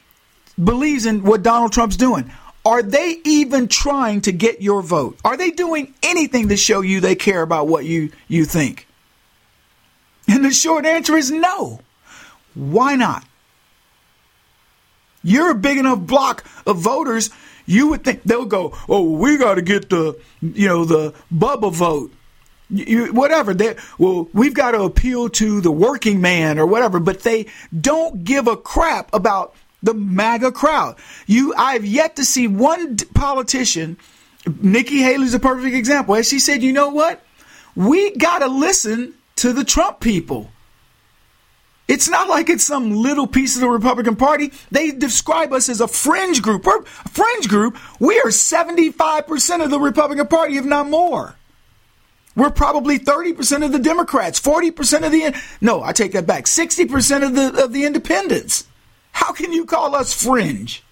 believes 0.62 1.07
in 1.07 1.22
what 1.22 1.42
Donald 1.44 1.72
Trump's 1.72 1.96
doing. 1.96 2.32
Are 2.64 2.82
they 2.82 3.20
even 3.24 3.68
trying 3.68 4.20
to 4.22 4.32
get 4.32 4.61
your 4.61 4.82
vote? 4.82 5.16
Are 5.24 5.36
they 5.36 5.51
doing 5.51 5.94
anything 6.03 6.48
to 6.48 6.57
show 6.57 6.80
you 6.80 7.01
they 7.01 7.14
care 7.14 7.42
about 7.42 7.68
what 7.68 7.84
you, 7.84 8.11
you 8.26 8.44
think? 8.44 8.86
And 10.28 10.44
the 10.44 10.51
short 10.51 10.84
answer 10.86 11.16
is 11.16 11.30
no. 11.30 11.80
Why 12.55 12.96
not? 12.96 13.24
You're 15.23 15.51
a 15.51 15.55
big 15.55 15.79
enough 15.79 16.01
block 16.01 16.45
of 16.66 16.79
voters, 16.79 17.31
you 17.66 17.89
would 17.89 18.03
think 18.03 18.23
they'll 18.25 18.47
go, 18.47 18.77
oh, 18.89 19.11
we 19.11 19.37
got 19.37 19.55
to 19.55 19.62
get 19.62 19.91
the, 19.91 20.18
you 20.41 20.66
know, 20.66 20.85
the 20.85 21.14
Bubba 21.33 21.73
vote. 21.73 22.12
You, 22.68 23.12
whatever. 23.12 23.53
They, 23.53 23.77
well, 23.99 24.29
we've 24.33 24.55
got 24.55 24.73
to 24.73 24.83
appeal 24.83 25.29
to 25.31 25.61
the 25.61 25.71
working 25.71 26.21
man 26.21 26.59
or 26.59 26.66
whatever, 26.66 27.01
but 27.01 27.21
they 27.21 27.47
don't 27.79 28.25
give 28.25 28.47
a 28.47 28.57
crap 28.57 29.12
about 29.12 29.55
the 29.83 29.95
MAGA 29.95 30.53
crowd. 30.53 30.97
You, 31.27 31.55
I've 31.57 31.85
yet 31.85 32.16
to 32.16 32.25
see 32.25 32.49
one 32.49 32.97
politician. 33.14 33.99
Nikki 34.61 34.99
Haley's 34.99 35.35
a 35.35 35.41
perfect 35.41 35.75
example. 35.75 36.14
As 36.14 36.29
she 36.29 36.39
said, 36.39 36.62
you 36.62 36.73
know 36.73 36.89
what? 36.89 37.23
We 37.77 38.16
got 38.16 38.41
to 38.41 38.49
listen 38.49 39.14
to 39.37 39.53
the 39.53 39.64
Trump 39.64 40.01
people. 40.01 40.51
It's 41.91 42.09
not 42.09 42.28
like 42.28 42.49
it's 42.49 42.62
some 42.62 42.93
little 42.93 43.26
piece 43.26 43.57
of 43.57 43.62
the 43.62 43.68
Republican 43.68 44.14
Party. 44.14 44.53
They 44.70 44.93
describe 44.93 45.53
us 45.53 45.68
as 45.68 45.80
a 45.80 45.88
fringe 45.88 46.41
group. 46.41 46.64
We're 46.64 46.82
a 46.82 47.09
fringe 47.09 47.49
group. 47.49 47.76
We 47.99 48.16
are 48.20 48.28
75% 48.28 49.64
of 49.64 49.70
the 49.70 49.80
Republican 49.80 50.28
Party, 50.28 50.57
if 50.57 50.64
not 50.64 50.88
more. 50.88 51.34
We're 52.36 52.51
probably 52.51 53.01
30% 53.01 53.64
of 53.64 53.72
the 53.72 53.80
Democrats, 53.80 54.41
40% 54.41 55.05
of 55.05 55.11
the 55.11 55.36
no, 55.61 55.82
I 55.82 55.93
take 55.93 56.12
that 56.12 56.28
back. 56.28 56.45
60% 56.45 57.26
of 57.26 57.34
the 57.34 57.64
of 57.64 57.72
the 57.72 57.84
independents. 57.84 58.68
How 59.11 59.32
can 59.32 59.53
you 59.53 59.66
call 59.66 59.97
us 59.97 60.14
fringe? 60.14 60.84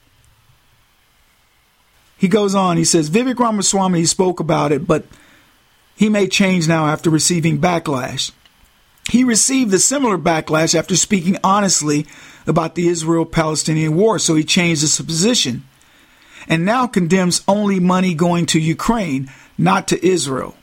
He 2.17 2.27
goes 2.27 2.57
on, 2.57 2.77
he 2.77 2.85
says 2.85 3.09
Vivek 3.09 3.39
Ramaswamy 3.39 4.05
spoke 4.07 4.41
about 4.41 4.73
it, 4.73 4.85
but 4.85 5.07
he 5.95 6.09
may 6.09 6.27
change 6.27 6.67
now 6.67 6.87
after 6.87 7.09
receiving 7.09 7.61
backlash. 7.61 8.33
He 9.09 9.25
received 9.25 9.73
a 9.73 9.79
similar 9.79 10.19
backlash 10.19 10.75
after 10.75 10.97
speaking 10.97 11.39
honestly 11.43 12.07
about 12.47 12.75
the 12.75 12.89
Israel 12.89 13.25
Palestinian 13.25 13.97
war, 13.97 14.19
so 14.19 14.35
he 14.35 14.45
changed 14.45 14.83
his 14.83 15.01
position 15.01 15.65
and 16.49 16.65
now 16.65 16.87
condemns 16.87 17.43
only 17.47 17.79
money 17.81 18.15
going 18.15 18.47
to 18.47 18.61
Ukraine, 18.61 19.31
not 19.59 19.89
to 19.89 20.07
Israel, 20.07 20.57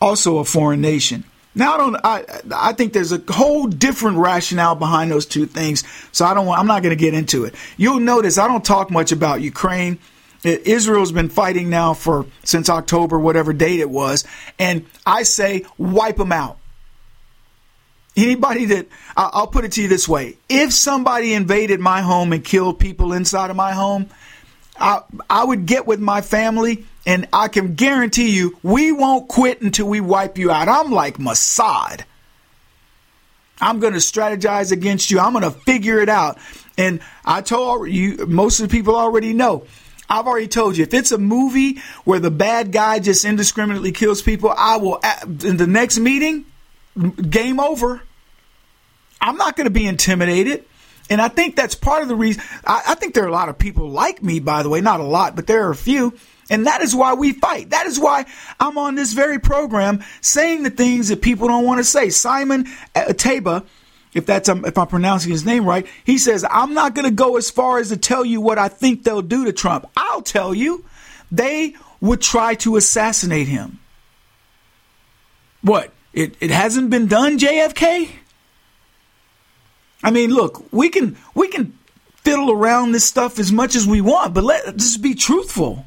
also 0.00 0.38
a 0.38 0.44
foreign 0.44 0.80
nation. 0.80 1.24
Now 1.54 1.74
I 1.74 1.76
don't. 1.78 1.96
I 2.04 2.24
I 2.54 2.72
think 2.74 2.92
there's 2.92 3.12
a 3.12 3.22
whole 3.28 3.66
different 3.66 4.18
rationale 4.18 4.76
behind 4.76 5.10
those 5.10 5.26
two 5.26 5.46
things. 5.46 5.82
So 6.12 6.24
I 6.24 6.32
don't. 6.32 6.46
Want, 6.46 6.60
I'm 6.60 6.68
not 6.68 6.82
going 6.82 6.96
to 6.96 7.04
get 7.04 7.12
into 7.12 7.44
it. 7.44 7.56
You'll 7.76 7.98
notice 7.98 8.38
I 8.38 8.46
don't 8.46 8.64
talk 8.64 8.90
much 8.90 9.10
about 9.10 9.40
Ukraine 9.40 9.98
Israel's 10.42 11.12
been 11.12 11.28
fighting 11.28 11.68
now 11.68 11.94
for 11.94 12.26
since 12.44 12.70
October, 12.70 13.18
whatever 13.18 13.52
date 13.52 13.80
it 13.80 13.90
was, 13.90 14.24
and 14.58 14.86
I 15.04 15.24
say 15.24 15.66
wipe 15.76 16.16
them 16.16 16.32
out. 16.32 16.58
Anybody 18.24 18.66
that 18.66 18.86
I'll 19.16 19.46
put 19.46 19.64
it 19.64 19.72
to 19.72 19.82
you 19.82 19.88
this 19.88 20.08
way: 20.08 20.36
if 20.48 20.72
somebody 20.72 21.34
invaded 21.34 21.80
my 21.80 22.00
home 22.02 22.32
and 22.32 22.44
killed 22.44 22.78
people 22.78 23.12
inside 23.12 23.50
of 23.50 23.56
my 23.56 23.72
home, 23.72 24.10
I, 24.78 25.02
I 25.28 25.44
would 25.44 25.66
get 25.66 25.86
with 25.86 26.00
my 26.00 26.20
family, 26.20 26.86
and 27.06 27.28
I 27.32 27.48
can 27.48 27.74
guarantee 27.74 28.30
you, 28.30 28.58
we 28.62 28.92
won't 28.92 29.28
quit 29.28 29.62
until 29.62 29.88
we 29.88 30.00
wipe 30.00 30.38
you 30.38 30.50
out. 30.50 30.68
I'm 30.68 30.90
like 30.90 31.18
Mossad. 31.18 32.02
I'm 33.60 33.78
going 33.78 33.92
to 33.92 33.98
strategize 33.98 34.72
against 34.72 35.10
you. 35.10 35.20
I'm 35.20 35.32
going 35.32 35.44
to 35.44 35.50
figure 35.50 36.00
it 36.00 36.08
out. 36.08 36.38
And 36.78 37.00
I 37.26 37.42
told 37.42 37.90
you, 37.90 38.24
most 38.26 38.58
of 38.58 38.68
the 38.68 38.74
people 38.74 38.96
already 38.96 39.34
know. 39.34 39.66
I've 40.08 40.26
already 40.26 40.48
told 40.48 40.78
you, 40.78 40.84
if 40.84 40.94
it's 40.94 41.12
a 41.12 41.18
movie 41.18 41.78
where 42.04 42.18
the 42.18 42.30
bad 42.30 42.72
guy 42.72 43.00
just 43.00 43.24
indiscriminately 43.24 43.92
kills 43.92 44.22
people, 44.22 44.52
I 44.56 44.78
will, 44.78 44.98
in 45.44 45.58
the 45.58 45.66
next 45.66 45.98
meeting, 45.98 46.46
game 47.28 47.60
over. 47.60 48.02
I'm 49.20 49.36
not 49.36 49.56
going 49.56 49.66
to 49.66 49.70
be 49.70 49.86
intimidated. 49.86 50.64
And 51.10 51.20
I 51.20 51.28
think 51.28 51.56
that's 51.56 51.74
part 51.74 52.02
of 52.02 52.08
the 52.08 52.14
reason. 52.14 52.42
I, 52.64 52.82
I, 52.88 52.94
think 52.94 53.14
there 53.14 53.24
are 53.24 53.28
a 53.28 53.32
lot 53.32 53.48
of 53.48 53.58
people 53.58 53.90
like 53.90 54.22
me, 54.22 54.38
by 54.38 54.62
the 54.62 54.68
way, 54.68 54.80
not 54.80 55.00
a 55.00 55.04
lot, 55.04 55.34
but 55.34 55.48
there 55.48 55.66
are 55.66 55.70
a 55.70 55.76
few. 55.76 56.14
And 56.50 56.66
that 56.66 56.82
is 56.82 56.94
why 56.94 57.14
we 57.14 57.32
fight. 57.32 57.70
That 57.70 57.86
is 57.86 57.98
why 57.98 58.26
I'm 58.58 58.78
on 58.78 58.94
this 58.94 59.12
very 59.12 59.38
program 59.38 60.04
saying 60.20 60.62
the 60.62 60.70
things 60.70 61.08
that 61.08 61.20
people 61.20 61.48
don't 61.48 61.64
want 61.64 61.78
to 61.78 61.84
say. 61.84 62.10
Simon 62.10 62.64
Ateba, 62.94 63.64
if 64.14 64.26
that's 64.26 64.48
um, 64.48 64.64
if 64.64 64.76
I'm 64.76 64.88
pronouncing 64.88 65.30
his 65.30 65.44
name 65.44 65.64
right, 65.64 65.86
he 66.04 66.18
says 66.18 66.44
I'm 66.48 66.74
not 66.74 66.94
going 66.94 67.08
to 67.08 67.14
go 67.14 67.36
as 67.36 67.50
far 67.50 67.78
as 67.78 67.90
to 67.90 67.96
tell 67.96 68.24
you 68.24 68.40
what 68.40 68.58
I 68.58 68.68
think 68.68 69.04
they'll 69.04 69.22
do 69.22 69.44
to 69.44 69.52
Trump. 69.52 69.88
I'll 69.96 70.22
tell 70.22 70.52
you, 70.52 70.84
they 71.30 71.74
would 72.00 72.20
try 72.20 72.56
to 72.56 72.76
assassinate 72.76 73.46
him. 73.46 73.78
What? 75.62 75.92
It 76.12 76.34
it 76.40 76.50
hasn't 76.50 76.90
been 76.90 77.06
done, 77.06 77.38
JFK. 77.38 78.10
I 80.02 80.10
mean, 80.10 80.30
look, 80.30 80.64
we 80.72 80.88
can 80.88 81.16
we 81.34 81.48
can 81.48 81.78
fiddle 82.16 82.50
around 82.50 82.92
this 82.92 83.04
stuff 83.04 83.38
as 83.38 83.52
much 83.52 83.74
as 83.74 83.86
we 83.86 84.00
want, 84.00 84.34
but 84.34 84.44
let 84.44 84.66
us 84.66 84.96
be 84.96 85.14
truthful. 85.14 85.86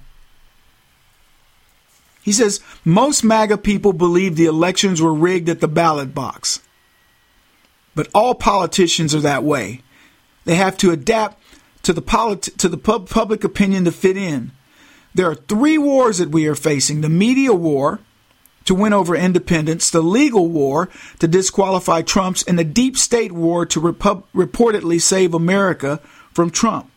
He 2.21 2.31
says 2.31 2.61
most 2.85 3.23
MAGA 3.23 3.57
people 3.57 3.93
believe 3.93 4.35
the 4.35 4.45
elections 4.45 5.01
were 5.01 5.13
rigged 5.13 5.49
at 5.49 5.59
the 5.59 5.67
ballot 5.67 6.13
box. 6.15 6.61
But 7.95 8.07
all 8.13 8.33
politicians 8.33 9.13
are 9.13 9.21
that 9.21 9.43
way. 9.43 9.81
They 10.45 10.55
have 10.55 10.77
to 10.77 10.91
adapt 10.91 11.41
to 11.83 11.93
the 11.93 12.01
politi- 12.01 12.55
to 12.57 12.69
the 12.69 12.77
pub- 12.77 13.09
public 13.09 13.43
opinion 13.43 13.85
to 13.85 13.91
fit 13.91 14.17
in. 14.17 14.51
There 15.13 15.29
are 15.29 15.35
three 15.35 15.77
wars 15.77 16.17
that 16.17 16.29
we 16.29 16.47
are 16.47 16.55
facing: 16.55 17.01
the 17.01 17.09
media 17.09 17.53
war, 17.53 17.99
to 18.65 18.75
win 18.75 18.93
over 18.93 19.15
independents, 19.15 19.89
the 19.89 20.01
legal 20.01 20.47
war 20.47 20.89
to 21.19 21.27
disqualify 21.27 22.01
Trump's, 22.01 22.43
and 22.43 22.57
the 22.57 22.63
deep 22.63 22.97
state 22.97 23.31
war 23.31 23.65
to 23.65 23.81
reportedly 23.81 25.01
save 25.01 25.33
America 25.33 25.99
from 26.31 26.49
Trump. 26.49 26.89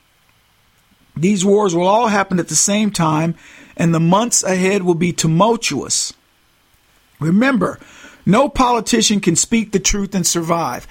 These 1.16 1.44
wars 1.44 1.74
will 1.74 1.86
all 1.86 2.08
happen 2.08 2.38
at 2.38 2.48
the 2.48 2.54
same 2.54 2.90
time, 2.90 3.34
and 3.76 3.94
the 3.94 4.00
months 4.00 4.42
ahead 4.42 4.82
will 4.82 4.94
be 4.94 5.12
tumultuous. 5.12 6.12
Remember, 7.18 7.80
no 8.26 8.48
politician 8.48 9.20
can 9.20 9.36
speak 9.36 9.72
the 9.72 9.78
truth 9.78 10.14
and 10.14 10.26
survive. 10.26 10.86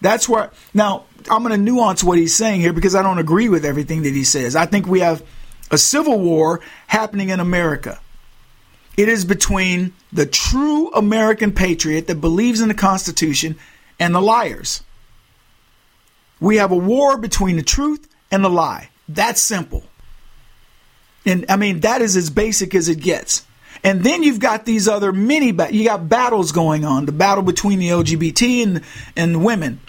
That's 0.00 0.28
where, 0.28 0.50
now, 0.74 1.04
I'm 1.30 1.42
going 1.42 1.52
to 1.52 1.56
nuance 1.56 2.04
what 2.04 2.18
he's 2.18 2.34
saying 2.34 2.60
here 2.60 2.74
because 2.74 2.94
I 2.94 3.02
don't 3.02 3.18
agree 3.18 3.48
with 3.48 3.64
everything 3.64 4.02
that 4.02 4.12
he 4.12 4.24
says. 4.24 4.54
I 4.54 4.66
think 4.66 4.86
we 4.86 5.00
have 5.00 5.22
a 5.70 5.78
civil 5.78 6.20
war 6.20 6.60
happening 6.86 7.30
in 7.30 7.40
America. 7.40 7.98
It 8.96 9.08
is 9.08 9.24
between 9.24 9.92
the 10.12 10.26
true 10.26 10.90
American 10.92 11.52
patriot 11.52 12.06
that 12.06 12.20
believes 12.20 12.60
in 12.60 12.68
the 12.68 12.74
Constitution 12.74 13.56
and 13.98 14.14
the 14.14 14.20
liars. 14.20 14.82
We 16.40 16.56
have 16.56 16.72
a 16.72 16.76
war 16.76 17.16
between 17.16 17.56
the 17.56 17.62
truth 17.62 18.08
and 18.30 18.44
the 18.44 18.50
lie. 18.50 18.90
That's 19.08 19.42
simple. 19.42 19.84
And 21.26 21.46
I 21.48 21.56
mean, 21.56 21.80
that 21.80 22.02
is 22.02 22.16
as 22.16 22.30
basic 22.30 22.74
as 22.74 22.88
it 22.88 23.00
gets. 23.00 23.44
And 23.82 24.02
then 24.02 24.22
you've 24.22 24.40
got 24.40 24.64
these 24.64 24.88
other 24.88 25.12
mini, 25.12 25.52
ba- 25.52 25.74
you 25.74 25.84
got 25.84 26.08
battles 26.08 26.52
going 26.52 26.84
on. 26.84 27.06
The 27.06 27.12
battle 27.12 27.42
between 27.42 27.78
the 27.78 27.88
LGBT 27.88 28.62
and, 28.62 28.80
and 29.16 29.44
women. 29.44 29.80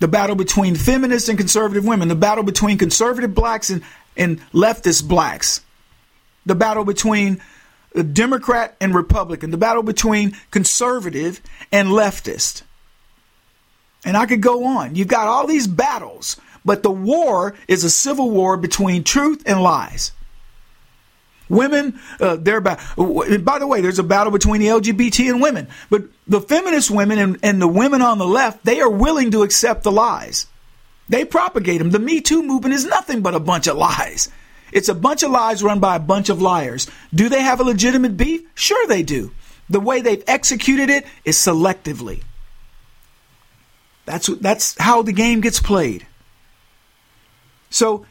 The 0.00 0.08
battle 0.08 0.36
between 0.36 0.74
feminists 0.74 1.28
and 1.28 1.38
conservative 1.38 1.84
women. 1.84 2.08
The 2.08 2.14
battle 2.14 2.44
between 2.44 2.78
conservative 2.78 3.34
blacks 3.34 3.70
and, 3.70 3.82
and 4.16 4.40
leftist 4.52 5.06
blacks. 5.06 5.60
The 6.46 6.54
battle 6.54 6.84
between 6.84 7.40
Democrat 8.12 8.76
and 8.80 8.94
Republican, 8.94 9.50
the 9.50 9.56
battle 9.56 9.82
between 9.82 10.36
conservative 10.50 11.40
and 11.72 11.88
leftist. 11.88 12.62
And 14.04 14.16
I 14.16 14.26
could 14.26 14.40
go 14.40 14.64
on. 14.64 14.94
You've 14.94 15.08
got 15.08 15.26
all 15.26 15.46
these 15.46 15.66
battles, 15.66 16.36
but 16.64 16.82
the 16.82 16.90
war 16.90 17.54
is 17.68 17.84
a 17.84 17.90
civil 17.90 18.30
war 18.30 18.56
between 18.56 19.04
truth 19.04 19.42
and 19.46 19.62
lies. 19.62 20.12
Women, 21.48 21.98
uh, 22.20 22.36
they're 22.36 22.60
ba- 22.60 22.78
by 22.96 23.58
the 23.58 23.66
way, 23.66 23.80
there's 23.80 23.98
a 23.98 24.04
battle 24.04 24.30
between 24.30 24.60
the 24.60 24.68
LGBT 24.68 25.30
and 25.30 25.42
women, 25.42 25.66
but 25.90 26.04
the 26.28 26.40
feminist 26.40 26.92
women 26.92 27.18
and, 27.18 27.38
and 27.42 27.60
the 27.60 27.66
women 27.66 28.02
on 28.02 28.18
the 28.18 28.26
left, 28.26 28.64
they 28.64 28.80
are 28.80 28.88
willing 28.88 29.32
to 29.32 29.42
accept 29.42 29.82
the 29.82 29.90
lies. 29.90 30.46
They 31.08 31.24
propagate 31.24 31.80
them. 31.80 31.90
The 31.90 31.98
Me 31.98 32.20
Too 32.20 32.44
movement 32.44 32.74
is 32.74 32.86
nothing 32.86 33.20
but 33.20 33.34
a 33.34 33.40
bunch 33.40 33.66
of 33.66 33.76
lies. 33.76 34.28
It's 34.72 34.88
a 34.88 34.94
bunch 34.94 35.22
of 35.22 35.30
lies 35.30 35.62
run 35.62 35.80
by 35.80 35.96
a 35.96 36.00
bunch 36.00 36.28
of 36.28 36.40
liars. 36.40 36.88
Do 37.14 37.28
they 37.28 37.42
have 37.42 37.60
a 37.60 37.64
legitimate 37.64 38.16
beef? 38.16 38.42
Sure, 38.54 38.86
they 38.86 39.02
do. 39.02 39.32
The 39.68 39.80
way 39.80 40.00
they've 40.00 40.24
executed 40.26 40.90
it 40.90 41.06
is 41.24 41.36
selectively. 41.36 42.22
That's 44.04 44.26
that's 44.26 44.76
how 44.78 45.02
the 45.02 45.12
game 45.12 45.40
gets 45.40 45.60
played. 45.60 46.06
So, 47.70 48.04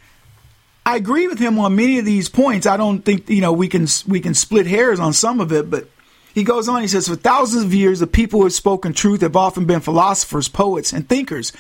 I 0.86 0.96
agree 0.96 1.28
with 1.28 1.40
him 1.40 1.60
on 1.60 1.76
many 1.76 2.00
of 2.00 2.06
these 2.06 2.30
points. 2.30 2.66
I 2.66 2.78
don't 2.78 3.04
think 3.04 3.30
you 3.30 3.42
know 3.42 3.52
we 3.52 3.68
can 3.68 3.88
we 4.08 4.22
can 4.22 4.34
split 4.34 4.66
hairs 4.68 5.00
on 5.00 5.12
some 5.12 5.42
of 5.42 5.52
it, 5.52 5.70
but 5.70 5.90
he 6.34 6.44
goes 6.44 6.70
on. 6.70 6.82
He 6.82 6.88
says, 6.88 7.08
for 7.08 7.16
thousands 7.16 7.64
of 7.64 7.74
years, 7.74 8.00
the 8.00 8.08
people 8.08 8.40
who 8.40 8.46
have 8.46 8.54
spoken 8.54 8.94
truth 8.94 9.22
have 9.22 9.36
often 9.36 9.66
been 9.66 9.80
philosophers, 9.80 10.48
poets, 10.48 10.94
and 10.94 11.08
thinkers. 11.08 11.52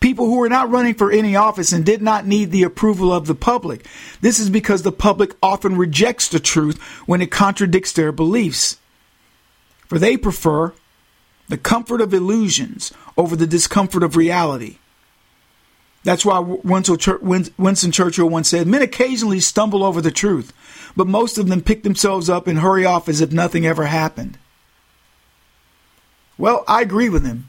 People 0.00 0.26
who 0.26 0.36
were 0.36 0.48
not 0.48 0.70
running 0.70 0.94
for 0.94 1.10
any 1.10 1.34
office 1.34 1.72
and 1.72 1.84
did 1.84 2.02
not 2.02 2.26
need 2.26 2.50
the 2.50 2.62
approval 2.62 3.12
of 3.12 3.26
the 3.26 3.34
public. 3.34 3.86
This 4.20 4.38
is 4.38 4.50
because 4.50 4.82
the 4.82 4.92
public 4.92 5.34
often 5.42 5.76
rejects 5.76 6.28
the 6.28 6.40
truth 6.40 6.80
when 7.06 7.22
it 7.22 7.30
contradicts 7.30 7.92
their 7.92 8.12
beliefs. 8.12 8.78
For 9.86 9.98
they 9.98 10.16
prefer 10.16 10.74
the 11.48 11.58
comfort 11.58 12.00
of 12.00 12.12
illusions 12.12 12.92
over 13.16 13.34
the 13.34 13.46
discomfort 13.46 14.02
of 14.02 14.16
reality. 14.16 14.76
That's 16.08 16.24
why 16.24 16.38
Winston 16.38 17.92
Churchill 17.92 18.30
once 18.30 18.48
said, 18.48 18.66
Men 18.66 18.80
occasionally 18.80 19.40
stumble 19.40 19.84
over 19.84 20.00
the 20.00 20.10
truth, 20.10 20.54
but 20.96 21.06
most 21.06 21.36
of 21.36 21.48
them 21.48 21.60
pick 21.60 21.82
themselves 21.82 22.30
up 22.30 22.46
and 22.46 22.60
hurry 22.60 22.86
off 22.86 23.10
as 23.10 23.20
if 23.20 23.30
nothing 23.30 23.66
ever 23.66 23.84
happened. 23.84 24.38
Well, 26.38 26.64
I 26.66 26.80
agree 26.80 27.10
with 27.10 27.26
him. 27.26 27.48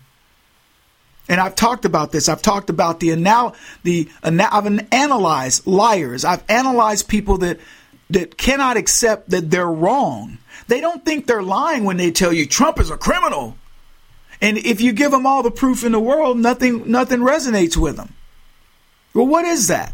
And 1.29 1.39
I've 1.39 1.55
talked 1.55 1.85
about 1.85 2.11
this. 2.11 2.27
I've 2.27 2.41
talked 2.41 2.69
about 2.69 2.99
the 2.99 3.11
anal- 3.11 3.55
the 3.83 4.09
I've 4.21 4.87
analyzed 4.91 5.65
liars. 5.65 6.25
I've 6.25 6.43
analyzed 6.49 7.07
people 7.07 7.37
that 7.37 7.61
that 8.09 8.37
cannot 8.37 8.75
accept 8.75 9.29
that 9.29 9.51
they're 9.51 9.71
wrong. 9.71 10.37
They 10.67 10.81
don't 10.81 11.05
think 11.05 11.27
they're 11.27 11.41
lying 11.41 11.85
when 11.85 11.95
they 11.95 12.11
tell 12.11 12.33
you 12.33 12.45
Trump 12.45 12.77
is 12.77 12.89
a 12.89 12.97
criminal. 12.97 13.55
And 14.41 14.57
if 14.57 14.81
you 14.81 14.91
give 14.91 15.11
them 15.11 15.25
all 15.25 15.43
the 15.43 15.49
proof 15.49 15.85
in 15.85 15.93
the 15.93 15.99
world, 16.01 16.37
nothing 16.37 16.91
nothing 16.91 17.21
resonates 17.21 17.77
with 17.77 17.95
them. 17.95 18.15
Well, 19.13 19.27
what 19.27 19.45
is 19.45 19.67
that? 19.67 19.93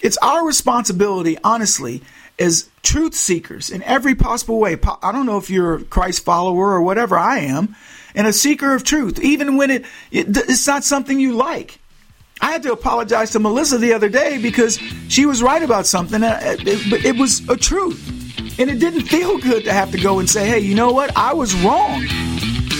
It's 0.00 0.16
our 0.18 0.44
responsibility, 0.44 1.38
honestly, 1.44 2.02
as 2.38 2.68
truth 2.82 3.14
seekers 3.14 3.70
in 3.70 3.82
every 3.84 4.14
possible 4.14 4.58
way. 4.58 4.76
I 5.02 5.12
don't 5.12 5.26
know 5.26 5.38
if 5.38 5.48
you're 5.48 5.74
a 5.74 5.84
Christ 5.84 6.24
follower 6.24 6.72
or 6.72 6.82
whatever 6.82 7.16
I 7.16 7.38
am, 7.40 7.76
and 8.14 8.26
a 8.26 8.32
seeker 8.32 8.74
of 8.74 8.84
truth, 8.84 9.20
even 9.20 9.56
when 9.56 9.70
it, 9.70 9.84
it 10.10 10.36
it's 10.36 10.66
not 10.66 10.84
something 10.84 11.20
you 11.20 11.34
like. 11.34 11.78
I 12.40 12.50
had 12.50 12.64
to 12.64 12.72
apologize 12.72 13.30
to 13.30 13.38
Melissa 13.38 13.78
the 13.78 13.92
other 13.92 14.08
day 14.08 14.38
because 14.38 14.76
she 15.08 15.26
was 15.26 15.40
right 15.42 15.62
about 15.62 15.86
something, 15.86 16.22
uh, 16.24 16.56
but 16.58 16.66
it, 16.66 17.04
it 17.04 17.16
was 17.16 17.48
a 17.48 17.56
truth. 17.56 18.08
And 18.58 18.68
it 18.68 18.80
didn't 18.80 19.02
feel 19.02 19.38
good 19.38 19.64
to 19.64 19.72
have 19.72 19.92
to 19.92 19.98
go 19.98 20.18
and 20.18 20.28
say, 20.28 20.46
hey, 20.46 20.58
you 20.58 20.74
know 20.74 20.90
what? 20.90 21.16
I 21.16 21.32
was 21.32 21.54
wrong. 21.54 22.04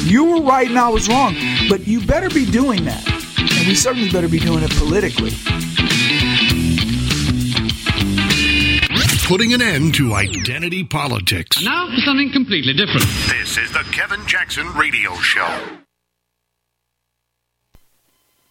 You 0.03 0.25
were 0.25 0.43
right 0.43 0.69
and 0.69 0.79
I 0.79 0.89
was 0.89 1.09
wrong. 1.09 1.37
But 1.69 1.87
you 1.87 2.05
better 2.05 2.29
be 2.29 2.45
doing 2.45 2.85
that. 2.85 3.09
And 3.51 3.67
we 3.69 3.75
certainly 3.75 4.11
better 4.11 4.29
be 4.29 4.39
doing 4.39 4.63
it 4.63 4.71
politically. 4.73 5.33
Putting 9.27 9.55
an 9.55 9.63
end 9.63 9.95
to 9.95 10.15
identity 10.15 10.85
politics. 10.85 11.63
Now 11.65 11.87
for 11.87 12.01
something 12.05 12.31
completely 12.33 12.75
different. 12.75 13.07
This 13.29 13.57
is 13.57 13.73
the 13.73 13.85
Kevin 13.91 14.25
Jackson 14.27 14.67
Radio 14.75 15.15
Show. 15.15 15.82